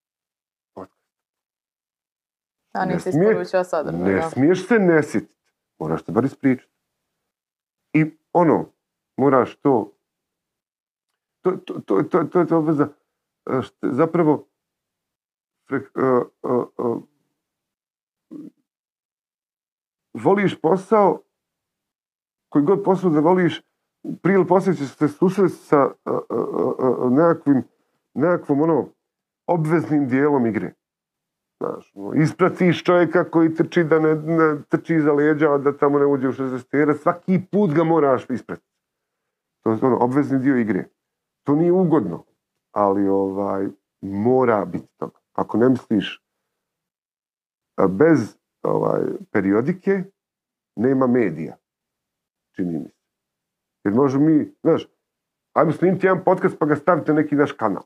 [2.71, 4.13] A Ne nisi isporučio sadržaj.
[4.13, 4.29] Ne da.
[4.29, 5.35] smiješ se ne sjetiti.
[5.79, 6.71] Moraš te bar ispričati.
[7.93, 8.65] I ono,
[9.17, 9.93] moraš to,
[11.41, 12.87] to, to, to, to, to je to obveza,
[13.49, 14.47] e, zapravo,
[15.71, 15.79] e, e,
[20.13, 21.21] voliš posao,
[22.49, 23.61] koji god posao da voliš,
[24.21, 25.91] prije ili poslije ćeš se susresti sa
[27.09, 27.63] nekakvim,
[28.13, 28.89] nekakvom ono,
[29.47, 30.73] obveznim dijelom igre.
[31.61, 36.05] Znaš, ono, ispratiš čovjeka koji trči da ne, ne trči iza leđa, da tamo ne
[36.05, 38.67] uđe u 60 svaki put ga moraš ispratiti.
[39.63, 40.85] To je ono, obvezni dio igre.
[41.43, 42.23] To nije ugodno,
[42.71, 43.67] ali ovaj,
[44.01, 45.19] mora biti toga.
[45.33, 46.23] Ako ne misliš
[47.89, 49.01] bez ovaj,
[49.31, 50.03] periodike,
[50.75, 51.57] nema medija,
[52.55, 53.01] čini mi se.
[53.83, 54.87] Jer možemo mi, znaš,
[55.53, 57.83] ajmo snimiti jedan podcast pa ga stavite neki naš kanal.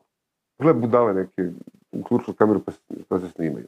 [0.60, 1.52] Gle budale neke,
[2.00, 2.72] uključili kameru pa,
[3.08, 3.68] pa se snimaju.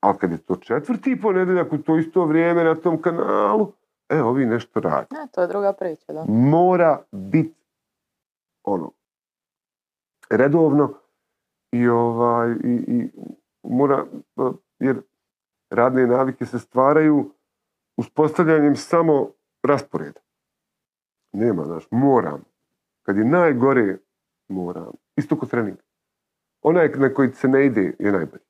[0.00, 3.72] Ali kad je to četvrti ponedjeljak u to isto vrijeme na tom kanalu,
[4.08, 5.06] e, ovi nešto rade.
[5.10, 6.24] Ne, to je druga priča, da.
[6.28, 7.54] Mora biti
[8.64, 8.92] ono,
[10.30, 10.94] redovno
[11.72, 13.10] i ovaj, i, i
[13.62, 14.04] mora,
[14.78, 15.02] jer
[15.70, 17.30] radne navike se stvaraju
[17.96, 19.30] uspostavljanjem samo
[19.62, 20.20] rasporeda.
[21.32, 22.44] Nema, znaš, moram.
[23.02, 23.98] Kad je najgore,
[24.48, 24.92] moram.
[25.16, 25.82] Isto kod treninga.
[26.64, 28.42] Onaj na koji se ne ide je najbolji.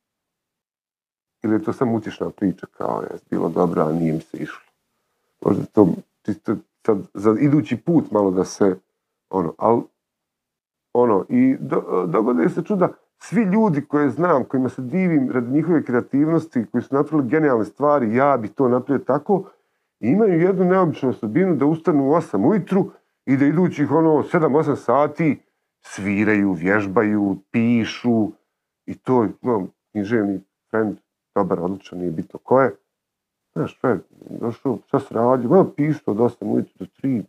[1.43, 4.63] Ili je to samo utješna priča, kao je bilo dobro, a nije mi se išlo.
[5.45, 5.89] Možda to
[6.23, 6.57] čisto
[7.15, 8.77] za idući put malo da se,
[9.31, 9.83] ono, ali,
[10.93, 12.89] ono, i do, dogode se čuda,
[13.19, 18.17] svi ljudi koje znam, kojima se divim radi njihove kreativnosti, koji su napravili genijalne stvari,
[18.17, 19.51] ja bi to napravio tako,
[20.01, 22.91] imaju jednu neobičnu osobinu da ustanu u 8 ujutru
[23.27, 25.44] i da idućih ono 7-8 sati
[25.87, 28.33] sviraju, vježbaju, pišu
[28.87, 30.41] i to, no, književni
[30.71, 30.99] friend,
[31.35, 32.77] dobar, odličan, nije bitno ko je.
[33.53, 34.03] Znaš, čovjek,
[34.41, 37.25] došao, šta se radi, ma pišu od 8 ujutru do 3,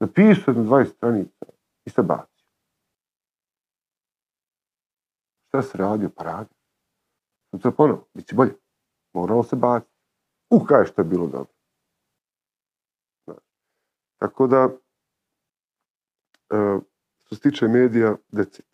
[0.00, 1.46] napisao jedno 20 stranica
[1.84, 2.44] i se bacio.
[5.48, 6.10] Šta se radio?
[6.16, 6.56] Pa radio.
[7.50, 8.54] Sutra ponovo, bit će bolje.
[9.14, 9.92] Moralo se baciti.
[10.50, 11.52] Uh, kaj što je bilo dobro.
[13.24, 13.38] Znaš.
[14.20, 14.68] Tako da,
[16.50, 16.78] e,
[17.26, 18.66] što se tiče medija, decit.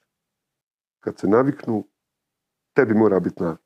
[1.01, 1.85] Kad se naviknu,
[2.73, 3.61] tebi mora biti navik.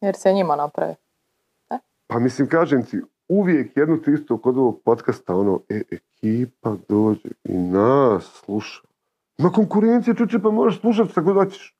[0.00, 0.94] Jer se njima napravi.
[2.06, 7.28] Pa mislim, kažem ti, uvijek jedno te isto kod ovog podcasta, ono, e, ekipa dođe
[7.44, 8.82] i nas sluša.
[9.38, 11.76] Ma konkurencija, čuče, pa možeš slušati šta god hoćeš.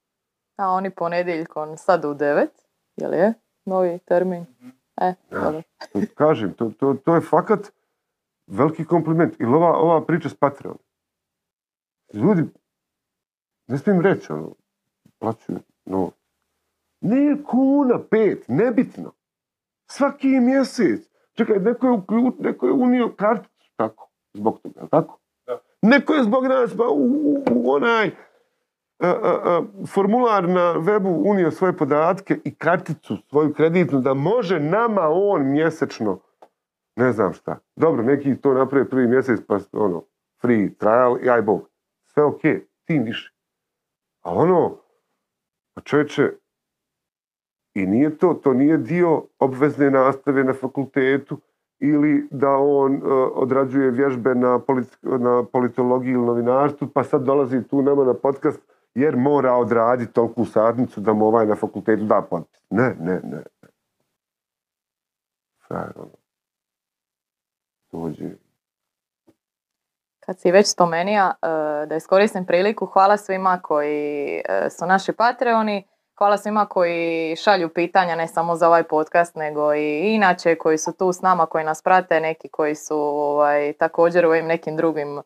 [0.56, 3.34] A oni ponedjeljkom sad u devet, jel je?
[3.64, 4.46] Novi termin.
[5.00, 5.62] E, Ja.
[5.92, 7.72] To kažem, to, to, to je fakat
[8.46, 9.34] veliki kompliment.
[9.40, 10.76] Ili ova, ova priča s Patreon.
[12.12, 12.42] Ljudi,
[13.66, 14.54] ne smijem reći, ono,
[15.18, 16.14] plaćaju novac.
[17.00, 19.12] Nije kuna, pet, nebitno.
[19.90, 21.08] Svaki mjesec.
[21.32, 25.18] Čekaj, neko je, uklju, neko je unio karticu tako, zbog toga, jel tako?
[25.46, 25.58] Da.
[25.82, 28.10] Neko je zbog nas pa u, u- u onaj
[28.98, 34.60] a, a, a, formular na webu unio svoje podatke i karticu svoju kreditnu da može
[34.60, 36.18] nama on mjesečno
[36.96, 37.58] ne znam šta.
[37.76, 40.04] Dobro, neki to naprave prvi mjesec pa ono,
[40.40, 41.68] free trial i aj bog.
[42.04, 42.40] Sve ok,
[42.84, 43.34] tim više.
[44.22, 44.76] A ono,
[45.74, 46.32] pa čovječe,
[47.76, 51.38] I nije to, to nije dio obvezne nastave na fakultetu
[51.78, 52.98] ili da on e,
[53.34, 58.60] odrađuje vježbe na, polit- na politologiji ili novinarstvu, pa sad dolazi tu nama na podcast
[58.94, 62.60] jer mora odraditi tolku satnicu da mu ovaj na fakultetu da potpis.
[62.70, 63.20] Ne, ne.
[63.24, 63.42] ne.
[65.68, 66.25] Frajer, ono.
[67.96, 68.30] Dođe.
[70.20, 71.46] Kad si već spomenija, e,
[71.86, 78.14] da iskoristim priliku, hvala svima koji e, su naši Patreoni, hvala svima koji šalju pitanja
[78.16, 81.82] ne samo za ovaj podcast, nego i inače koji su tu s nama, koji nas
[81.82, 85.22] prate, neki koji su ovaj, također u ovim nekim drugim e,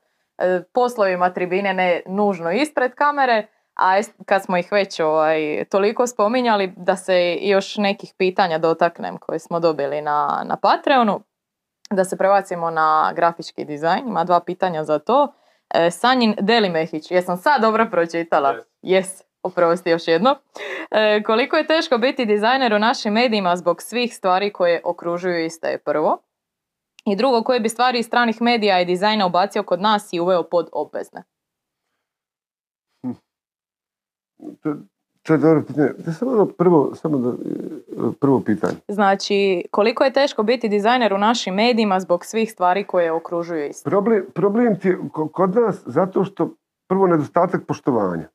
[0.72, 6.96] poslovima tribine, ne nužno ispred kamere, a kad smo ih već ovaj, toliko spominjali, da
[6.96, 11.20] se još nekih pitanja dotaknem koje smo dobili na, na Patreonu
[11.90, 14.08] da se prebacimo na grafički dizajn.
[14.08, 15.32] Ima dva pitanja za to.
[15.74, 18.56] E, Sanjin Delimehić, jesam sad dobro pročitala?
[18.82, 19.22] Yes.
[19.42, 20.36] Oprosti još jedno.
[20.90, 25.68] E, koliko je teško biti dizajner u našim medijima zbog svih stvari koje okružuju iste
[25.68, 26.22] je prvo.
[27.04, 30.42] I drugo, koje bi stvari iz stranih medija i dizajna ubacio kod nas i uveo
[30.42, 31.22] pod obvezne?
[35.22, 35.88] To, je dobro pitanje.
[35.98, 37.32] Da samo ono prvo, samo da,
[38.20, 38.76] prvo pitanje.
[38.88, 43.90] Znači, koliko je teško biti dizajner u našim medijima zbog svih stvari koje okružuju iste?
[43.90, 46.54] Problem, problem ti je ko- kod nas zato što
[46.88, 48.28] prvo nedostatak poštovanja.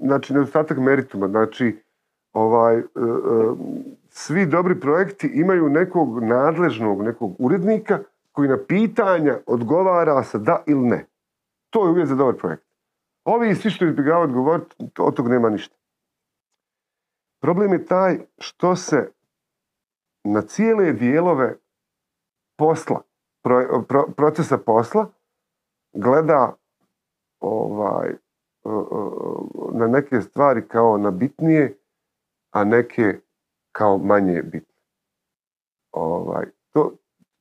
[0.00, 1.28] Znači nedostatak merituma.
[1.28, 1.82] Znači
[2.32, 2.84] ovaj, e, e,
[4.08, 7.98] svi dobri projekti imaju nekog nadležnog, nekog urednika
[8.32, 11.06] koji na pitanja odgovara sa da ili ne.
[11.70, 12.64] To je uvijek za dobar projekt.
[13.24, 15.76] Ovi svi što izbjegavaju odgovoriti, od tog nema ništa.
[17.40, 19.12] Problem je taj što se
[20.24, 21.56] na cijele dijelove
[22.58, 23.02] posla,
[23.44, 25.06] pro- pro- procesa posla,
[25.92, 26.56] gleda
[27.40, 28.16] ovaj,
[29.72, 31.78] na neke stvari kao na bitnije,
[32.50, 33.20] a neke
[33.72, 34.74] kao manje bitne.
[35.92, 36.92] Ovaj, to,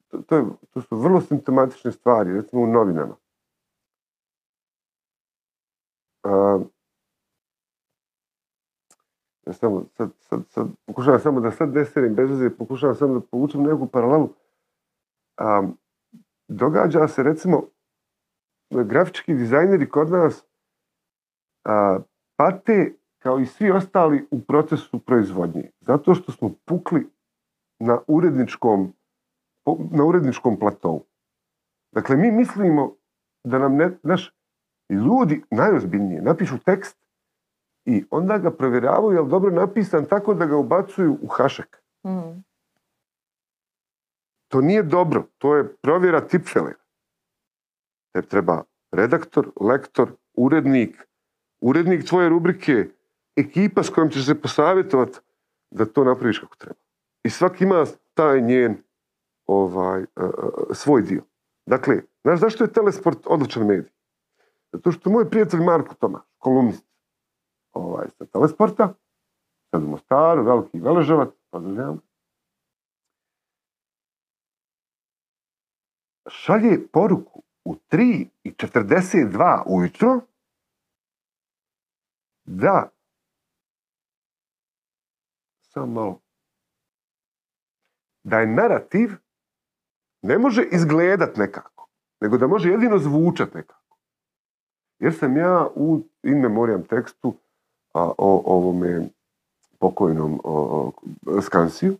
[0.07, 3.15] to, to, je, to su vrlo simptomatične stvari, recimo u novinama.
[9.45, 13.14] Ja samo, sad, sad, sad, pokušavam samo da sad ne serim bez veze, pokušavam samo
[13.14, 14.30] da povučem neku paralelu.
[15.41, 15.77] Um,
[16.48, 17.64] događa se recimo
[18.69, 20.45] grafički dizajneri kod nas
[21.65, 21.99] a,
[22.35, 25.72] pate kao i svi ostali u procesu proizvodnje.
[25.80, 27.10] Zato što smo pukli
[27.80, 28.93] na uredničkom,
[29.91, 31.06] na uredničkom platovu.
[31.91, 32.95] Dakle, mi mislimo
[33.43, 34.34] da nam ne, naš,
[34.93, 36.97] ljudi najozbiljnije napišu tekst
[37.85, 41.84] i onda ga provjeravaju je li dobro napisan tako da ga ubacuju u hašak.
[42.05, 42.39] Mhm.
[44.47, 46.80] To nije dobro, to je provjera tipfelera.
[48.13, 51.07] Te treba redaktor, lektor, urednik,
[51.61, 52.89] urednik tvoje rubrike,
[53.35, 55.19] ekipa s kojom ćeš se posavjetovati
[55.72, 56.80] da to napraviš kako treba.
[57.23, 58.77] I svaki ima taj njen
[59.45, 61.23] ovaj, e, e, svoj dio.
[61.65, 63.91] Dakle, znaš zašto je Telesport odličan medij?
[64.73, 66.85] Zato što moj prijatelj Marko Tomaš, kolumnist
[67.72, 68.93] ovaj, sa Telesporta,
[69.72, 72.02] sad u Mostaru, veliki veležavac, pozdravljam
[76.30, 80.19] šalje poruku u 3.42 ujutro
[82.43, 82.89] da
[85.61, 86.22] samo malo
[88.23, 89.10] da je narativ
[90.22, 91.88] ne može izgledat nekako,
[92.22, 93.80] nego da može jedino zvučat nekako.
[95.01, 97.33] Jer sam ja u in memoriam tekstu
[97.93, 99.09] a, o ovome
[99.79, 100.91] pokojnom o,
[101.25, 101.97] o, Skansiju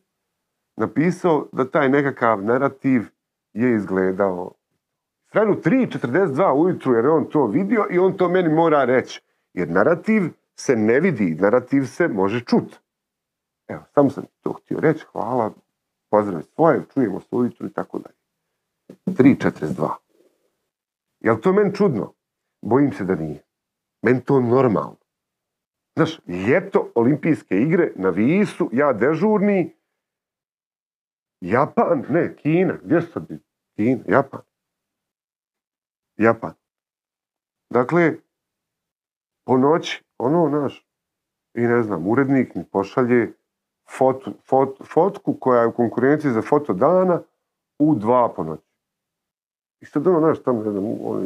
[0.78, 3.02] napisao da taj nekakav narativ
[3.54, 4.52] je izgledao
[5.28, 9.22] stranu 3.42 ujutru jer je on to vidio i on to meni mora reći.
[9.54, 10.24] Jer narativ
[10.56, 12.80] se ne vidi, narativ se može čut.
[13.68, 15.52] Evo, samo sam to htio reći, hvala,
[16.10, 18.16] pozdrav svoje, čujemo se ujutru i tako dalje.
[19.06, 19.90] 3.42.
[21.20, 22.14] Jel to meni čudno?
[22.62, 23.44] Bojim se da nije.
[24.02, 24.98] Meni to normalno.
[25.96, 29.76] Znaš, ljeto, olimpijske igre na Visu, ja dežurni,
[31.42, 33.28] Japan, ne, Kina, gdje su sad?
[33.76, 34.42] Kina, Japan.
[36.18, 36.54] Japan.
[37.70, 38.16] Dakle,
[39.46, 40.88] po noći, ono, naš,
[41.54, 43.34] i ne znam, urednik mi pošalje
[43.98, 47.22] fot- fotku koja je u konkurenciji za foto dana
[47.80, 48.64] u dva po noći.
[49.82, 50.84] I sad ono, znaš, tamo, ne znam,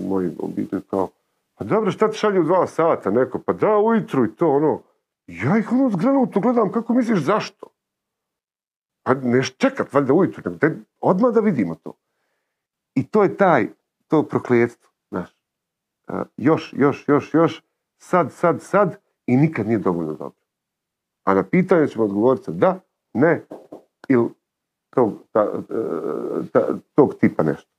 [0.07, 1.10] moji obitelj kao,
[1.56, 3.40] pa dobro, šta ti šalje u dva sata neko?
[3.40, 4.82] Pa da, ujutru i to, ono.
[5.27, 7.68] Ja ih ono zgledanuto gledam, kako misliš, zašto?
[9.03, 11.94] Pa ne čekat, valjda ujutru, nego odmah da vidimo to.
[12.95, 13.68] I to je taj,
[14.07, 15.30] to prokljetstvo, znaš.
[16.07, 17.64] E, još, još, još, još,
[17.98, 20.40] sad, sad, sad i nikad nije dovoljno dobro.
[21.23, 22.80] A na pitanje ćemo odgovoriti da,
[23.14, 23.45] ne
[24.07, 24.30] ili
[24.90, 25.61] tog, ta-
[26.52, 27.72] ta- tog tipa nešto.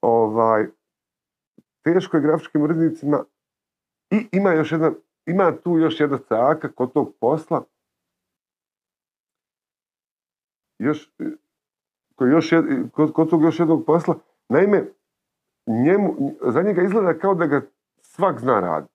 [0.00, 0.66] Ovaj,
[1.82, 3.24] teško je grafičkim urednicima
[4.10, 4.92] i ima još jedna,
[5.26, 7.64] ima tu još jedna caka kod tog posla.
[10.78, 11.10] Još,
[12.14, 14.14] kod, još jed- kod, kod tog još jednog posla,
[14.48, 14.84] naime,
[15.66, 17.62] njemu, za njega izgleda kao da ga
[18.00, 18.94] svak zna raditi.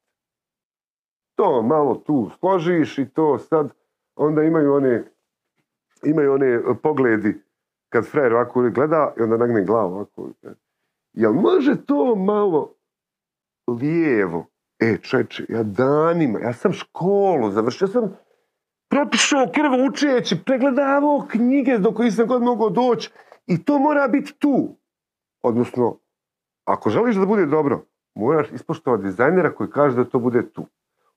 [1.35, 3.73] To malo tu složiš i to sad,
[4.15, 5.03] onda imaju one,
[6.03, 7.41] imaju one pogledi
[7.89, 10.29] kad frajer ovako gleda i onda nagne glavu ovako.
[11.13, 12.76] Jel može to malo
[13.67, 14.45] lijevo?
[14.79, 18.17] E, čeče, ja danima, ja sam školu završio, ja sam
[18.89, 23.09] propišao krvo učeći, pregledavao knjige do kojih sam god mogao doći
[23.45, 24.77] i to mora biti tu.
[25.41, 25.99] Odnosno,
[26.65, 27.85] ako želiš da bude dobro,
[28.15, 30.65] moraš ispoštovati dizajnera koji kaže da to bude tu.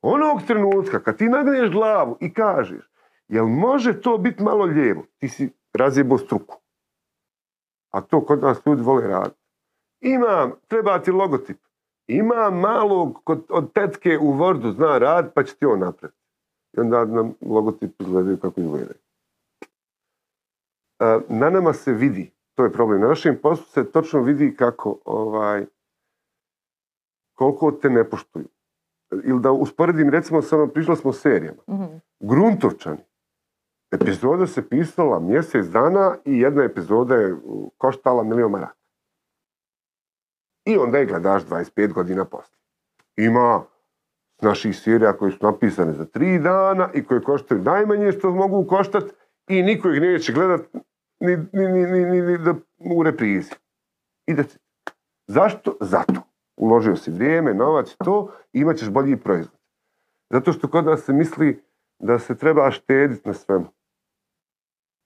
[0.03, 2.91] Onog trenutka kad ti nagneš glavu i kažeš,
[3.29, 6.57] jel može to biti malo lijevo, ti si razjebo struku.
[7.91, 9.41] A to kod nas ljudi vole raditi.
[10.01, 11.59] Imam, treba ti logotip.
[12.11, 16.19] Ima malog kod, od tetke u Wordu, zna rad, pa će ti on napraviti.
[16.77, 18.99] I onda nam logotip izgledaju kako izgledaju.
[21.01, 23.01] E, Na nama se vidi, to je problem.
[23.01, 25.67] Na našem poslu se točno vidi kako, ovaj,
[27.35, 28.49] koliko te ne poštuju.
[29.25, 31.63] Ili da usporedim, recimo, samo prišli smo serijama.
[31.69, 31.85] Mhm.
[32.21, 33.05] Gruntovčani.
[33.93, 37.37] Epizoda se pisala mjesec dana i jedna epizoda je
[37.79, 38.80] koštala milion maraka.
[40.65, 42.59] I onda je gledaš 25 godina poslije.
[43.17, 43.63] Ima
[44.43, 49.13] naših serija koji su napisane za tri dana i koje koštaju najmanje što mogu koštati
[49.49, 50.61] i niko ih neće gledat
[51.21, 53.53] ni, ni, ni, ni, ni- da, u reprizi.
[54.27, 54.43] I da
[55.31, 55.77] Zašto?
[55.81, 56.21] Zato.
[56.57, 59.59] Uložio si vrijeme, novac, to i imat ćeš bolji proizvod.
[60.31, 61.63] Zato što kod nas se misli
[61.99, 63.67] da se treba štediti na svemu.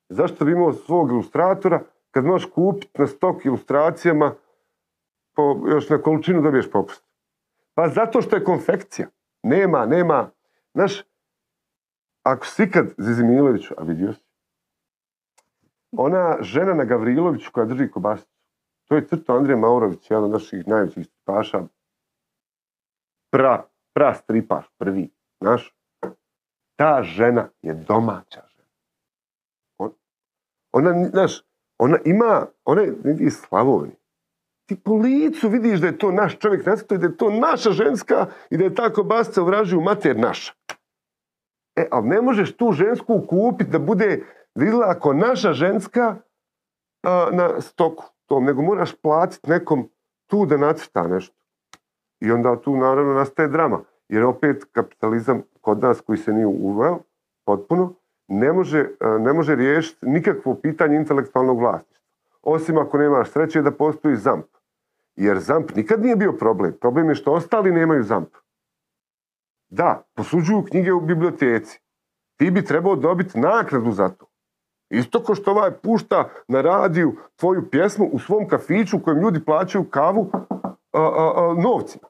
[0.08, 4.34] Zašto bi imao svog ilustratora kad možeš kupiti na stok ilustracijama
[5.34, 7.04] po, još na količinu dobiješ popust?
[7.74, 9.08] Pa zato što je konfekcija.
[9.42, 10.30] Nema, nema.
[10.74, 11.02] Znaš,
[12.22, 14.20] ako si ikad Zizi Miloviću, a vidio si,
[15.92, 18.34] ona žena na Gavriloviću koja drži kobasicu,
[18.88, 21.62] to je crto Andrija Maurović, jedan od naših najvećih stripaša.
[23.30, 25.76] Pra, pra stripaš, prvi, znaš.
[26.76, 28.68] Ta žena je domaća žena.
[29.78, 29.94] On-
[30.72, 31.42] ona, znaš,
[31.78, 33.96] ona ima, ona je iz Slavonije.
[34.66, 37.70] Ti po licu vidiš da je to naš čovjek nacrtao i da je to naša
[37.70, 40.52] ženska i da je ta kobasica u vražiju mater naša.
[41.76, 44.24] E, ali ne možeš tu žensku kupiti da bude,
[44.54, 46.16] izgleda ako naša ženska
[47.02, 49.88] a, na stoku tom, nego moraš platiti nekom
[50.26, 51.36] tu da nacrta nešto.
[52.20, 53.80] I onda tu naravno nastaje drama.
[54.08, 56.98] Jer opet kapitalizam kod nas koji se nije uveo
[57.46, 57.94] potpuno,
[58.28, 58.88] ne može,
[59.20, 62.03] ne može riješiti nikakvo pitanje intelektualnog vlasništva.
[62.44, 64.46] Osim ako nemaš sreće da postoji ZAMP.
[65.16, 66.76] Jer ZAMP nikad nije bio problem.
[66.80, 68.28] Problem je što ostali nemaju ZAMP.
[69.68, 71.80] Da, posuđuju knjige u biblioteci.
[72.36, 74.26] Ti bi trebao dobiti naknadu za to.
[74.90, 79.44] Isto ko što ovaj pušta na radiju tvoju pjesmu u svom kafiću u kojem ljudi
[79.44, 82.08] plaćaju kavu a, a, a, novcima.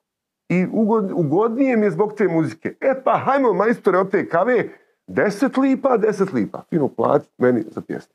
[0.49, 2.77] I ugod, ugodnije mi je zbog te muzike.
[2.81, 4.69] E pa, hajmo majstore od te kave,
[5.09, 6.63] 10 lipa, 10 lipa.
[6.71, 8.15] Fino plati meni za pjesmu.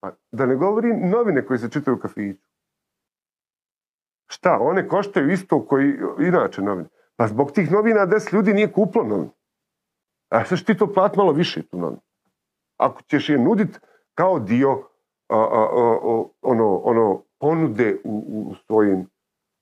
[0.00, 2.46] Pa, da ne govorim novine koje se čitaju u kafiću.
[4.28, 6.88] Šta, one koštaju isto koji inače novine.
[7.16, 9.30] Pa zbog tih novina 10 ljudi nije kupilo novine.
[10.28, 12.02] A sad ti to plati malo više tu novinu.
[12.76, 13.80] Ako ćeš je nudit
[14.14, 14.70] kao dio
[15.28, 19.06] a, a, a, ono, ono ponude u, u svojim,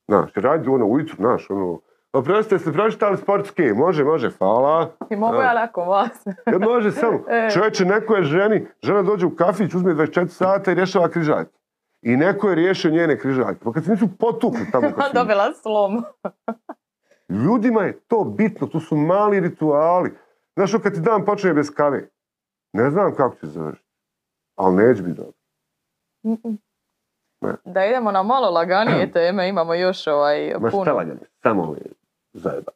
[0.09, 1.81] znaš, radi ono ujutru, znaš, ono,
[2.15, 4.91] oprostite, ste pročitali sportske, može, može, hvala.
[5.11, 6.27] I mogu ja nakon vas.
[6.53, 7.21] Ja može samo.
[7.29, 7.51] E.
[7.55, 11.59] Čovječe, neko je ženi, žena dođe u kafić, uzme 24 sata i rješava križaljke.
[12.03, 13.61] I neko je riješio njene križaljke.
[13.65, 14.91] Pa kad se nisu potukli tamo.
[15.15, 16.05] Dobila slom.
[17.29, 20.13] Ljudima je to bitno, to su mali rituali.
[20.57, 22.09] Znaš, kad ti dan počne bez kave,
[22.73, 23.89] ne znam kako će završiti,
[24.57, 25.33] ali neće biti dobro.
[27.41, 27.55] Ne.
[27.65, 30.93] Da idemo na malo laganije teme, imamo još ovaj Ma šta puno.
[30.95, 31.77] laganje, samo
[32.35, 32.73] li zajeba.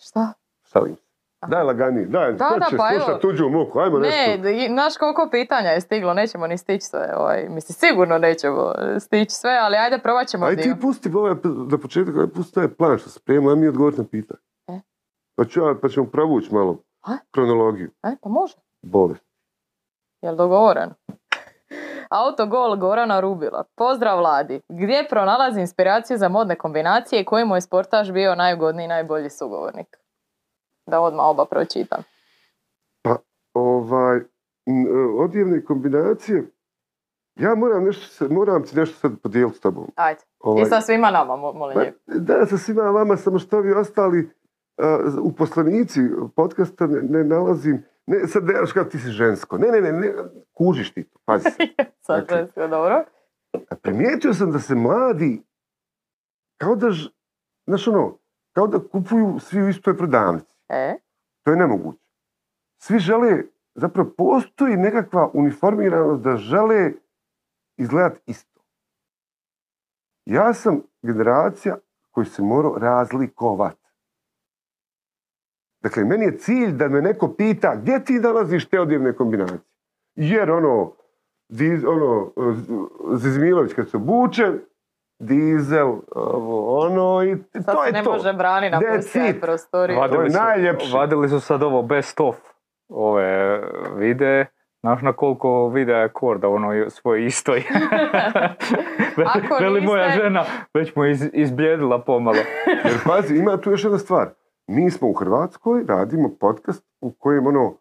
[0.00, 0.32] Šta?
[0.64, 1.02] Šalim se.
[1.42, 3.18] Daj laganije, daj, Da, da, pa slušat evo.
[3.18, 4.48] tuđu muku, ajmo Ne, nešto.
[4.48, 7.12] i- znaš koliko pitanja je stiglo, nećemo ni stići sve.
[7.16, 10.62] Ovaj, mislim, sigurno nećemo stići sve, ali ajde probat ćemo Aj dio.
[10.64, 11.34] ti pusti ovaj,
[11.66, 14.40] da početak, aj pusti taj plan što se spremio, aj mi odgovoriti na pitanje.
[14.68, 14.80] E?
[15.36, 17.12] Pa, ću pa ćemo provući malo A?
[17.30, 18.54] kronologiju, E, pa može.
[18.82, 19.24] bolest.
[20.22, 20.94] Jel dogovoreno?
[22.12, 23.64] Autogol Gorana Rubila.
[23.74, 24.60] Pozdrav Vladi.
[24.68, 29.30] Gdje pronalazi inspiraciju za modne kombinacije i koji mu je sportaš bio najugodniji i najbolji
[29.30, 29.96] sugovornik?
[30.86, 32.02] Da odmah oba pročitam.
[33.54, 34.86] ovaj, m,
[35.18, 36.50] odjevne kombinacije,
[37.36, 39.86] ja moram, nešto, moram ti nešto sad podijeliti s tobom.
[39.96, 40.20] Ajde.
[40.40, 41.76] Ovaj, I sa svima nama, mo- molim
[42.06, 42.14] Pa.
[42.14, 44.30] Da, sa svima vama, samo što vi ostali
[44.78, 46.00] uh, u poslanici
[46.36, 50.12] podcasta ne, ne nalazim, ne, sad ne, kao ti si žensko, ne, ne, ne, ne
[50.52, 51.68] kužiš ti to, pazi se.
[52.06, 52.36] Sad dakle.
[52.36, 53.04] žensko, dobro.
[53.70, 55.42] A primijetio sam da se mladi,
[56.56, 56.88] kao da,
[57.66, 58.18] znaš ono,
[58.52, 60.52] kao da kupuju svi u istoj prodavnici.
[60.68, 60.94] E,
[61.42, 62.04] To je nemoguće.
[62.78, 63.42] Svi žele,
[63.74, 66.92] zapravo postoji nekakva uniformiranost da žele
[67.76, 68.60] izgledati isto.
[70.24, 71.78] Ja sam generacija
[72.10, 73.81] koji se morao razlikovati.
[75.82, 79.58] Dakle, meni je cilj da me neko pita gdje ti nalaziš te odjevne kombinacije.
[80.14, 80.92] Jer ono,
[81.48, 82.32] Diz, ono,
[83.12, 84.52] Zizmilović kad se obuče,
[85.18, 88.12] dizel, ovo, ono, i sad to se je ne to.
[88.12, 88.80] može brani na
[89.40, 89.96] prostoriju.
[89.96, 90.96] To je Vadili su, najljepše.
[90.96, 92.36] vadili su sad ovo best of
[92.88, 93.60] ove
[93.96, 94.46] vide.
[94.80, 97.62] Znaš na koliko videa je Korda ono svoje istoj.
[99.60, 100.44] Veli- moja žena,
[100.74, 102.36] već mu iz, izbljedila pomalo.
[102.84, 104.28] Jer pazi, ima tu još jedna stvar.
[104.66, 107.74] Mi smo u Hrvatskoj, radimo podcast u kojem ono,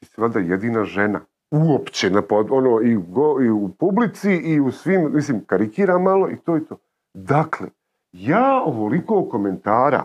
[0.00, 1.20] ti si valjda jedina žena.
[1.50, 6.02] Uopće, na pod, ono, i, u go- i u publici, i u svim, mislim, karikiram
[6.02, 6.76] malo i to i to.
[7.14, 7.68] Dakle,
[8.12, 10.04] ja ovoliko komentara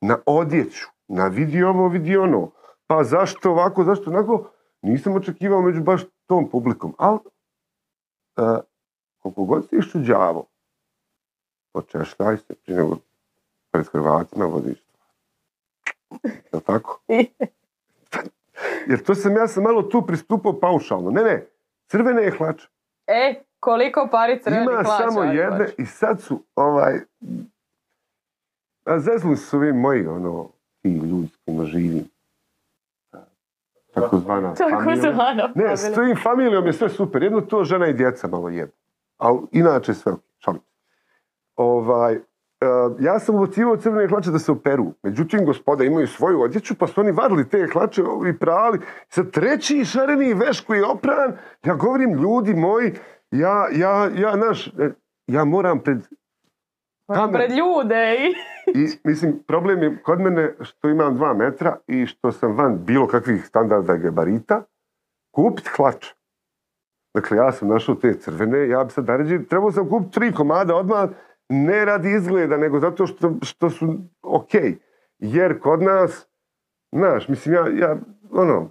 [0.00, 2.50] na odjeću, na vidi ovo, vidi ono,
[2.86, 4.50] pa zašto ovako, zašto onako,
[4.82, 6.94] nisam očekivao među baš tom publikom.
[6.98, 7.18] Ali,
[8.36, 8.42] e,
[9.18, 10.46] koliko god si iščuđavo,
[11.72, 12.96] počešljaj se prije nego
[13.70, 14.81] pred Hrvatima vodiš.
[16.22, 17.00] Je tako?
[18.88, 21.10] Jer to sam, ja sam malo tu pristupao paušalno.
[21.10, 21.46] Ne, ne,
[21.86, 22.68] crvene je hlače.
[23.06, 27.00] E, koliko pari crvenih Ima hlača, samo ajde, jedne i sad su ovaj...
[28.84, 30.48] A zeznuli su ovi moji, ono,
[30.82, 32.04] ti ljudi s kojima živim.
[33.94, 35.12] Tako zvana Tako familija.
[35.12, 37.22] zvana Ne, s tvojim familijom je sve super.
[37.22, 38.72] Jedno to žena i djeca malo jedu.
[39.18, 40.20] Ali inače sve ok.
[40.38, 40.60] Šalim.
[41.56, 42.20] Ovaj,
[43.00, 44.92] ja sam ubacivao crvene hlače da se operu.
[45.02, 48.80] Međutim, gospoda imaju svoju odjeću, pa su oni vadili te hlače i prali.
[49.08, 51.32] Sad treći šareni veš koji je opran,
[51.64, 52.92] ja govorim, ljudi moji,
[53.30, 54.90] ja, ja, ja, naš, e,
[55.26, 55.98] ja moram pred...
[57.08, 58.34] kamer- Pred ljude i...
[58.80, 63.06] I, mislim, problem je kod mene što imam dva metra i što sam van bilo
[63.06, 64.62] kakvih standarda gabarita,
[65.34, 66.14] kupit hlače.
[67.14, 70.76] Dakle, ja sam našao te crvene, ja bi sad naređi, trebao sam kupiti tri komada
[70.76, 71.08] odmah,
[71.52, 74.50] ne radi izgleda, nego zato što, što su ok.
[75.18, 76.28] Jer kod nas,
[76.92, 77.96] znaš, mislim, ja, ja
[78.30, 78.70] ono,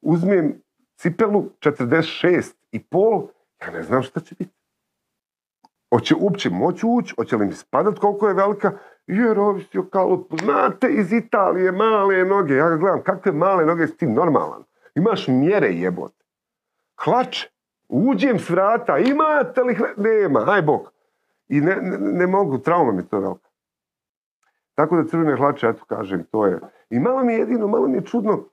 [0.00, 0.62] uzmem
[0.96, 3.28] cipelu 46 i pol,
[3.60, 4.54] ja ne znam šta će biti.
[5.94, 8.72] Hoće uopće moći ući, hoće li mi spadat koliko je velika,
[9.06, 10.36] jer ovisi o kalupu.
[10.36, 12.54] Znate, iz Italije male noge.
[12.54, 14.64] Ja ga gledam, kakve male noge si ti normalan.
[14.94, 16.24] Imaš mjere jebote.
[17.04, 17.48] Hlače.
[17.88, 20.91] Uđem s vrata, imate li Nema, aj bog.
[21.52, 23.48] I ne, ne, ne mogu, trauma mi to velika.
[24.74, 26.60] Tako da crvene hlače, eto kažem, to je.
[26.90, 28.44] I malo mi je jedino, malo mi je čudno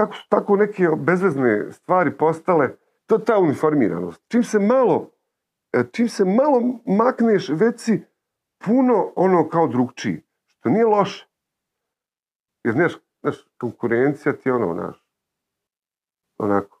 [0.00, 2.76] kako su tako neke bezvezne stvari postale,
[3.06, 4.22] to je ta uniformiranost.
[4.28, 5.10] Čim se malo,
[5.72, 8.02] e, čim se malo makneš, već si
[8.64, 11.26] puno ono kao drugčiji, što nije loše.
[12.64, 15.06] Jer, znaš, znaš, konkurencija ti je ono, znaš,
[16.38, 16.80] onako,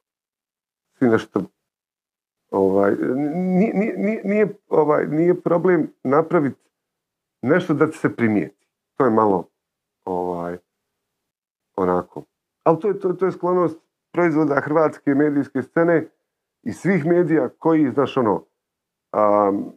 [0.98, 1.42] svi nešto,
[2.50, 2.96] ovaj,
[3.34, 6.60] nije, nije, nije, ovaj, nije problem napraviti
[7.42, 8.66] nešto da se primijeti.
[8.96, 9.44] To je malo,
[10.04, 10.56] ovaj,
[11.76, 12.22] onako.
[12.64, 13.78] Ali to je, to, to je sklonost
[14.12, 16.08] proizvoda hrvatske medijske scene
[16.62, 18.44] i svih medija koji, znaš, ono,
[19.10, 19.72] am,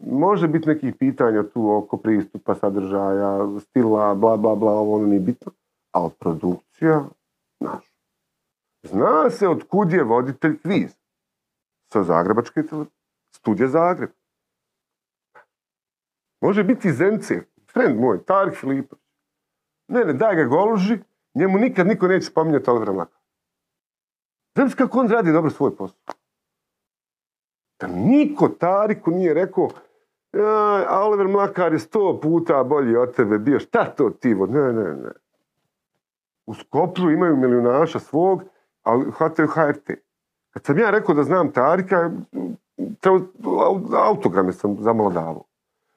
[0.00, 5.20] može biti nekih pitanja tu oko pristupa, sadržaja, stila, bla, bla, bla, ovo ono nije
[5.20, 5.52] bitno,
[5.92, 7.04] ali produkcija,
[7.60, 7.92] znaš,
[8.82, 11.01] zna se od kud je voditelj kviz
[11.92, 12.62] sa Zagrebačke
[13.30, 14.10] studija Zagreb.
[16.40, 17.40] Može biti Zence,
[17.72, 19.02] friend moj, Tarik Filipović.
[19.88, 20.98] Ne, ne, daj ga goluži,
[21.34, 23.18] njemu nikad niko neće spominjati Olivera Mlaka.
[24.54, 25.98] Znaš kako on radi dobro svoj posao?
[27.80, 29.68] Da niko Tariku nije rekao
[30.32, 33.60] "Jaj, a Oliver Mlakar je sto puta bolji od tebe bio.
[33.60, 34.34] Šta to ti?
[34.34, 35.10] vod-" Ne, ne, ne.
[36.46, 38.42] U Skopru imaju milijunaša svog,
[38.82, 39.90] ali hvataju HRT.
[40.52, 42.10] Kad sam ja rekao da znam Tarika,
[43.00, 45.44] treba, au- autograme sam zamalo davao.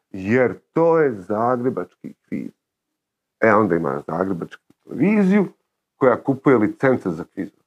[0.09, 2.51] Jer to je zagrebački kviz.
[3.39, 5.45] E, onda ima zagrebačku televiziju
[5.95, 7.61] koja kupuje licence za kvizove.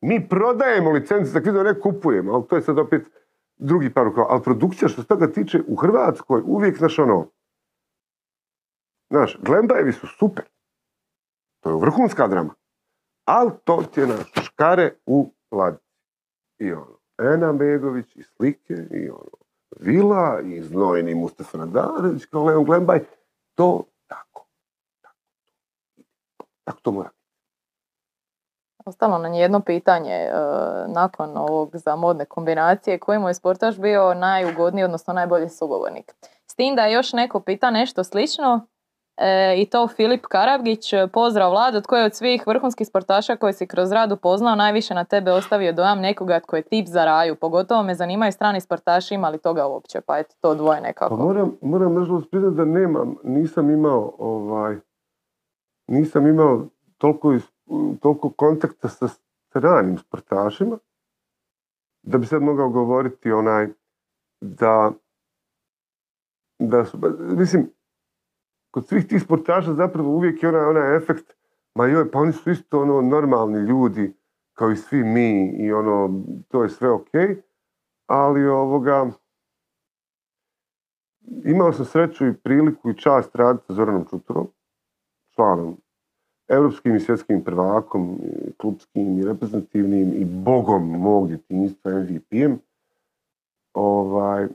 [0.00, 3.02] Mi prodajemo licence za kvizove, ne kupujemo, ali to je sad opet
[3.56, 4.26] drugi par rukava.
[4.30, 7.26] Ali produkcija što se toga tiče u Hrvatskoj uvijek, znaš ono,
[9.10, 10.44] znaš, Glembajevi su super.
[11.60, 12.54] To je vrhunska drama.
[13.24, 15.84] ali to ti je naš škare u ladici.
[16.58, 19.30] I ono, Ena Begović i slike i ono,
[19.80, 23.00] Vila i znojni Mustafa Nadarević kao Leon Glembaj,
[23.54, 24.46] to tako.
[25.02, 27.10] Tako, tako to mora.
[28.84, 30.32] Ostalo nam je jedno pitanje e,
[30.88, 32.98] nakon ovog za modne kombinacije.
[32.98, 36.14] Koji mu je sportaš bio najugodniji, odnosno najbolji sugovornik?
[36.46, 38.66] S tim da još neko pita nešto slično
[39.20, 40.92] e, i to Filip Karabgić.
[41.12, 45.04] Pozdrav Vlad, tko je od svih vrhunskih sportaša koji si kroz rad upoznao najviše na
[45.04, 47.36] tebe ostavio dojam nekoga tko je tip za raju?
[47.36, 50.00] Pogotovo me zanimaju strani sportaši, ima li toga uopće?
[50.00, 51.16] Pa eto, to dvoje nekako.
[51.16, 54.76] Pa moram, moram nažalost priznati da nemam, nisam imao ovaj,
[55.88, 56.66] nisam imao
[56.98, 57.34] toliko,
[58.00, 60.78] toliko kontakta sa stranim sportašima,
[62.02, 63.68] da bi sad mogao govoriti onaj,
[64.40, 64.92] da,
[66.58, 67.70] da su, mislim,
[68.70, 71.32] kod svih tih sportaša zapravo uvijek je onaj, onaj efekt,
[71.74, 74.12] ma joj, pa oni su isto ono normalni ljudi,
[74.52, 77.42] kao i svi mi, i ono, to je sve okej,
[78.06, 79.10] ali ovoga,
[81.44, 84.48] imao sam sreću i priliku i čast raditi sa Zoranom Čuturom,
[85.34, 85.76] članom
[86.48, 92.58] europskim i svjetskim prvakom, i klubskim i reprezentativnim i bogom mog djetinjstva MVP-em.
[93.74, 94.48] Ovaj,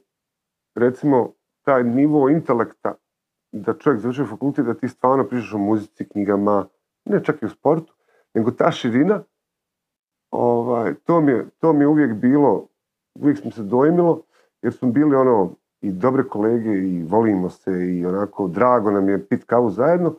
[0.75, 1.31] recimo,
[1.61, 2.93] taj nivo intelekta
[3.61, 6.65] da čovjek završi fakultet, da ti stvarno pričaš o muzici, knjigama,
[7.05, 7.93] ne čak i u sportu,
[8.33, 9.23] nego ta širina,
[10.31, 12.67] ovaj, to, mi je, to mi je uvijek bilo,
[13.15, 14.21] uvijek smo se dojmilo,
[14.61, 15.51] jer smo bili ono
[15.81, 20.13] i dobre kolege i volimo se i onako drago nam je pit kavu zajedno,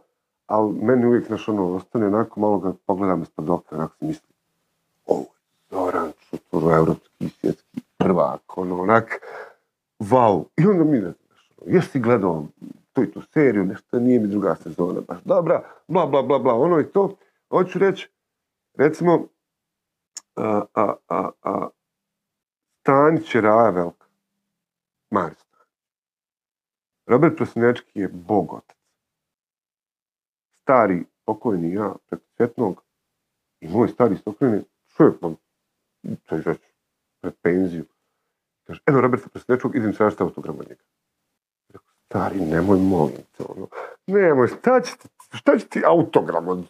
[0.46, 4.32] ali meni uvijek naš ono ostane onako malo ga pogledam ispod oka, onako si mislim,
[5.06, 5.26] ovo je
[5.70, 9.20] Zoran Čutur, evropski svjetski prvak, ono onak,
[10.00, 10.44] wow.
[10.56, 12.46] I onda mi ne znaš, ono, jesi gledao
[12.96, 16.54] tu i tu seriju, nešto nije mi druga sezona baš dobra, bla, bla, bla, bla,
[16.54, 17.16] ono i to.
[17.48, 18.08] Hoću reći,
[18.74, 19.28] recimo,
[20.36, 21.68] a, a, a, a,
[22.80, 23.90] Stanić je raja
[25.06, 25.38] Stanić.
[27.06, 28.76] Robert Prosinečki je bog otac.
[30.62, 32.82] Stari, pokojni ja, preko svjetnog,
[33.60, 34.64] i moj stari stokreni,
[34.96, 35.36] čovjek vam,
[36.26, 36.60] to je već
[37.20, 37.84] pred penziju.
[38.64, 40.82] Kaže, evo Roberta Prosinečkog, idem tražiti autogram od njega.
[42.06, 43.14] Stari, nemoj, molim
[43.48, 43.66] ono,
[44.06, 46.64] nemoj, šta će ti, šta će ti autogram od,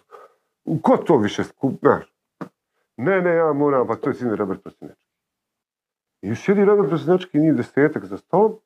[0.82, 2.04] ko to više skup, znaš?
[2.96, 5.04] Ne, ne, ja moram, pa to je sin Robert Prosinečki.
[6.22, 8.56] I sjedi Robert Prosinečki, njih desetak za stolom,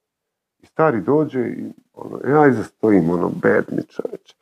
[0.63, 4.35] i stari dođe i ono, ja iza stojim, ono, bed mi čoveč.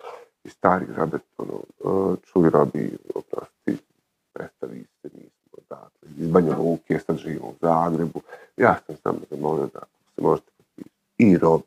[0.45, 3.77] I stari Robert, ono, "E, čuj Robi, oprosti,
[4.33, 8.21] predstavi se, nismo odatle, iz Banja Luke, sad živimo u Zagrebu.
[8.57, 9.81] Ja sam samo zamolio da
[10.15, 10.53] se možete.
[11.19, 11.65] I Robi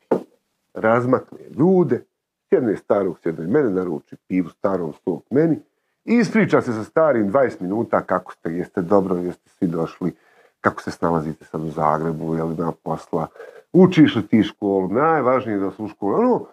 [0.73, 2.03] razmakne ljude,
[2.49, 5.59] sjedne starog, sjedne mene naruči pivu starom k meni
[6.05, 10.15] i ispriča se sa starim 20 minuta kako ste, jeste dobro, jeste svi došli,
[10.61, 13.27] kako se snalazite sad u Zagrebu, je li ima posla,
[13.73, 16.45] učiš li ti školu, najvažnije je da su u školu, ono,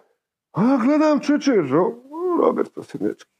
[0.51, 1.51] a gledam čeče,
[2.39, 3.31] Robert Osinečki.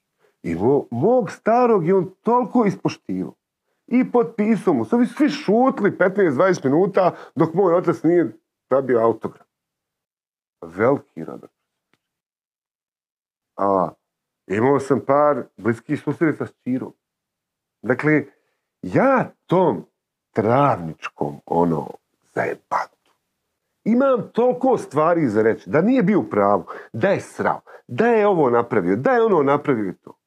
[0.44, 3.34] I mo- mog starog je on toliko ispoštivao.
[3.88, 4.86] I potpisao mu.
[5.00, 8.38] Bi svi šutli 15-20 minuta dok moj otac nije
[8.70, 9.49] dobio autogram.
[10.62, 11.54] Veliki Robert.
[13.58, 13.90] A
[14.48, 16.94] imao sam par bliskih susreta s Čirom.
[17.82, 18.26] Dakle,
[18.82, 19.86] ja tom
[20.32, 21.88] travničkom, ono,
[22.36, 23.12] zajebatu,
[23.84, 28.28] imam toliko stvari za reći, da nije bio u pravu, da je srao, da je
[28.28, 30.18] ovo napravio, da je ono napravio to.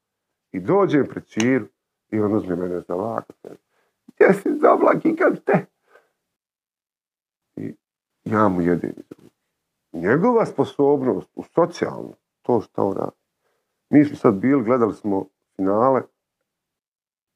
[0.53, 1.67] I dođem pred Čiru
[2.09, 3.37] i on uzme mene za lakat.
[4.07, 5.67] Gdje si zabla gigante?
[7.57, 7.77] I
[8.25, 8.93] ja mu jedem.
[9.93, 12.13] Njegova sposobnost u socijalno,
[12.43, 13.17] to što on radi.
[13.91, 15.25] Mi smo sad bili, gledali smo
[15.57, 16.03] finale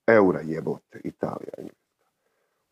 [0.07, 1.53] Eura jebote, Italija.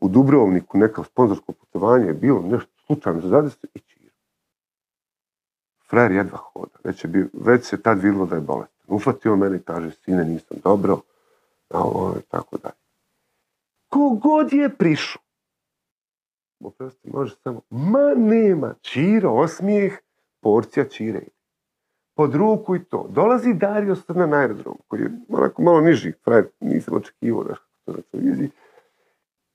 [0.01, 4.15] U Dubrovniku neko sponzorsko putovanje je bilo nešto slučajno za zadesno i Čiro.
[5.91, 8.87] Frajer jedva hoda, već, je bio, već se tad vidjelo da je bolestan.
[8.87, 11.01] Ufatio mene i kaže, sine, nisam dobro,
[11.69, 12.75] a ovo i tako dalje.
[13.89, 15.23] Kogod je prišao,
[16.67, 19.93] oprosti, može samo, ma nema, Čiro, osmijeh,
[20.41, 21.21] porcija Čire.
[22.17, 23.07] Pod ruku i to.
[23.11, 27.55] Dolazi Dario Srna na aerodrom, koji je onako malo niži, frajer, nisam očekivao da
[27.85, 28.51] to na televiziji.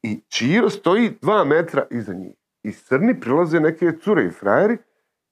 [0.04, 2.36] I Čiro stoji dva metra iza njih.
[2.64, 4.78] I Srni prilaze neke cure i frajeri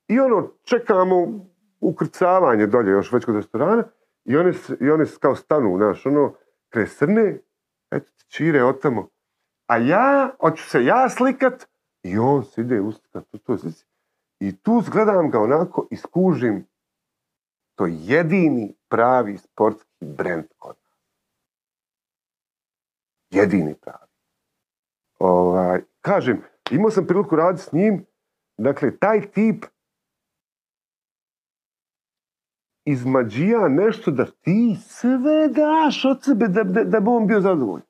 [0.08, 1.46] i ono, čekamo
[1.80, 3.84] ukrcavanje dolje još već kod restorana
[4.26, 6.34] i one, i one kao stanu, znaš, ono,
[6.70, 7.40] kraj Srne,
[7.92, 9.10] eto Čire otamo.
[9.68, 11.68] A ja, hoću se ja slikat
[12.04, 13.86] i on se ide uslikat u toj slici.
[14.40, 16.68] I tu gledam ga onako i skužim
[17.76, 20.98] to je jedini pravi sportski brend kod nas.
[23.30, 24.12] jedini pravi.
[25.20, 26.42] Ovaj, kažem,
[26.72, 28.06] imao sam priliku raditi s njim,
[28.58, 29.66] dakle, taj tip
[32.86, 37.87] izmađija nešto da ti sve daš od sebe da, da, da bi on bio zadovoljan.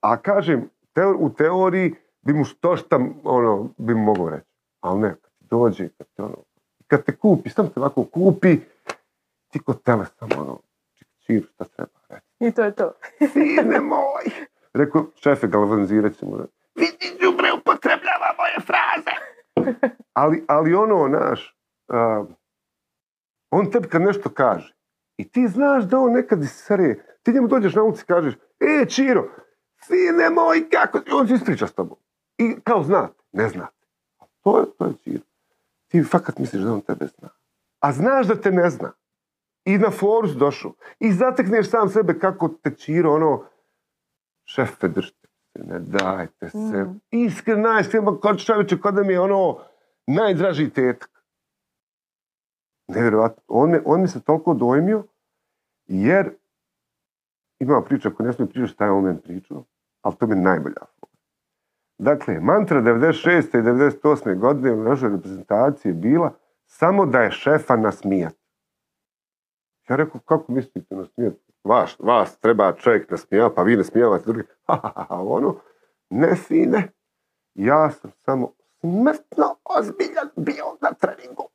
[0.00, 4.46] A kažem, teo- u teoriji bi mu što šta ono, bi mu mogao reći.
[4.80, 6.36] Ali ne, kad ti dođe, kad te, ono,
[6.86, 8.56] kad te kupi, sam te ovako kupi,
[9.48, 10.58] ti kod tele samo ono,
[11.26, 12.26] čir, šta treba reći.
[12.40, 12.92] I to je to.
[13.32, 14.46] Sine moj!
[14.74, 16.36] Rekao, šefe, galvanizirat ćemo.
[16.74, 19.14] Vidi, đubre, upotrebljava moje fraze.
[20.20, 21.56] ali, ali ono, naš,
[21.88, 22.24] a,
[23.50, 24.74] on tebi kad nešto kaže,
[25.16, 28.86] i ti znaš da on nekad isere, ti njemu dođeš na ulici i kažeš, e,
[28.88, 29.28] Čiro,
[29.84, 31.98] sine moj, kako, ti-" on se ispriča s tobom.
[32.38, 33.86] I kao znate, ne znate.
[34.18, 35.22] A to je, to je Čiro.
[35.88, 37.28] Ti fakat misliš da on tebe zna.
[37.80, 38.92] A znaš da te ne zna.
[39.64, 40.72] I na foru došao.
[41.00, 43.44] I zatekneš sam sebe kako te Čiro, ono,
[44.44, 46.58] šefe, držite se, ne dajte se.
[46.58, 46.90] Mhm.
[47.10, 49.58] Iskren, najiskren, kod čovječe, kod da mi je ono
[50.06, 51.10] najdraži tetak.
[52.88, 53.42] Nevjerojatno.
[53.48, 55.04] On, me, on mi se toliko dojmio,
[55.86, 56.30] jer
[57.60, 59.64] ima priča ako ne smijem pričati šta je on meni pričao,
[60.02, 60.82] ali to mi je najbolja.
[61.98, 63.58] Dakle, mantra 96.
[63.58, 64.38] i 98.
[64.38, 66.32] godine u našoj reprezentaciji je bila
[66.66, 68.34] samo da je šefa nasmijat.
[69.88, 71.34] Ja rekao, kako mislite nasmijat?
[71.64, 74.42] Vas, vas treba čovjek nasmijava, pa vi nasmijavate drugi.
[74.66, 75.56] Ha, ha, ha, ono,
[76.10, 76.88] ne fine.
[77.54, 81.48] Ja sam samo smrtno ozbiljan bio na treningu.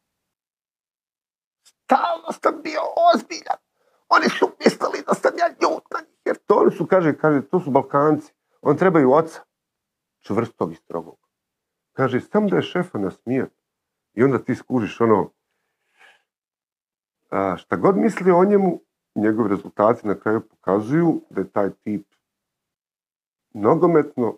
[1.64, 2.82] Stalno sam bio
[3.14, 3.65] ozbiljan.
[4.10, 6.20] Oni su mislili da sam ja ljut na njih.
[6.26, 8.34] Jer to su, kaže, kaže, to su Balkanci.
[8.62, 9.42] Oni trebaju oca.
[10.20, 11.18] Čvrstog i strogog.
[11.94, 13.50] Kaže, sam da je šefa nasmijat.
[14.14, 15.32] I onda ti skužiš ono,
[17.30, 18.82] a, šta god misli o njemu,
[19.16, 22.08] njegovi rezultati na kraju pokazuju da je taj tip
[23.54, 24.38] nogometno,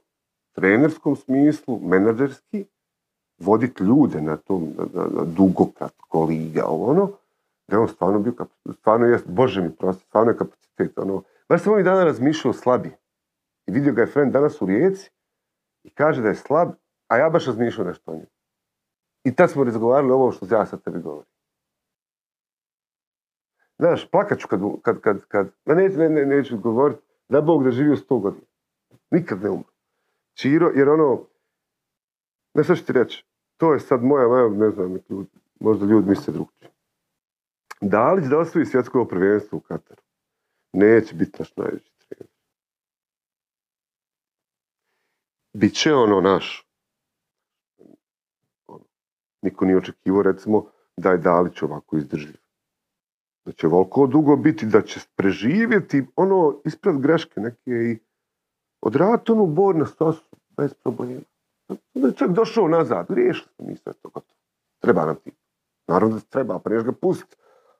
[0.51, 2.65] trenerskom smislu, menadžerski,
[3.37, 7.11] voditi ljude na tom, na, na, dugo, kratko, liga, ono,
[7.67, 8.33] da je on stvarno bio,
[8.73, 12.91] stvarno je, bože mi prosti, stvarno je kapacitet, ono, baš sam ovih dana razmišljao slabi.
[13.67, 15.11] I vidio ga je friend danas u Rijeci
[15.83, 16.69] i kaže da je slab,
[17.07, 18.27] a ja baš razmišljao nešto o njemu.
[19.23, 21.31] I tad smo razgovarali ovo što ja sad tebi govorim.
[23.79, 27.63] Znaš, plakat ću kad, kad, kad, kad ma neću, ne, ne, neću govoriti, da Bog
[27.63, 28.45] da živio sto godina.
[29.11, 29.69] Nikad ne umro.
[30.33, 31.23] Čiro, jer ono,
[32.53, 33.25] ne ću ti reći,
[33.57, 35.29] to je sad moja, ne znam, ljudi,
[35.59, 36.71] možda ljudi misle drugčije.
[37.81, 40.01] Dalić da osvoji svjetsko prvenstvo u Kataru.
[40.73, 42.27] Neće biti naš najveći trener.
[45.53, 46.67] Biće ono naš.
[48.67, 48.85] Ono,
[49.41, 50.65] Niko nije očekivao, recimo,
[50.97, 52.37] da je Dalić ovako izdržljiv.
[53.45, 57.99] Da će volko dugo biti, da će preživjeti ono ispred greške neke i
[58.81, 61.21] odraditi onu bor na stosu bez problema.
[61.93, 64.39] Da je čak došao nazad, riješili smo mi sve to gotovo.
[64.79, 65.31] Treba nam ti.
[65.87, 67.35] Naravno da treba, pa ga pustiti.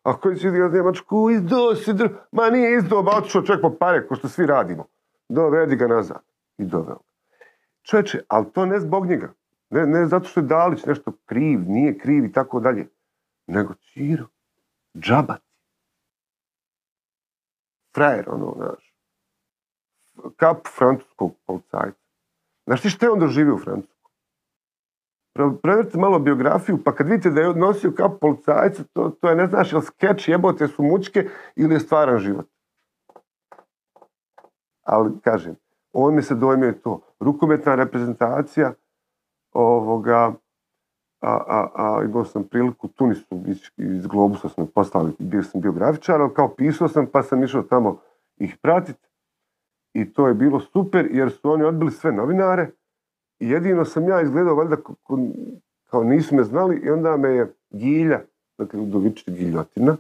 [0.07, 2.07] Ako će igrati Njemačku, izdo si dr...
[2.31, 4.85] Ma nije izdo, ba otišao čovjek po pare, ko što svi radimo.
[5.29, 6.21] Dovedi ga nazad.
[6.57, 7.07] I doveo ga.
[7.84, 9.34] Čovječe, ali to ne zbog njega.
[9.69, 12.88] Ne, ne zato što je Dalić nešto kriv, nije kriv i tako dalje.
[13.47, 14.25] Nego Čiro,
[14.97, 15.41] džabat.
[17.95, 18.93] Frajer, ono, znaš.
[20.35, 21.99] Kap francuskog policajca.
[22.65, 23.97] Znaš ti što je on doživio u Francusku?
[25.61, 29.47] Preverite malo biografiju, pa kad vidite da je nosio kap policajca, to, to je ne
[29.47, 32.45] znaš, jel skeč jebote su mučke ili je stvaran život.
[34.84, 35.55] Ali, kažem,
[35.93, 37.01] on mi se dojmio to.
[37.19, 38.73] Rukometna reprezentacija
[39.53, 40.34] ovoga,
[41.22, 46.22] a, a, a imao sam priliku, Tunisu iz, iz Globusa smo poslali, bio sam biografičar,
[46.22, 47.97] ali kao pisao sam, pa sam išao tamo
[48.38, 49.07] ih pratiti.
[49.93, 52.69] I to je bilo super, jer su oni odbili sve novinare,
[53.39, 54.77] jedino sam ja izgledao, valjda,
[55.89, 58.22] kao nisu me znali, i onda me je Gilja,
[58.57, 59.97] dakle, Udovičiti Giljotina,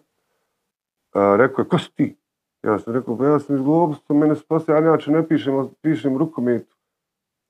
[1.13, 2.15] rekao je, ko si ti?
[2.63, 6.17] Ja sam rekao, pa ja sam iz Globusa, mene spasio, ja inače ne pišem, pišem
[6.17, 6.75] rukometu.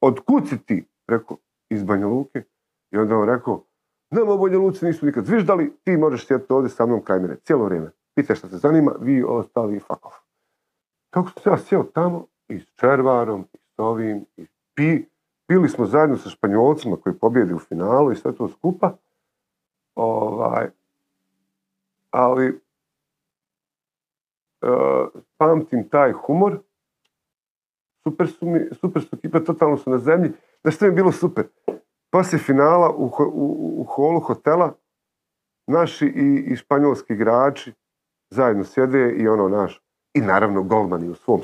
[0.02, 0.86] Od kud si ti?
[1.08, 1.38] Rekao,
[1.70, 2.44] iz Banja Luke.
[2.92, 3.64] I onda on rekao,
[4.10, 7.36] nama u Banja Luci nisu nikad zviždali, ti možeš sjediti ovdje sa mnom kraj mene,
[7.36, 7.92] cijelo vrijeme.
[8.16, 10.16] Pitaj šta te zanima, vi ostali off.
[11.10, 14.46] Kako sam ja sjeo tamo, i s Červarom, i s ovim, i
[14.76, 15.06] pi,
[15.48, 18.98] pili smo zajedno sa Španjolcima koji pobjedi u finalu i sve to skupa.
[19.96, 20.70] Ovaj,
[22.12, 22.62] ali
[24.62, 24.68] e,
[25.38, 26.60] pamtim taj humor.
[28.04, 30.32] Super su, mi, super su ekipe, totalno su na zemlji.
[30.62, 31.48] Znaš što mi je bilo super?
[32.12, 34.74] Poslije finala u, u, u holu hotela
[35.68, 37.74] naši i, i španjolski igrači
[38.30, 39.82] zajedno sjede i ono naš,
[40.14, 41.42] i naravno golmani u svom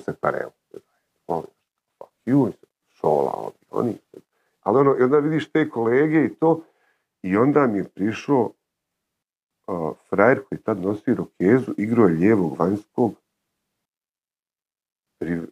[2.26, 2.52] Q,
[2.90, 3.98] šola, oni.
[4.62, 6.64] Ali ono, i onda vidiš te kolege i to,
[7.22, 8.52] i onda mi je prišao
[10.10, 13.14] frajer koji tad nosi rokezu, igrao je lijevog vanjskog,
[15.20, 15.50] Riv-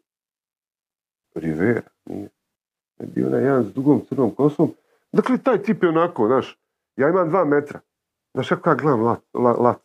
[1.35, 2.29] Rivera, nije.
[2.99, 4.73] Je bio onaj jedan s dugom crnom kosom.
[5.11, 6.59] Dakle, taj tip je onako, znaš,
[6.95, 7.79] ja imam dva metra.
[8.33, 9.01] Znaš kako ja gledam
[9.33, 9.81] lat.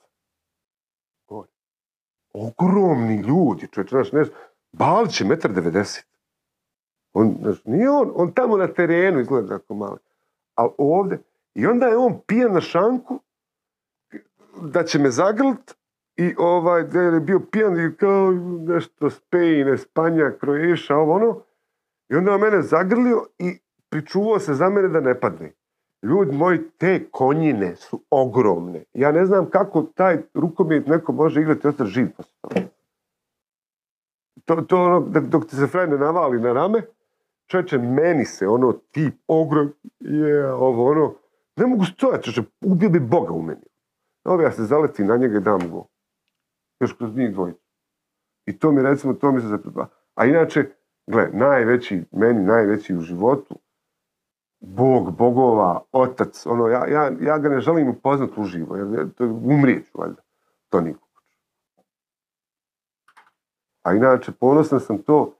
[2.32, 4.24] Ogromni ljudi, čovječ, znaš, ne,
[4.72, 6.06] Balić je metar devedeset.
[7.18, 9.98] On, nije on, on tamo na terenu izgleda tako mali.
[10.54, 11.18] Ali ovdje,
[11.54, 13.20] i onda je on pijan na šanku,
[14.62, 15.74] da će me zagrlit,
[16.16, 18.32] i ovaj, da je bio pijan i kao
[18.66, 21.40] nešto Spain, Espanja, Kroješa, ovo ono.
[22.08, 25.52] I onda je mene zagrlio i pričuvao se za mene da ne padne.
[26.02, 28.84] Ljudi moji, te konjine su ogromne.
[28.94, 32.08] Ja ne znam kako taj rukomet neko može igrati i ostati živ.
[34.44, 36.82] To, to ono, dok, ti se frajer ne navali na rame,
[37.46, 41.14] čovječe, meni se ono tip ogrom, je, ovo ono,
[41.56, 43.62] ne mogu stojati, čovječe, ubio bi Boga u meni.
[44.24, 45.86] Ovo ja se zaletim na njega i dam go.
[46.80, 47.60] Još kroz njih dvojicu.
[48.46, 49.86] I to mi recimo, to mi se zapravo...
[50.14, 50.70] A inače,
[51.06, 53.58] gle, najveći, meni najveći u životu,
[54.60, 59.24] Bog, bogova, otac, ono, ja, ja, ja ga ne želim upoznat uživo, jer je- to
[59.24, 60.22] umrijeću, valjda,
[60.68, 61.08] to niko.
[63.82, 65.34] A inače, ponosan sam to,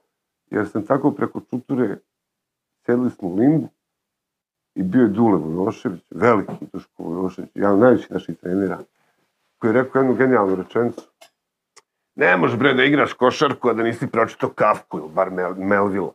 [0.49, 1.97] jer sam tako preko čuture
[2.85, 3.69] sjedili smo u Limbu
[4.75, 8.79] i bio je Dule Vojošević, veliki Duško Vojošević, jedan od najvećih naših trenera,
[9.57, 11.01] koji je rekao jednu genijalnu rečenicu.
[12.15, 16.13] Ne možeš bre da igraš košarku, a da nisi pročitao Kafku ili bar Mel, Melvilla.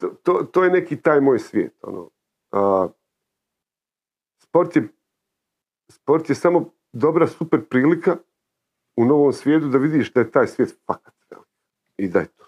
[0.00, 1.74] To, to, to je neki taj moj svijet.
[1.82, 2.10] Ono.
[2.52, 2.88] A,
[4.42, 4.88] sport, je,
[5.90, 8.16] sport je samo dobra, super prilika
[8.96, 11.13] u novom svijetu da vidiš da je taj svijet fakat.
[11.96, 12.44] I da je to.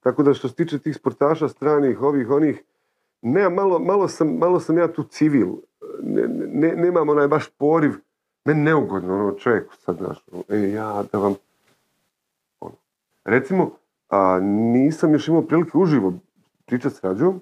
[0.00, 2.62] Tako da što se tiče tih sportaša stranih, ovih, onih,
[3.22, 5.48] ne, malo, malo, sam, malo sam ja tu civil.
[6.02, 7.92] Ne, ne, nemam onaj baš poriv.
[8.44, 11.34] Meni neugodno, ono, čovjeku sad, znaš, ono, e, ja da vam...
[12.60, 12.76] Ono.
[13.24, 13.70] Recimo,
[14.08, 14.40] a,
[14.72, 16.12] nisam još imao prilike uživo
[16.66, 17.40] pričati s Rađom,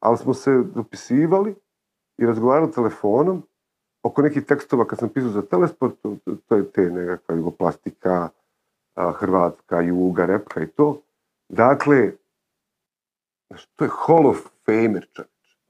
[0.00, 1.54] ali smo se dopisivali
[2.18, 3.42] i razgovarali telefonom
[4.02, 5.94] oko nekih tekstova kad sam pisao za Telesport,
[6.48, 8.28] to, je te nekakva jugoplastika,
[8.94, 11.00] Hrvatska, Juga, Repka i to.
[11.48, 12.12] Dakle,
[13.76, 15.06] to je Hall of Famer,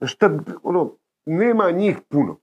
[0.05, 0.29] šta,
[0.63, 0.91] ono,
[1.25, 2.37] nema njih puno.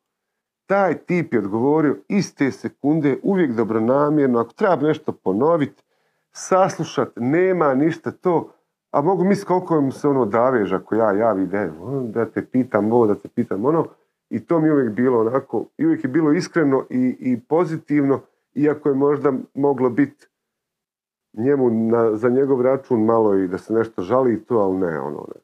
[0.67, 5.83] Taj tip je odgovorio iste sekunde, uvijek dobronamjerno, ako treba nešto ponoviti,
[6.33, 8.53] saslušat, nema ništa to,
[8.91, 11.69] a mogu misliti koliko mu se ono davež ako ja javi da,
[12.05, 13.87] da te pitam ovo, da te pitam ono,
[14.31, 18.21] i to mi je uvijek bilo onako, uvijek je bilo iskreno i, i pozitivno,
[18.55, 20.27] iako je možda moglo biti
[21.35, 25.01] njemu na, za njegov račun malo i da se nešto žali i to, ali ne,
[25.01, 25.41] ono ne.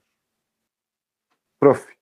[1.60, 1.92] Profi,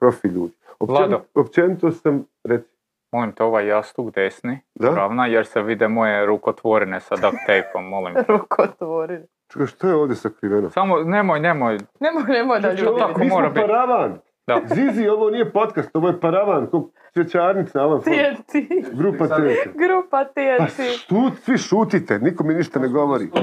[0.00, 0.52] profi ljudi.
[0.78, 1.24] Općenito, Vlado.
[1.34, 2.68] općenito sam, reci,
[3.12, 4.90] Molim te, ovaj jastuk desni, da?
[4.90, 8.24] ravna, jer se vide moje rukotvorine sa duct tapeom, molim te.
[8.28, 9.18] Rukotvori.
[9.48, 10.70] Čekaj, što je ovdje sakriveno?
[10.70, 13.60] Samo, nemoj, nemoj, Nemoj, nemoj da ljudi tako mora Mi smo biti.
[13.60, 14.18] paravan.
[14.46, 14.60] Da.
[14.74, 18.16] Zizi, ovo nije podcast, ovo je paravan, ko cvjećarnica, Alan Ford.
[18.16, 18.52] TNT.
[18.92, 19.74] Grupa TNT.
[19.74, 21.06] Grupa Pa TNT.
[21.36, 23.26] svi šutite, niko mi ništa ne govori.
[23.26, 23.40] 300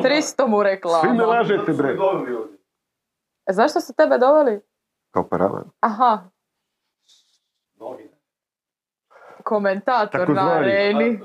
[0.48, 1.24] mu Svi me reklama.
[1.26, 1.98] lažete, bre.
[3.50, 4.62] Zašto su tebe doveli?
[5.12, 5.64] Kao paravan.
[5.80, 6.30] Aha.
[9.44, 10.60] Komentator na Takozvani.
[10.62, 11.20] areni.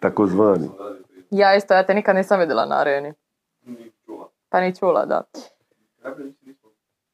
[0.00, 0.70] Takozvani.
[1.30, 3.12] Ja isto, ja te nikad nisam vidjela na areni.
[4.48, 5.22] Pa ni čula, da.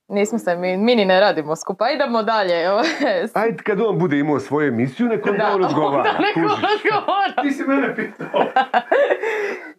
[0.08, 1.90] Nismo se, mi, mi ni ne radimo skupa.
[1.90, 2.54] Idemo dalje.
[3.34, 5.96] Ajde, kad on bude imao svoju emisiju, nek on da, odgovara.
[6.10, 7.42] onda neko odgovara.
[7.42, 8.26] Ti si mene pitao.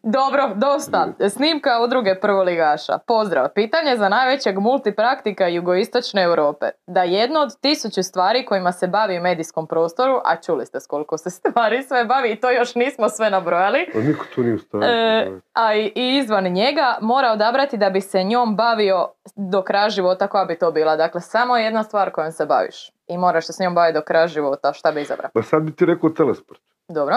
[0.03, 1.07] Dobro, dosta.
[1.29, 2.97] Snimka udruge prvoligaša.
[3.07, 3.49] Pozdrav.
[3.55, 6.65] Pitanje za najvećeg multipraktika jugoistočne Europe.
[6.87, 10.87] Da jedno od tisuću stvari kojima se bavi u medijskom prostoru, a čuli ste s
[10.87, 14.57] koliko se stvari sve bavi i to još nismo sve nabrojali, A niko tu nije.
[14.83, 19.89] E, a i, i izvan njega mora odabrati da bi se njom bavio do kraja
[19.89, 20.95] života koja bi to bila.
[20.95, 22.91] Dakle, samo jedna stvar kojom se baviš.
[23.07, 24.73] I moraš se s njom baviti do kraja života.
[24.73, 25.31] Šta bi izabrao?
[25.33, 26.61] Pa sad bi ti rekao telesport.
[26.87, 27.15] Dobro.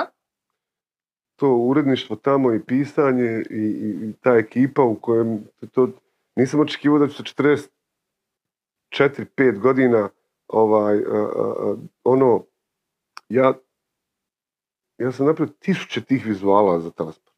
[1.36, 5.88] To uredništvo tamo i pisanje i, i, i ta ekipa u kojem to,
[6.36, 7.68] nisam očekivao da ću se 44-5
[9.58, 10.08] godina
[10.48, 12.44] ovaj, a, a, a, ono,
[13.28, 13.54] ja,
[14.98, 17.36] ja sam napravio tisuće tih vizuala za telesport.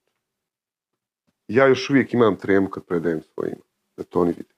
[1.48, 3.62] Ja još uvijek imam tremu kad predajem svojima,
[3.96, 4.54] da to oni vide.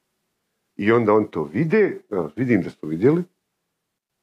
[0.77, 3.25] I onda on to vide, ja vidim da su vidjeli,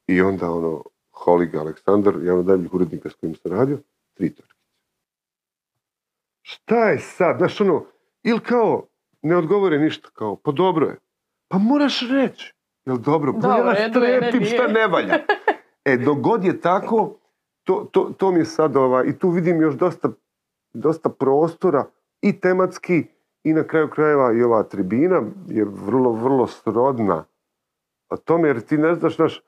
[0.08, 3.78] i onda ono, Holig Aleksandar, jedan od najboljih urednika s kojim sam radio,
[4.14, 4.60] tri točke.
[6.42, 7.86] šta je sad, znaš ono,
[8.24, 8.88] ili kao,
[9.22, 10.98] ne odgovore ništa, kao, pa dobro je.
[11.48, 12.54] Pa moraš reći,
[12.86, 15.20] jel dobro, pa Dobro, ja šta ne valja.
[15.86, 17.16] E, dok god je tako,
[17.64, 20.10] to, to, to mi je sad, ovaj, i tu vidim još dosta,
[20.74, 21.86] dosta prostora,
[22.22, 23.04] i tematski,
[23.44, 27.26] i na kraju krajeva i ova tribina je vrlo, vrlo srodna
[28.10, 29.44] o tome, jer ti ne znaš, znaš,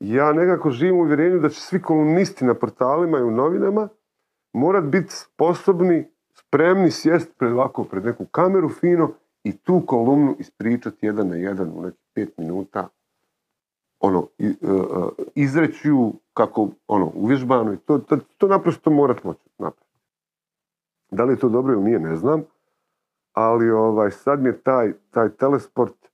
[0.00, 3.88] ja nekako živim u uvjerenju da će svi kolumnisti na portalima i u novinama
[4.52, 9.10] morat biti sposobni, spremni sjest pred ovako, pred neku kameru fino
[9.44, 12.88] i tu kolumnu ispričati jedan na jedan u nekih pet minuta
[14.00, 14.52] ono, e, e,
[15.34, 19.86] izreći ju kako, ono, uvježbano i to, to, to naprosto morat moći napraviti.
[21.10, 22.42] Da li je to dobro ili nije, ne znam,
[23.36, 26.08] ali ovaj, sad mi je taj, taj telesport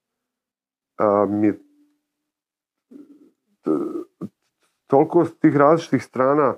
[0.96, 1.58] a, mi je
[4.86, 6.54] toliko s tih različitih strana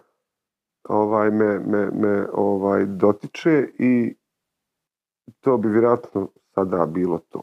[0.88, 4.16] ovaj, me, me, me ovaj, dotiče i
[5.40, 7.42] to bi vjerojatno sada bilo to.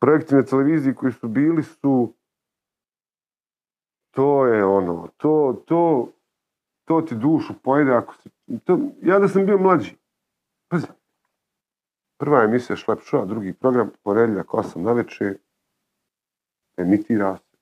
[0.00, 2.14] Projekti na televiziji koji su bili su
[4.10, 6.08] to je ono, to, to,
[6.84, 8.30] to ti dušu pojede ako si,
[8.64, 9.96] to, ja da sam bio mlađi,
[10.68, 10.86] pazi,
[12.18, 15.38] prva emisija Šlep Show, drugi program, ponedjeljak 8 na večer,
[16.76, 17.56] emitira se,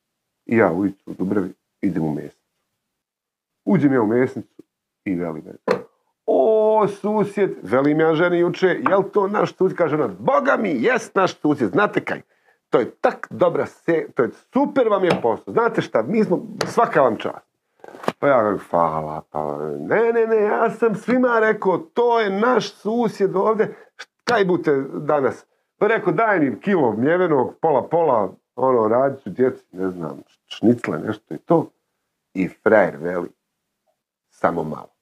[0.47, 2.53] i ja ujutru u Dubravi idem u mesnicu.
[3.65, 4.63] Uđem ja u mesnicu
[5.05, 5.53] i veli me,
[6.27, 9.79] o susjed, velim ja ženi juče, jel to naš susjed?
[9.79, 12.23] Kaže ona, boga mi, jest naš susjed, znate kaj,
[12.71, 16.43] to je tak dobra se, to je super vam je posao, znate šta, mi smo,
[16.67, 17.47] svaka vam čast.
[18.19, 22.73] Pa ja kažem, hvala, pa ne, ne, ne, ja sam svima rekao, to je naš
[22.73, 23.75] susjed ovdje,
[24.27, 25.45] kaj bute danas?
[25.79, 30.99] Pa rekao, daj mi kilo mljevenog, pola, pola, ono, radit ću djeci, ne znam, šnicle,
[30.99, 31.71] nešto i to.
[32.35, 33.29] I frajer veli,
[34.31, 34.93] samo malo.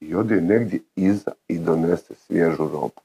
[0.00, 3.00] I ode negdje iza i donese svježu robu.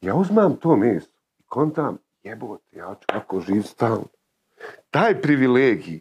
[0.00, 4.06] Ja uzmam to meso i kontam, jebote, ja ću kako živ stalno.
[4.90, 6.00] Taj privilegij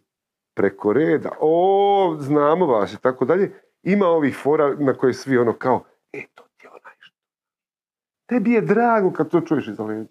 [0.53, 3.51] preko reda, o, znamo vas i tako dalje,
[3.83, 5.83] ima ovih fora na koje svi ono kao,
[6.13, 7.17] e, to ti je onaj što.
[8.27, 10.09] Tebi je drago kad to čuješ iza leđa.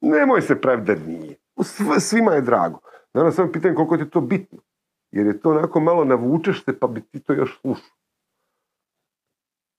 [0.00, 1.36] Nemoj se praviti da nije.
[1.62, 2.78] Sv- svima je drago.
[3.14, 4.58] Naravno, samo pitanje koliko ti je to bitno.
[5.10, 7.94] Jer je to onako malo navučeš se pa bi ti to još slušao.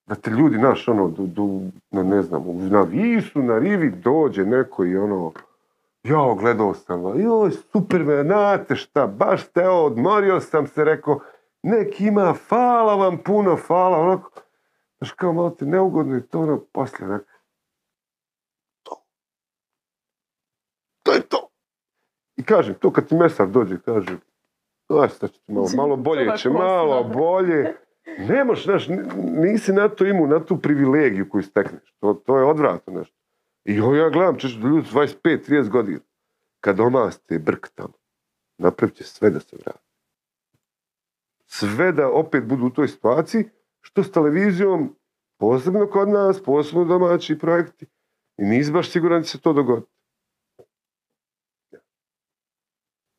[0.07, 4.85] Da te ljudi, naš, ono, du, du- ne znam, na visu, na rivi dođe neko
[4.85, 5.31] i ono,
[6.03, 11.19] jao, gledao sam, joj, super me, znate šta, baš ste, odmorio sam se, rekao,
[11.63, 14.31] nek ima, hvala vam puno, hvala, onako,
[14.97, 17.25] znaš, kao malo ti neugodno i to, ono, poslije, onako,
[18.83, 19.05] to,
[21.03, 21.49] to je to.
[22.37, 24.17] I kažem, to kad ti mesar dođe, kaže,
[25.19, 27.75] sad će ti malo, malo bolje će, malo bolje,
[28.17, 31.93] Nemaš, znaš, n- nisi na to imao, na tu privilegiju koju stekneš.
[31.99, 33.15] To, to je odvratno nešto.
[33.65, 35.99] I ovo ja gledam, češ da ljudi s 25-30 godina,
[36.59, 37.93] kad omaste brk tamo,
[38.57, 39.85] napravit će sve da se vrati.
[41.45, 43.49] Sve da opet budu u toj situaciji,
[43.81, 44.95] što s televizijom,
[45.39, 47.85] posebno kod nas, posebno domaći projekti,
[48.37, 49.91] i nisi baš siguran da će se to dogoditi.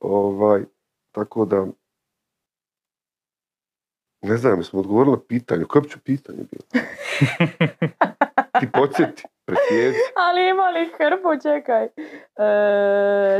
[0.00, 0.64] Ovaj,
[1.12, 1.66] tako da,
[4.22, 5.64] ne znam, smo odgovorili na pitanje.
[5.64, 6.82] Koje bi ću pitanje bilo?
[8.60, 9.98] Ti podsjeti, presjeci.
[10.16, 11.84] Ali imali hrpu, čekaj.
[11.84, 11.90] E,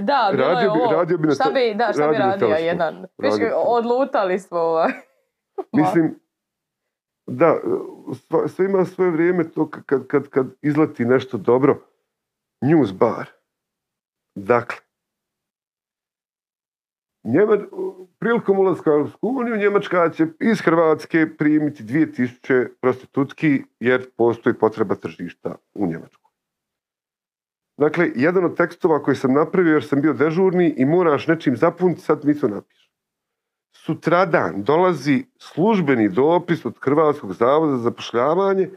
[0.01, 0.93] da, bilo je Radio bi- ovo.
[0.93, 2.65] radio bi na šta bi, da, šta radio bi radio telesport.
[2.67, 3.07] jedan?
[3.19, 4.93] Viš, Radio odlutali smo ovaj.
[5.73, 6.21] Mislim,
[7.27, 7.57] da,
[8.49, 11.83] sve ima svoje vrijeme to kad, kad, kad izleti nešto dobro.
[12.61, 13.27] News bar.
[14.35, 14.79] Dakle,
[18.19, 24.95] Prilikom ulaska u Europsku uniju Njemačka će iz Hrvatske primiti 2000 prostitutki jer postoji potreba
[24.95, 26.31] tržišta u Njemačkoj.
[27.79, 32.01] Dakle, jedan od tekstova koji sam napravio jer sam bio dežurni i moraš nečim zapuniti,
[32.01, 32.93] sad mi to napišem.
[33.73, 38.71] Sutradan dolazi službeni dopis od Hrvatskog zavoda za zapošljavanje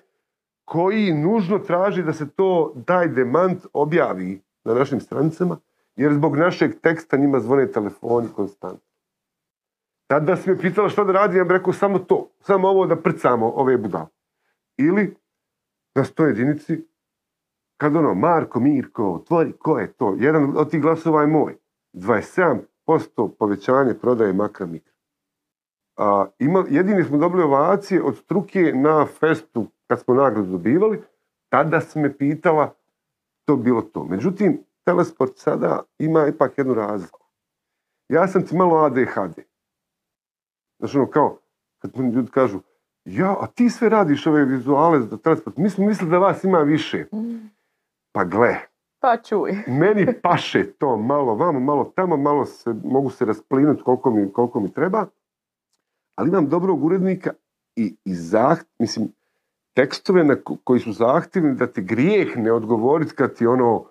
[0.66, 5.58] koji nužno traži da se to, taj demant objavi na našim stranicama,
[6.00, 8.90] jer zbog našeg teksta njima zvone telefoni konstantno.
[10.08, 12.96] Tada si me pitala šta da radim, ja bih rekao samo to, samo ovo da
[12.96, 14.08] prcamo ove budale.
[14.78, 15.16] Ili
[15.96, 16.88] na sto jedinici,
[17.78, 20.16] kad ono, Marko, Mirko, otvori, ko je to?
[20.20, 21.58] Jedan od tih glasova je moj.
[21.94, 22.60] 27%
[23.40, 24.94] povećanje prodaje makra mikra.
[25.98, 31.02] A, ima, jedini smo dobili ovacije od struke na festu kad smo nagradu dobivali,
[31.50, 32.76] tada si me pitala
[33.46, 34.04] to bi bilo to.
[34.04, 37.20] Međutim, telesport sada ima ipak jednu razliku.
[38.10, 39.42] Ja sam ti malo ADHD.
[40.80, 41.38] Znači ono kao,
[41.80, 42.60] kad mi ljudi kažu,
[43.06, 45.58] ja, a ti sve radiš ove vizuale za transport.
[45.58, 47.06] Mi smo mislili da vas ima više.
[48.12, 48.56] Pa gle,
[49.00, 49.52] Pa čuj.
[49.80, 54.60] meni paše to malo vamo, malo tamo, malo se, mogu se rasplinuti koliko mi, koliko
[54.60, 55.06] mi treba,
[56.16, 57.34] ali imam dobrog urednika
[57.76, 59.12] i, i zaht, mislim,
[59.74, 63.86] tekstove na ko- koji su zahtjevni da ti grijeh ne odgovoriti kad ti ono,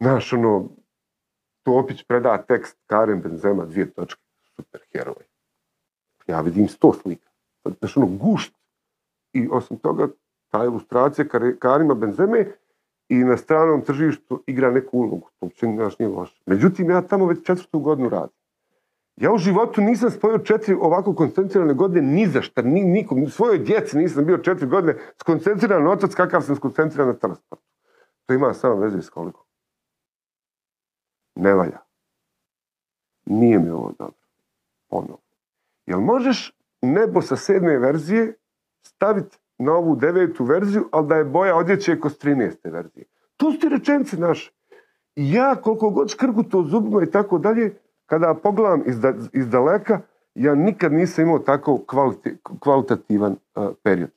[0.00, 0.68] znaš, ono,
[1.62, 4.22] Topić preda tekst Karen Benzema, dvije točke,
[4.56, 5.24] super heroj.
[6.26, 7.30] Ja vidim sto slika.
[7.78, 8.54] Znaš, ono, gušt.
[9.32, 10.08] I osim toga,
[10.48, 11.26] ta ilustracija
[11.58, 12.52] Karima Benzeme
[13.08, 15.28] i na stranom tržištu igra neku ulogu.
[15.38, 16.42] To uopće znaš, nije loše.
[16.46, 18.36] Međutim, ja tamo već četvrtu godinu radim.
[19.16, 23.30] Ja u životu nisam spojio četiri ovako koncentrirane godine ni za šta, ni nikom, ni
[23.30, 27.64] svojoj djeci nisam bio četiri godine skoncentriran otac kakav sam skoncentriran na transportu.
[28.26, 29.47] To ima samo veze s koliko.
[31.38, 31.78] Ne valja.
[33.26, 34.26] Nije mi ovo dobro.
[34.88, 35.18] Ponovo.
[35.86, 38.34] Jel možeš nebo sa sedme verzije
[38.82, 42.72] staviti na ovu devetu verziju, ali da je boja odjeće kod 13.
[42.72, 43.04] verzije.
[43.36, 44.52] Tu su ti rečenice naše.
[45.16, 47.74] Ja koliko god škrguto zubima i tako dalje,
[48.06, 48.82] kada pogledam
[49.32, 50.00] iz daleka,
[50.34, 51.84] ja nikad nisam imao tako
[52.60, 54.10] kvalitativan uh, period.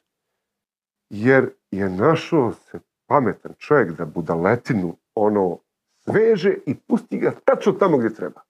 [1.09, 5.57] Jer je našao se pametan čovjek da budaletinu ono
[6.03, 8.41] sveže i pusti ga tačno tamo gdje treba.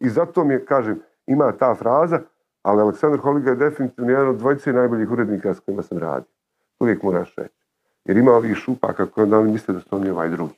[0.00, 2.20] I zato mi je, kažem, ima ta fraza,
[2.62, 6.30] ali Aleksandar Holiga je definitivno jedan od dvojice najboljih urednika s kojima sam radio.
[6.80, 7.54] Uvijek moraš reći.
[8.04, 10.54] Jer ima ovih šupaka koje onda oni misle da su oni ovaj drugi.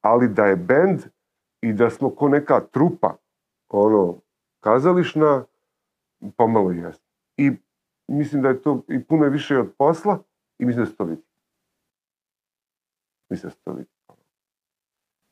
[0.00, 1.00] Ali da je bend
[1.60, 3.16] i da smo ko neka trupa,
[3.68, 4.16] ono,
[4.60, 5.44] kazališna,
[6.36, 7.02] pomalo jest.
[7.36, 7.52] I
[8.08, 10.18] mislim da je to i puno više od posla
[10.58, 11.22] i mislim da se to vidi.
[13.30, 13.90] Mislim da se to vidi.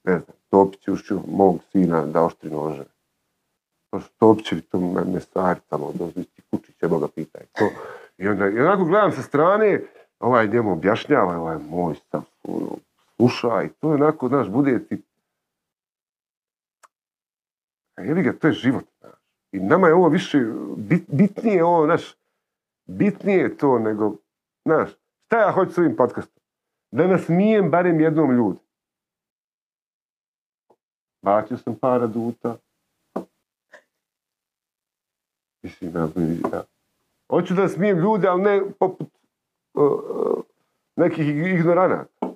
[0.08, 2.84] Ne znam, ušio mog sina da oštri nože.
[3.90, 7.42] To su Topićevi, to me, me stvari tamo, dozvisti kučiće, Boga pitaj.
[7.52, 7.70] To.
[8.18, 9.82] I onda, i onako gledam sa strane,
[10.20, 12.76] ovaj njemu objašnjava, ovaj moj stav, ono,
[13.16, 15.02] sluša i to je onako, znaš, bude ti...
[17.94, 19.18] A jebi ga, to je život, znaš.
[19.52, 20.38] I nama je ovo više,
[20.76, 22.14] bit, bitnije je ovo, znaš,
[22.86, 24.14] bitnije je to nego,
[24.64, 24.90] znaš,
[25.26, 26.42] šta ja hoću s ovim podcastom?
[26.90, 28.67] Da nasmijem barem jednom ljudi.
[31.28, 32.56] Bacio sam par aduta.
[35.62, 36.08] Mislim, ja,
[36.52, 36.62] ja.
[37.30, 39.08] Hoću da smijem ljude, ali ne poput
[39.74, 40.42] uh,
[40.96, 42.10] nekih ignoranata.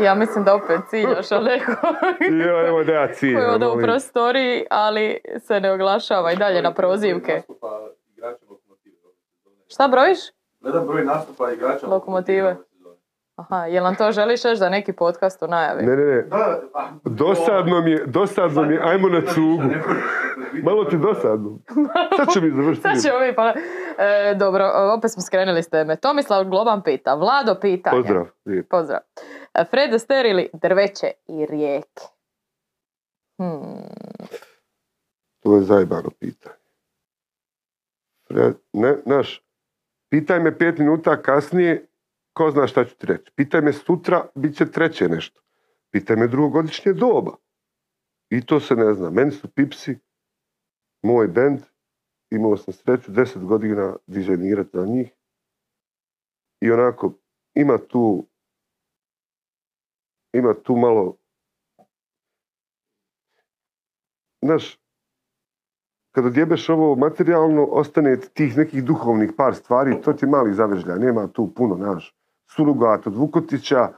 [0.00, 1.72] Ja mislim da opet ciljaš Aleku.
[2.44, 3.50] Jo, evo da ja koji je ciljam.
[3.50, 3.84] ovdje u molim.
[3.84, 7.42] prostoriji, ali se ne oglašava i dalje na prozivke.
[9.68, 10.18] Šta brojiš?
[10.60, 12.56] Gledam broj nastupa igrača Lokomotive.
[13.36, 15.86] Aha, jel nam to želiš reći za neki podcast u najavi?
[15.86, 16.22] Ne, ne, ne.
[16.22, 19.62] Da, a, Dosadno mi je, dosadno mi je, ajmo na cugu.
[20.62, 21.58] Malo ti dosadno.
[22.16, 22.82] Sad će mi završiti.
[22.82, 23.52] Sad ćemo mi pa...
[23.98, 25.96] E, dobro, opet smo skrenuli s teme.
[25.96, 27.96] Tomislav Globan pita, Vlado pitanje.
[27.96, 28.26] Pozdrav.
[28.46, 28.68] lijep.
[28.68, 29.00] Pozdrav.
[29.54, 32.02] E, Fred Astaire ili drveće i rijeke?
[33.38, 33.82] Hmm.
[35.42, 36.56] To je zajebano pitanje.
[38.28, 39.42] Fred, ne, znaš,
[40.10, 41.86] pitaj me pet minuta kasnije,
[42.36, 43.32] ko zna šta ću ti reći.
[43.34, 45.40] Pitaj me sutra, bit će treće nešto.
[45.90, 47.36] Pitaj me drugogodišnje doba.
[48.30, 49.10] I to se ne zna.
[49.10, 49.98] Meni su Pipsi,
[51.02, 51.60] moj bend,
[52.30, 55.10] imao sam sreću deset godina dizajnirati za njih.
[56.60, 57.12] I onako,
[57.54, 58.26] ima tu
[60.32, 61.16] ima tu malo
[64.42, 64.78] znaš,
[66.14, 70.94] kada odjebeš ovo materijalno, ostane ti tih nekih duhovnih par stvari, to ti mali zavežlja,
[70.94, 72.15] nema tu puno, znaš.
[72.46, 73.88] Surugat od Vukotića,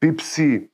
[0.00, 0.68] Pipsi,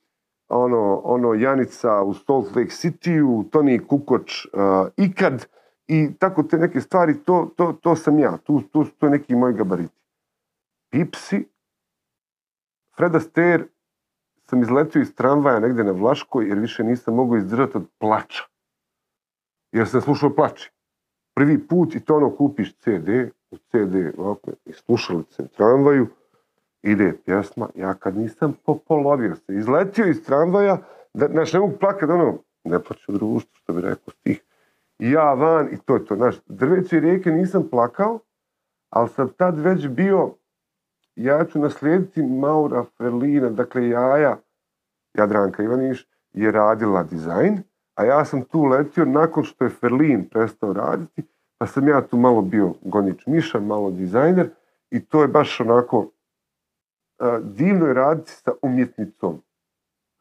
[0.49, 4.51] ono, ono Janica u Salt Lake City-u, Toni Kukoč, uh,
[4.97, 5.45] Ikad,
[5.87, 9.35] i tako te neke stvari, to, to, to sam ja, tu, tu, to je neki
[9.35, 9.95] moj gabariti.
[10.89, 11.47] Pipsi,
[12.95, 13.65] Fred Astaire,
[14.43, 18.43] sam izletio iz tramvaja negdje na Vlaškoj, jer više nisam mogao izdržati od plača
[19.73, 20.71] jer sam slušao plači.
[21.35, 23.09] Prvi put i to ono kupiš CD,
[23.51, 26.07] u CD ovako, i slušalice u tramvaju,
[26.83, 30.77] ide pjesma, ja kad nisam popolovio se, izletio iz tramvaja,
[31.13, 34.43] da, znaš, ne mogu plakat, ono, ne plaću u društvu, što bi rekao stih,
[34.99, 38.19] ja van, i to je to, znaš, drveće i rijeke nisam plakao,
[38.89, 40.35] ali sam tad već bio,
[41.15, 44.37] ja ću naslijediti Maura Ferlina, dakle jaja,
[45.13, 47.63] Jadranka Ivaniš, je radila dizajn,
[47.95, 51.23] a ja sam tu letio nakon što je Ferlin prestao raditi,
[51.57, 54.49] pa sam ja tu malo bio gonič miša, malo dizajner
[54.91, 56.09] i to je baš onako
[57.41, 59.41] divno je raditi sa umjetnicom.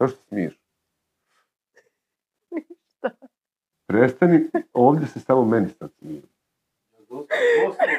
[0.01, 0.59] Zašto smiješ?
[3.87, 4.41] Prestani,
[4.73, 6.23] ovdje se samo meni sad smije.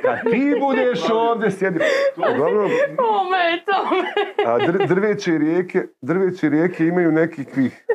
[0.01, 1.79] Kad ti budeš ovdje sjedi.
[2.17, 4.45] Uglavnom, Ometa me.
[4.45, 7.85] a dr- drveće rijeke, drveće rijeke imaju nekakvih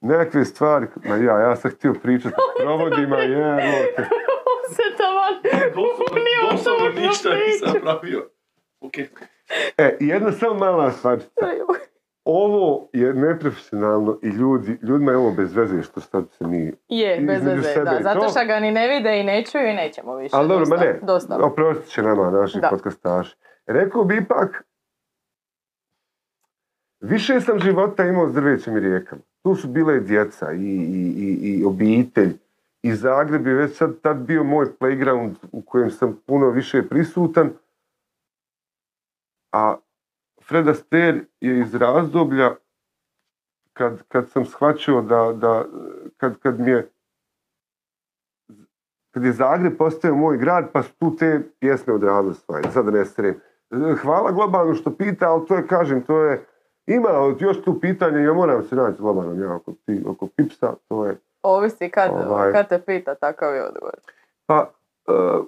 [0.00, 4.08] nekakve stvari, ma ja, ja sam htio pričati s provodima, jebote.
[4.70, 4.82] se.
[5.74, 8.30] Doslovno, Nije to ništa nisam pravio.
[8.80, 8.92] Ok.
[9.78, 11.18] E, jedna samo mala stvar.
[12.24, 16.72] Ovo je neprofesionalno i ljudi, ljudima je ovo bez veze što sad se mi...
[16.88, 17.98] Je, bez veze, sebe da.
[18.02, 18.28] Zato to.
[18.28, 20.36] što ga ni ne vide i ne čuju i nećemo više.
[20.36, 21.38] Ali dobro, ma ne, Dosta.
[21.42, 22.68] oprostit će nama naši Da.
[22.68, 23.36] podcastaši.
[23.66, 24.64] Rekao bi ipak,
[27.00, 29.22] više sam života imao s drvećem i rijekama.
[29.42, 32.36] Tu su bile i djeca i, i, i, i obitelj.
[32.82, 37.50] I Zagreb je već sad tad bio moj playground u kojem sam puno više prisutan.
[39.52, 39.76] A
[40.42, 42.54] Fred Astaire je iz razdoblja
[43.72, 45.64] kad, kad sam shvaćao da, da
[46.16, 46.90] kad, kad mi je
[49.10, 52.90] kad je Zagreb postao moj grad, pa su tu te pjesme odradile svoje, sad da
[52.90, 53.40] ne srem.
[54.02, 56.44] Hvala globalno što pita, ali to je, kažem, to je,
[56.86, 57.08] ima
[57.38, 61.16] još tu pitanje, ja moram se naći globalno, ja, oko, ti, oko Pipsa, to je,
[61.42, 62.52] Ovisi kad, Ovaj.
[62.52, 63.94] kad te pita, takav je odgovor.
[64.46, 64.70] pa,
[65.06, 65.44] uh,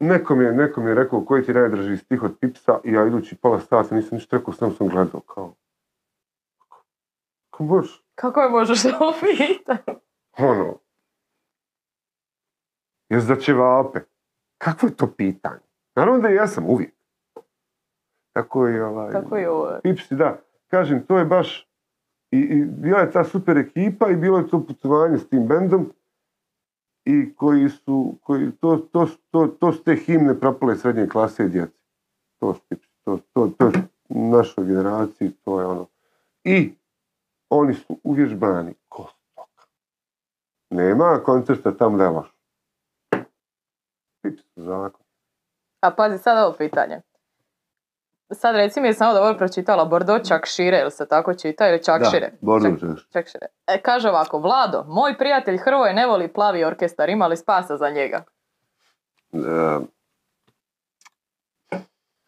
[0.00, 3.60] nekom je, nekom je rekao koji ti najdraži stih od Pipsa i ja idući pola
[3.60, 5.54] sata nisam ništa rekao, sam sam gledao, kao,
[7.50, 9.76] kako možeš, Kako je možeš to pita?
[10.38, 10.78] ono,
[13.08, 14.00] jes za ćevape?
[14.58, 15.60] Kakvo je to pitanje?
[15.94, 16.94] Naravno da ja sam uvijek.
[18.32, 19.12] Tako je ovaj...
[19.12, 19.78] Tako je ovo.
[19.82, 20.38] Pipsi, da.
[20.66, 21.68] Kažem, to je baš...
[22.30, 25.92] I, i bila je ta super ekipa i bilo je to putovanje s tim bendom
[27.06, 31.48] i koji su, koji, to, to, to, to su te himne propale srednje klase i
[31.48, 31.78] djece.
[32.38, 32.60] To su
[33.04, 33.70] to, to, to
[34.08, 35.86] našoj generaciji, to je ono.
[36.44, 36.74] I
[37.50, 39.64] oni su uvježbani ko stoka.
[40.70, 42.26] Nema koncerta tam levaš.
[44.56, 45.06] Zakon.
[45.80, 47.00] A pazi, sad ovo pitanje.
[48.30, 52.32] Sad reci mi, jesam ovo dobro pročitala, Bordeaux Čakšire, ili se tako čita, ili Čakšire?
[52.40, 53.46] Bordeaux Čak- Čakšire.
[53.66, 57.90] E, kaže ovako, Vlado, moj prijatelj Hrvoje ne voli plavi orkestar, ima li spasa za
[57.90, 58.24] njega?
[59.32, 59.38] E,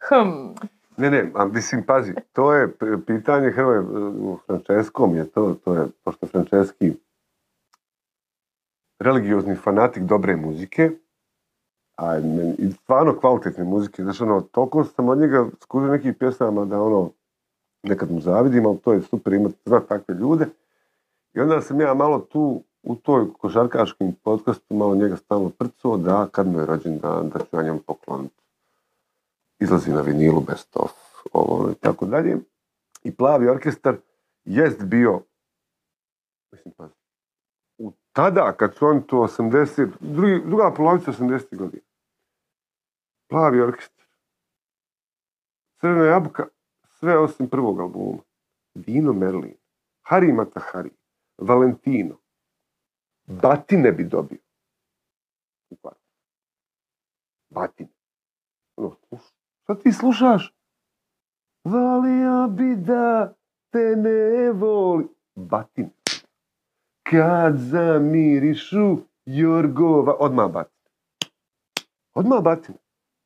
[0.00, 0.54] Hm,
[0.96, 2.68] Ne, ne, a mislim, pazi, to je
[3.06, 6.92] pitanje Hrvoje, u Franceskom je to, to je, pošto Franceski
[8.98, 10.90] religiozni fanatik dobre muzike,
[11.98, 16.64] a meni- i stvarno kvalitetne muzike, znaš, ono, toliko sam od njega skužio nekih pjesama
[16.64, 17.10] da, ono,
[17.82, 20.46] nekad mu zavidim, ali to je super imati, znat takve ljude.
[21.34, 26.28] I onda sam ja malo tu, u toj košarkaškim podcastu, malo njega stalno prcuo da
[26.32, 28.42] kad mu je rođendan, da ću ja njemu pokloniti
[29.60, 30.92] izlazi na vinilu best of,
[31.32, 32.38] ovo ono i tako dalje.
[33.04, 33.96] I plavi orkestar
[34.44, 35.20] jest bio,
[36.52, 36.88] mislim pa,
[37.78, 41.56] u tada kad su oni to 80, drugi, druga polovica 80.
[41.56, 41.87] godina.
[43.28, 44.06] Plavi orkestar.
[45.80, 46.48] Crvena jabuka,
[46.98, 48.22] sve osim prvog albuma.
[48.74, 49.56] Dino Merlin,
[50.02, 50.90] Hari Matahari,
[51.38, 52.16] Valentino,
[53.26, 54.38] Batine bi dobio.
[57.50, 57.90] Batine.
[58.76, 58.96] Ono,
[59.62, 60.54] šta ti slušaš?
[61.64, 63.34] Valija bi da
[63.70, 65.08] te ne voli.
[65.34, 65.90] Batin.
[67.02, 68.96] Kad zamirišu
[69.26, 70.16] Jorgova.
[70.20, 70.78] Odmah batin.
[72.14, 72.74] Odmah batin.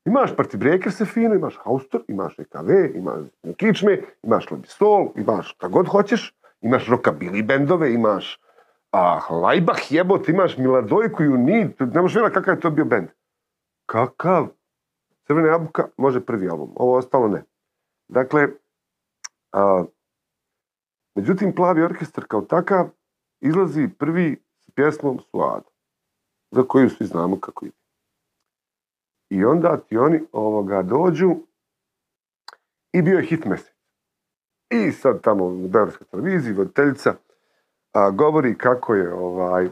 [0.05, 3.21] Imaš partibreker se fino, imaš haustor, imaš EKV, imaš
[3.57, 8.39] kičme, imaš labisol, imaš kako god hoćeš, imaš rockabilly bendove, imaš
[8.91, 13.07] a, Lajbah jebot, imaš Miladojku i Unid, ne možeš vjerati kakav je to bio bend.
[13.85, 14.47] Kakav?
[15.27, 17.43] Crvena jabuka može prvi album, ovo ostalo ne.
[18.07, 18.47] Dakle,
[19.51, 19.83] a,
[21.15, 22.89] međutim, Plavi orkestar kao takav
[23.41, 25.69] izlazi prvi s pjesmom Suada,
[26.51, 27.82] za koju svi znamo kako ide.
[29.33, 31.35] I onda ti oni ovoga dođu
[32.93, 33.77] i bio je hit message.
[34.69, 37.15] I sad tamo na Beogradskoj televiziji voditeljica
[37.91, 39.69] a, govori kako je ovaj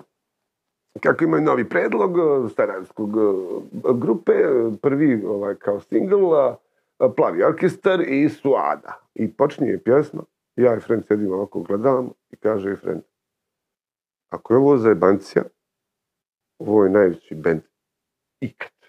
[1.00, 6.56] kako imaju novi predlog eh, staranskog eh, grupe, eh, prvi ovaj, kao single,
[7.16, 9.00] Plavi orkestar i Suada.
[9.16, 10.24] I počinje pjesma,
[10.56, 13.02] ja i Friend sedimo ovako gledamo i kaže i Friend,
[14.30, 15.44] ako je ovo zajebancija,
[16.60, 17.62] ovo je najveći band
[18.40, 18.81] ikad.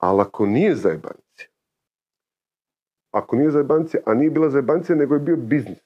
[0.00, 1.48] Ali ako nije zajebancija,
[3.10, 5.78] ako nije zajebancija, a nije bila zajebancija, nego je bio biznis.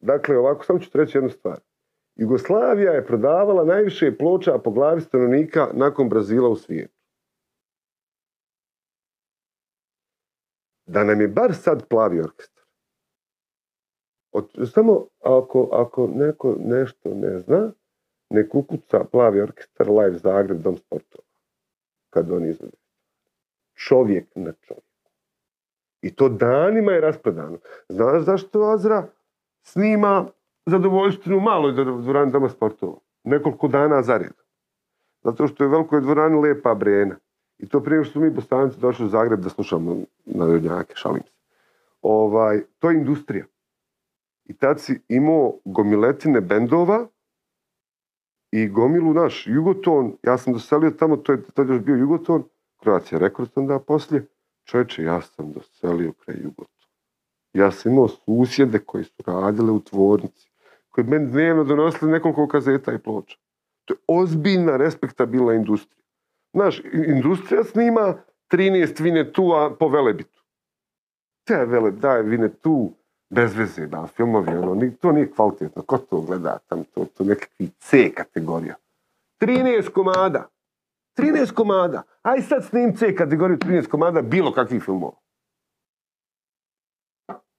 [0.00, 1.60] Dakle, ovako, samo ću reći jednu stvar.
[2.16, 6.94] Jugoslavija je prodavala najviše ploča po glavi stanovnika nakon Brazila u svijetu.
[10.86, 12.64] Da nam je bar sad plavi orkestar.
[14.32, 17.72] Od, samo ako, ako neko nešto ne zna,
[18.30, 21.24] ne kukuca plavi orkestar live Zagreb dom sportova.
[22.10, 22.85] kad on izvede.
[23.76, 24.84] Čovjek na čovjek.
[26.02, 27.58] I to danima je raspredano.
[27.88, 29.06] Znaš zašto Azra
[29.62, 30.26] snima
[30.66, 32.98] zadovoljštinu u maloj dvorani doma sportova?
[33.24, 34.44] Nekoliko dana zaredom.
[35.22, 37.16] Zato što je u velikoj dvorani lepa brena.
[37.58, 41.32] I to prije što mi bostanci došli u Zagreb da slušamo narodnjake, šalim se.
[42.02, 43.44] Ovaj, to je industrija.
[44.44, 47.06] I tad si imao gomiletine bendova
[48.50, 52.44] i gomilu naš Jugoton, ja sam doselio tamo, to je tad još bio Jugoton,
[52.86, 54.26] Croatia Records onda poslije,
[54.64, 56.86] čovječe, ja sam doselio kraj Jugoton.
[57.52, 60.50] Ja sam imao susjede koji su radile u tvornici,
[60.88, 63.36] koji meni dnevno donosili nekoliko kazeta i ploča.
[63.84, 66.04] To je ozbiljna, respektabilna industrija.
[66.52, 68.14] Znaš, industrija snima
[68.50, 70.42] 13 Vinetua po Velebitu.
[71.44, 72.92] Te vele, daj Vinetu,
[73.30, 77.68] bez veze, da, filmovi, ono, to nije kvalitetno, ko to gleda tam, to, to nekakvi
[77.78, 78.74] C kategorija.
[79.40, 80.48] 13 komada,
[81.16, 85.16] 13 komada, aj sad snim C kategoriju 13 komada bilo kakvih filmova.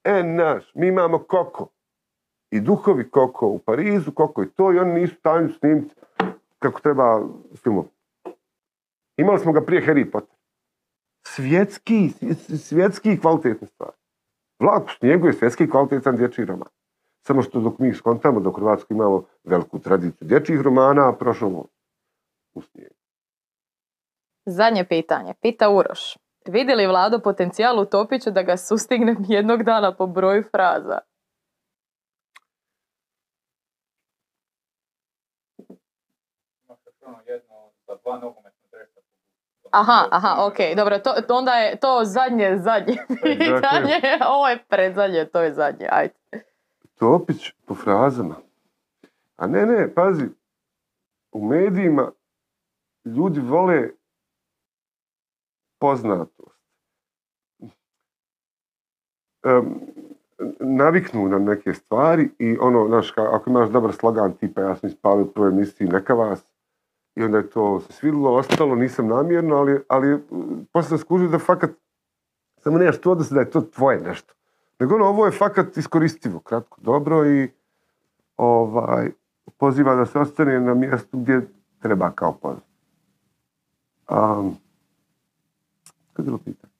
[0.03, 1.69] E, naš, mi imamo Koko.
[2.51, 5.95] I duhovi Koko u Parizu, Koko i to, i oni nisu stanju snimiti
[6.59, 7.21] kako treba
[7.63, 7.85] filmov.
[9.17, 10.37] Imali smo ga prije Harry Potter.
[11.27, 12.09] Svjetski,
[12.57, 13.97] svjetski kvalitetne stvari.
[14.59, 16.69] Vlak u snijegu je svjetski kvalitetan dječji roman.
[17.27, 21.65] Samo što dok mi skontamo da u Hrvatskoj imamo veliku tradiciju dječjih romana, a prošlo
[22.53, 22.96] u snijegu.
[24.49, 25.33] Zadnje pitanje.
[25.41, 26.17] Pita Uroš.
[26.47, 30.99] Vidi li Vlado potencijal u Topiću da ga sustignem jednog dana po broju fraza?
[39.71, 44.01] Aha, aha, ok, dobro, to, to onda je to zadnje, zadnje pitanje,
[44.35, 46.13] ovo je predzadnje, to je zadnje, ajde.
[46.99, 48.35] Topić po frazama.
[49.35, 50.25] A ne, ne, pazi,
[51.31, 52.11] u medijima
[53.05, 53.89] ljudi vole
[55.79, 56.57] poznatost.
[59.43, 59.79] Em,
[60.59, 65.23] naviknu na neke stvari i ono, znaš, ako imaš dobar slogan tipa ja sam ispalio
[65.23, 66.43] u prvoj emisiji neka vas
[67.15, 70.23] i onda je to se svidilo, ostalo, nisam namjerno, ali, ali
[70.83, 71.69] sam skužio da fakat
[72.57, 74.33] samo nemaš to da je to tvoje nešto.
[74.79, 77.49] Nego ono, ovo je fakat iskoristivo, kratko, dobro i
[78.37, 79.11] ovaj,
[79.57, 81.47] poziva da se ostane na mjestu gdje
[81.79, 82.63] treba kao poziv.
[84.09, 84.57] Um,
[86.21, 86.73] je bilo pitanje?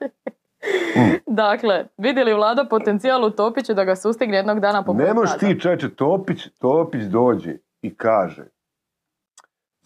[1.26, 5.38] Dakle, vidi li Vlado potencijal u Topiću da ga sustigne jednog dana po Ne možeš
[5.38, 8.44] ti čeče, Topić, Topić dođe i kaže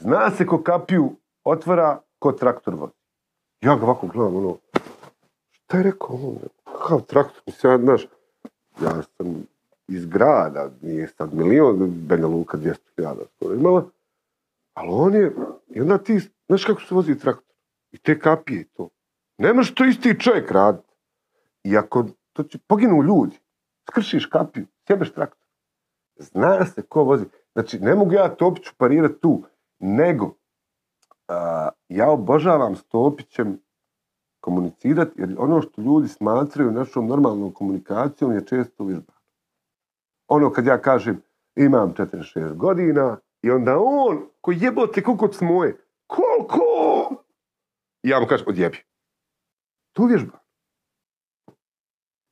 [0.01, 1.11] zna se ko kapiju
[1.45, 2.93] otvara, ko traktor vozi.
[3.61, 4.57] Ja ga ovako gledam, ono,
[5.51, 6.37] šta je rekao on?
[6.65, 7.43] Kakav traktor?
[7.47, 8.07] Mislim, ja, znaš,
[8.83, 9.47] ja sam
[9.89, 13.85] iz grada, nije sad milion, Banja Luka 200.000 skoro imala,
[14.75, 15.33] ali on je,
[15.69, 17.50] i onda ti, znaš kako se vozi traktor?
[17.93, 18.89] I te kapije to.
[19.39, 20.95] Ne možeš to isti čovjek raditi.
[21.65, 23.39] I ako to će, poginu ljudi,
[23.89, 25.47] skršiš kapiju, sjebeš traktor.
[26.17, 27.25] Zna se ko vozi.
[27.53, 29.43] Znači, ne mogu ja Topiću parirati tu,
[29.79, 30.35] nego
[31.89, 33.61] ja obožavam s Topićem
[34.41, 39.19] komunicirati, jer ono što ljudi smatraju našom normalnom komunikacijom je često vježbano.
[40.29, 41.23] Ono kad ja kažem
[41.57, 45.77] imam 46 godina i onda on koji jebote kukuc moje,
[46.07, 46.59] koliko?
[48.03, 48.79] Ja mu kažem odjebi.
[49.93, 50.39] Tu vježba.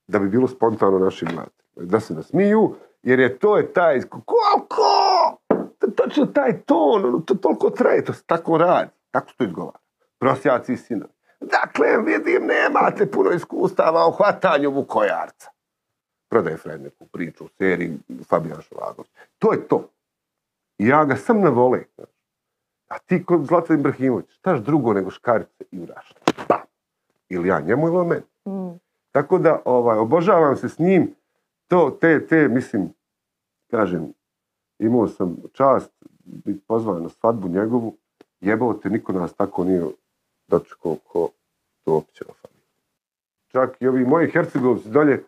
[0.08, 1.86] Da bi bilo spontano našim gledateljima.
[1.90, 4.34] Da se nasmiju, jer je to je taj, koliko?
[5.78, 9.44] To Točno taj ton, ono, to toliko traje, to se tako radi, tako se to
[9.44, 9.78] izgovara.
[10.18, 11.12] Prosjaci i sinovi.
[11.40, 15.50] Dakle, vidim, nemate puno iskustava u hvatanju Vukojarca.
[16.28, 16.80] Prodaje Fred
[17.12, 19.10] priču u Fabijan Šovagović.
[19.38, 19.90] To je to.
[20.78, 21.84] Ja ga sam ne vole.
[22.88, 26.20] A ti kod Zlatan Ibrahimović, štaš drugo nego škarice i urašta.
[26.46, 26.62] Pa.
[27.28, 28.22] Ili ja njemu ili on meni.
[28.46, 28.78] Mm.
[29.12, 31.14] Tako da ovaj, obožavam se s njim.
[31.66, 32.88] To, te, te, mislim,
[33.70, 34.12] kažem,
[34.78, 35.92] imao sam čast
[36.24, 37.96] biti pozvan na svadbu njegovu.
[38.40, 39.84] Jebao te, niko nas tako nije
[40.48, 41.28] dočekao ko
[41.84, 42.68] Topićeva familija.
[43.48, 45.24] Čak i ovi moji hercegovci dalje,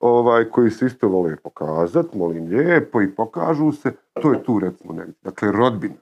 [0.00, 3.92] ovaj, koji se isto vole pokazat, molim lijepo i pokažu se,
[4.22, 5.14] to je tu recimo negdje.
[5.22, 5.94] Dakle, rodbina.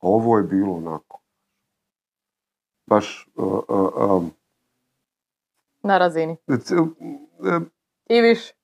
[0.00, 1.20] Ovo je bilo onako.
[2.86, 4.30] Baš, uh, uh, um,
[5.82, 6.36] Na razini.
[6.60, 7.62] c- uh,
[8.08, 8.54] I više.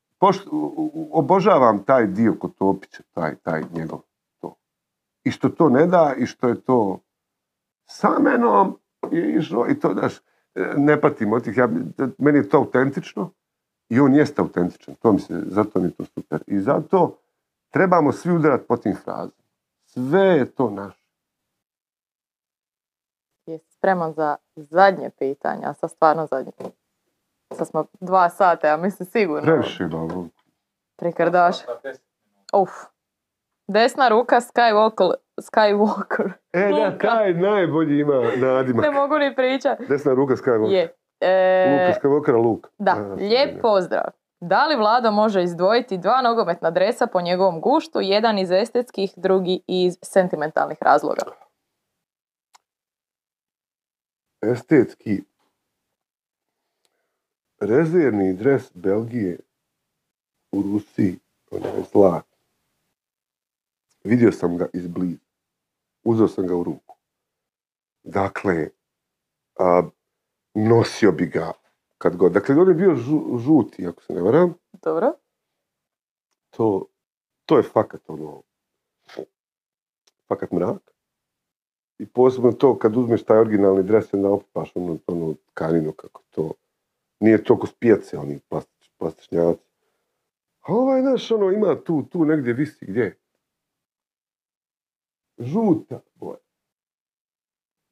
[1.13, 4.01] obožavam taj dio kod Topića, taj, taj njegov
[4.41, 4.55] to.
[5.25, 6.99] I što to ne da, i što je to
[7.87, 8.79] sa menom
[9.11, 9.95] je išlo, i to,
[10.55, 11.69] e, ne patim od tih, ja,
[12.19, 13.31] meni je to autentično
[13.89, 16.43] i on jeste autentičan, to mi se, zato mi je to super.
[16.47, 17.19] I zato
[17.71, 19.33] trebamo svi udarati po tim frazama.
[19.87, 21.06] Sve je to naše.
[23.79, 26.53] Spreman za zadnje pitanje, a sad stvarno zadnje.
[27.53, 29.43] Sad smo dva sata, ja mislim sigurno.
[29.43, 30.29] Previše ima ovo.
[30.97, 31.57] Prikrdaš.
[32.55, 32.71] Uf.
[33.69, 35.15] Desna ruka Skywalker.
[35.41, 36.33] Skywalker.
[36.53, 38.85] E, da, taj najbolji ima nadimak.
[38.85, 39.79] Ne mogu ni pričat.
[39.89, 40.73] Desna ruka Skywalker.
[40.73, 40.95] Je.
[41.21, 42.69] E, Luka Skywalkera, Luke.
[42.79, 44.05] Da, A, lijep pozdrav.
[44.41, 49.61] Da li Vlado može izdvojiti dva nogometna dresa po njegovom guštu, jedan iz estetskih, drugi
[49.67, 51.23] iz sentimentalnih razloga?
[54.43, 55.23] Estetski
[57.61, 59.41] rezervni dres Belgije
[60.53, 61.19] u Rusiji,
[61.51, 62.27] onaj zlat.
[64.05, 65.25] Vidio sam ga izbliza.
[66.05, 66.97] Uzeo sam ga u ruku.
[68.03, 68.69] Dakle,
[69.59, 69.83] a,
[70.55, 71.53] nosio bi ga
[71.99, 72.33] kad god.
[72.33, 74.55] Dakle, on je bio žu- žuti, ako se ne varam.
[74.83, 75.13] Dobro.
[76.51, 76.87] to,
[77.47, 78.43] to je fakat ono,
[80.29, 80.96] fakat mrak.
[81.99, 86.23] I posebno to kad uzmeš taj originalni dres i onda opipaš onu, onu tkaninu kako
[86.31, 86.53] to,
[87.21, 89.63] nije to ko s pijace, oni plastič, plastičnjavaci.
[90.61, 93.19] A ovaj naš ono ima tu, tu negdje visi, gdje?
[95.39, 96.37] Žuta boja.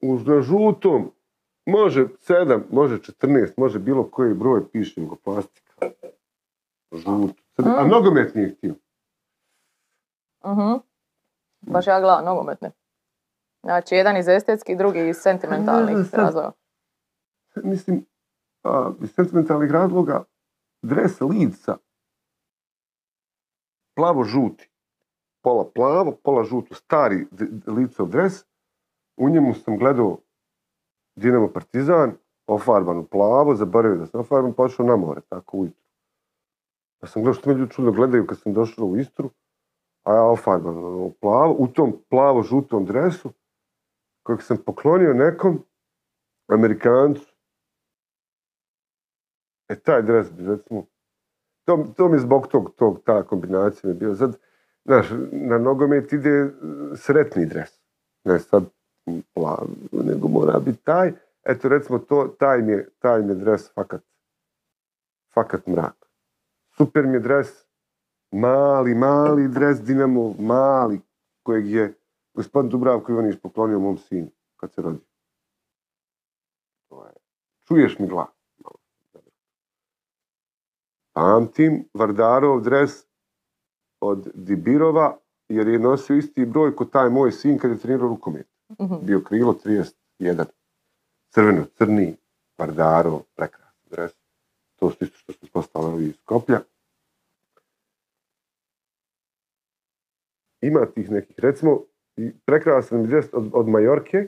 [0.01, 1.11] Uz na žutom
[1.65, 5.73] može 7, može 14, može bilo koji broj piše nego plastika.
[6.91, 7.33] Žuto.
[7.55, 7.89] Sad, A Mm.
[7.89, 8.75] nogomet nije htio.
[10.45, 10.73] Mhm.
[11.61, 12.71] Baš ja gledam nogometne.
[13.65, 16.51] Znači, jedan iz estetskih, drugi iz sentimentalnih Ne razloga.
[17.63, 18.05] Mislim,
[18.63, 20.23] a, iz sentimentalnih razloga,
[20.81, 21.77] dres Lidsa,
[23.95, 24.69] plavo-žuti,
[25.43, 27.27] pola plavo, pola žuto, stari
[27.67, 28.45] Lidsov dres,
[29.17, 30.17] u njemu sam gledao
[31.15, 32.17] Dinamo Partizan,
[32.47, 35.89] ofarban u plavo, zaboravio da sam ofarban, pa otišao na more, tako ujutro.
[36.99, 39.29] Pa sam gledao što me ljudi čudno gledaju kad sam došao u Istru,
[40.03, 43.33] a ja ofarban u plavo, u tom plavo-žutom dresu,
[44.25, 45.59] kojeg sam poklonio nekom
[46.47, 47.25] Amerikancu.
[49.69, 50.85] E, taj dres bi, recimo,
[51.65, 54.15] to, to mi zbog tog, tog, ta kombinacija mi bio.
[54.15, 54.37] Sad,
[54.85, 56.51] znaš, na nogomet ide
[56.95, 57.81] sretni dres.
[58.23, 58.63] Ne sad
[59.33, 61.11] plav, nego mora biti taj.
[61.43, 64.01] Eto, recimo, to, taj, mi je, taj mi je dres fakat,
[65.33, 65.95] fakat mrak.
[66.77, 67.67] Super mi je dres,
[68.31, 71.01] mali, mali dres Dinamo, mali,
[71.43, 71.93] kojeg je
[72.35, 75.01] gospodin Dubravko Ivanić poklonio mom sinu kad se rodio.
[76.89, 77.13] To je-
[77.67, 78.29] Čuješ mi glas?
[81.13, 83.07] Pamtim Vardarov dres
[83.99, 85.17] od Dibirova,
[85.49, 88.47] jer je nosio isti broj ko taj moj sin kad je trenirao rukomet.
[88.81, 88.95] Mhm.
[89.05, 90.45] Bio krilo 31.
[91.29, 92.17] Crveno, crni,
[92.57, 94.11] Vardarov, prekrasan dres.
[94.75, 96.61] To su isto što su postali ovi iz Koplja.
[100.61, 101.83] Ima tih nekih, recimo,
[102.17, 104.27] i prekrasan dres od, od Majorke,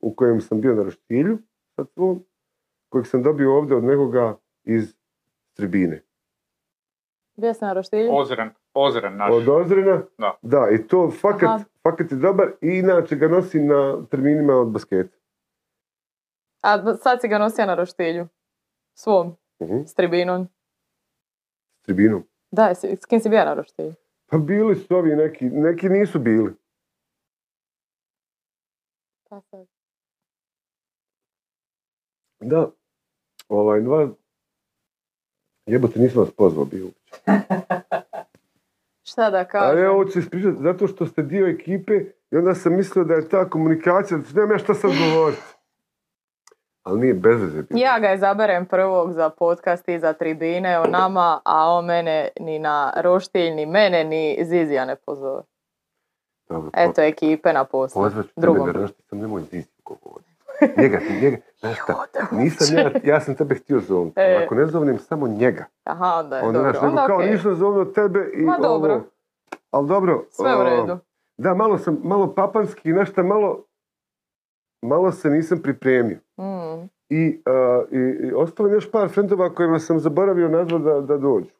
[0.00, 1.38] u kojem sam bio na roštilju
[1.76, 2.24] sa svom,
[2.88, 4.94] kojeg sam dobio ovdje od nekoga iz
[5.54, 6.02] Tribine.
[7.36, 8.08] Bio sam na roštilju.
[8.12, 9.32] Ozren, Ozren naš.
[9.32, 10.02] Od Ozrena?
[10.42, 10.68] Da.
[10.70, 11.64] i to fakat, Aha.
[11.82, 15.16] fakat je dobar i inače ga nosim na terminima od basketa.
[16.62, 18.28] A sad si ga nosio na roštilju.
[18.94, 20.48] Svom, Mhm, s tribinom.
[21.74, 22.22] S tribinom.
[22.50, 23.92] Da, s kim si bio na roštilju?
[24.26, 26.54] Pa bili su ovi neki, neki nisu bili.
[29.28, 29.66] Pa sad.
[32.40, 32.70] Da,
[33.48, 34.08] ovaj, dva...
[35.66, 36.86] Jebote, nisam vas pozvao bio.
[39.10, 39.84] Šta da kažem?
[39.84, 41.92] ja ovo ću ispričati zato što ste dio ekipe
[42.30, 45.42] i onda sam mislio da je ta komunikacija, da nemam ja šta sad govoriti.
[46.82, 47.62] Ali nije bez veze.
[47.70, 52.58] Ja ga izaberem prvog za podcast i za tribine o nama, a on mene ni
[52.58, 55.42] na roštilj, ni mene, ni Zizija ne pozove.
[56.48, 58.02] Dobro, Eto, ekipe na poslu.
[58.02, 58.66] Pozvat ću Drugom.
[58.66, 60.30] na roštilj, sam nemoj zizi govoriti.
[60.76, 64.20] Njega, njega, znaš šta, nisam ja, ja sam tebe htio zovnuti.
[64.20, 64.42] E.
[64.44, 66.70] Ako ne zovnem samo njega, Aha, onda je onda, dobro.
[66.72, 67.30] znaš, nego Onda kao okej.
[67.30, 68.92] nisam zovnuo tebe i Ma, dobro.
[68.94, 69.04] ovo.
[69.70, 70.24] Ali dobro.
[70.30, 70.98] Sve u o, redu.
[71.36, 73.64] Da, malo sam, malo papanski, nešto malo,
[74.82, 76.18] malo se nisam pripremio.
[76.38, 76.88] Mm.
[77.08, 81.16] I, a, i, i ostalo mi još par frendova kojima sam zaboravio nazvat da, da
[81.18, 81.50] dođu.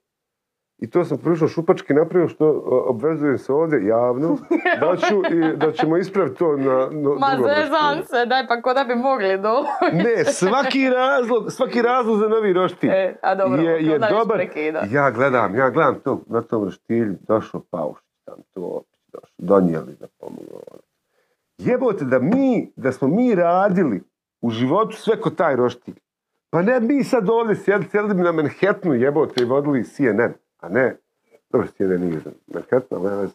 [0.78, 4.38] I to sam prilično šupački napravio što o, obvezujem se ovdje javno
[4.80, 8.62] da, ću, i, da ćemo ispraviti to na, na Ma drugom zezam se, daj pa
[8.62, 9.68] ko da bi mogli doći.
[9.92, 14.40] Ne, svaki razlog, svaki razlog za novi roštilj E, a dobro, je, je dobar.
[14.90, 18.82] Ja gledam, ja gledam to na tom roštilju, došao Paušić, tam to,
[19.12, 20.60] došao, donijeli za pomoglo.
[21.58, 24.02] Jebote da mi, da smo mi radili
[24.40, 25.94] u životu sve ko taj roštilj.
[26.50, 30.32] Pa ne bi mi sad ovdje sjedli, sjedli bi na Manhattanu jebote i vodili CNN,
[30.58, 30.96] a ne,
[31.50, 33.32] dobro CNN nije za Manhattan, ali nema veze.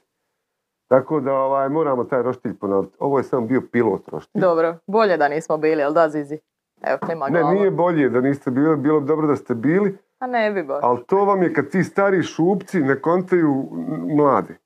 [0.88, 2.95] Tako da ovaj, moramo taj roštilj ponoviti.
[2.99, 4.41] Ovo je samo bio pilot roštilj.
[4.41, 6.39] Dobro, bolje da nismo bili, jel da Zizi?
[6.81, 7.53] Evo, nema Ne, glava.
[7.53, 10.80] nije bolje da niste bili, bilo bi dobro da ste bili, A ne bi baš.
[10.84, 13.68] ali to vam je kad ti stari šupci ne kontaju
[14.07, 14.57] mlade.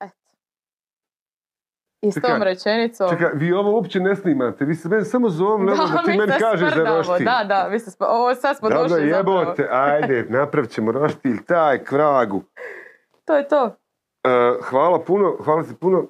[0.00, 0.14] Eto.
[2.00, 3.10] I s Čekaj, tom rečenicom...
[3.10, 6.32] Čekaj, vi ovo uopće ne snimate, vi se meni samo zovom Lelo da, ti meni
[6.38, 7.24] kažeš za sprdamo, roštilj.
[7.24, 9.40] Da, da, vi ste sp- ovo sad smo Dobro, došli zapravo.
[9.40, 12.42] jebote, ajde, napravit ćemo roštilj, taj kvragu.
[13.24, 13.76] To je to.
[14.24, 16.06] E, hvala puno, hvala ti puno.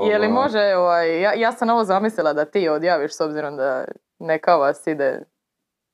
[0.00, 3.84] Je li može, ovaj, ja, ja sam ovo zamislila da ti odjaviš s obzirom da
[4.18, 5.22] neka vas ide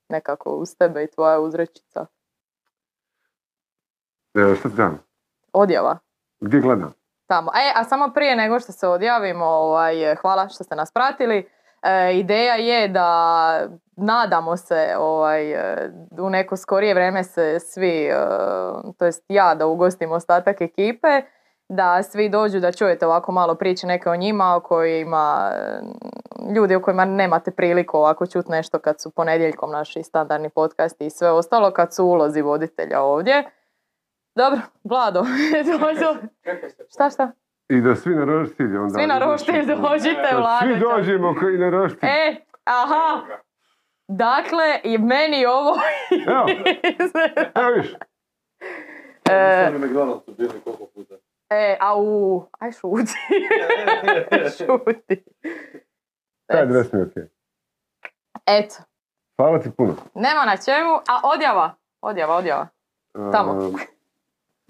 [0.09, 2.05] nekako uz tebe i tvoja uzrečica.
[4.33, 4.99] E, šta ti dam?
[5.53, 5.97] Odjava.
[6.39, 6.93] Gdje gledam?
[7.27, 7.51] Tamo.
[7.55, 11.49] E, a samo prije nego što se odjavimo, ovaj, hvala što ste nas pratili.
[11.81, 18.15] E, ideja je da nadamo se ovaj, e, u neko skorije vrijeme se svi, e,
[18.97, 21.21] to jest ja da ugostim ostatak ekipe,
[21.69, 25.81] da svi dođu da čujete ovako malo priče neke o njima, o kojima, e,
[26.55, 31.09] ljudi o kojima nemate priliku ovako čuti nešto kad su ponedjeljkom naši standardni podcasti i
[31.09, 33.43] sve ostalo, kad su ulozi voditelja ovdje.
[34.35, 35.19] Dobro, Vlado,
[35.79, 36.27] dođu.
[36.89, 37.31] Šta, šta?
[37.69, 38.93] I da svi na roštilj onda.
[38.93, 40.65] Svi na roštilj dođite, Vlado.
[40.65, 42.09] Svi dođemo koji na roštilj.
[42.09, 43.21] E, aha.
[44.07, 45.75] Dakle, i meni ovo...
[46.27, 46.45] Evo,
[47.61, 47.93] evo viš.
[49.29, 49.71] e,
[50.37, 51.15] bili koliko puta.
[51.49, 53.13] e, au, aj šuti.
[54.57, 55.23] šuti.
[56.47, 57.23] Taj dres mi je okej.
[58.45, 58.75] Eto,
[59.37, 59.95] Hvala ti puno.
[60.15, 62.67] nema na čemu, a odjava, odjava, odjava.
[63.31, 63.51] Tamo.
[63.51, 63.75] Um,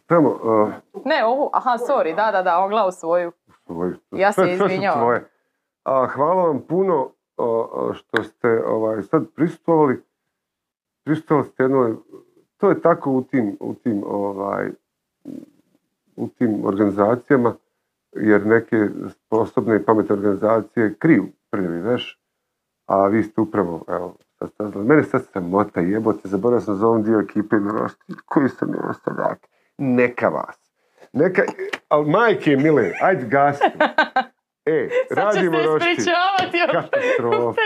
[0.06, 0.74] Tamo, uh,
[1.06, 3.32] Ne, ovu, aha, sorry, da, da, da, on glavu svoju.
[3.68, 5.20] Svoj- Ja se izvinjavam.
[5.84, 10.04] A, hvala vam puno o, što ste ovaj, sad prisustvovali.
[11.04, 11.96] Prisustvovali ste jednoj,
[12.58, 14.72] to je tako u tim, u tim, ovaj,
[16.16, 17.56] u tim organizacijama,
[18.12, 22.20] jer neke sposobne i pametne organizacije kriju prljavi veš,
[22.86, 24.88] a vi ste upravo, evo, sad saznali.
[24.88, 27.56] Mene sad se mota jebote, zaboravio sam za ovom dio ekipe
[28.26, 29.48] koji sam je ostavljak.
[29.78, 30.56] Neka vas.
[31.14, 31.44] Neka,
[31.90, 33.66] ali majke mile, ajde gasti.
[34.68, 35.92] E, Sad radimo se roštilj.
[35.92, 37.62] ispričavati od Katastrofa.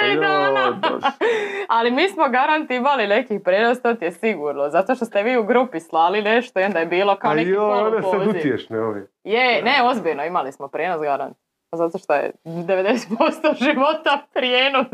[1.77, 4.69] Ali mi smo garant imali nekih prenos, to ti je sigurno.
[4.69, 7.49] Zato što ste vi u grupi slali nešto i onda je bilo kao A neki
[7.49, 8.39] joj, onda sad polupoziv.
[8.39, 9.07] utješne ovi.
[9.23, 11.37] Je, ne, ozbiljno, imali smo prijenos garant.
[11.75, 14.87] Zato što je 90% života prijenos.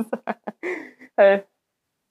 [1.17, 1.43] e,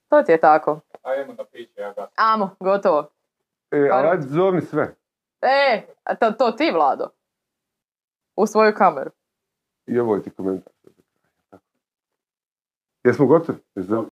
[0.09, 0.79] to ti je tako.
[1.03, 2.07] Ajmo da piće, ja ga.
[2.15, 3.09] Amo, gotovo.
[3.71, 4.95] E, ali ajde zovni sve.
[5.41, 7.09] E, a to, to ti, Vlado.
[8.35, 9.11] U svoju kameru.
[9.87, 10.73] I ovo je ti komentar.
[13.03, 13.59] Jesmo gotovi?
[13.75, 14.03] Jesmo-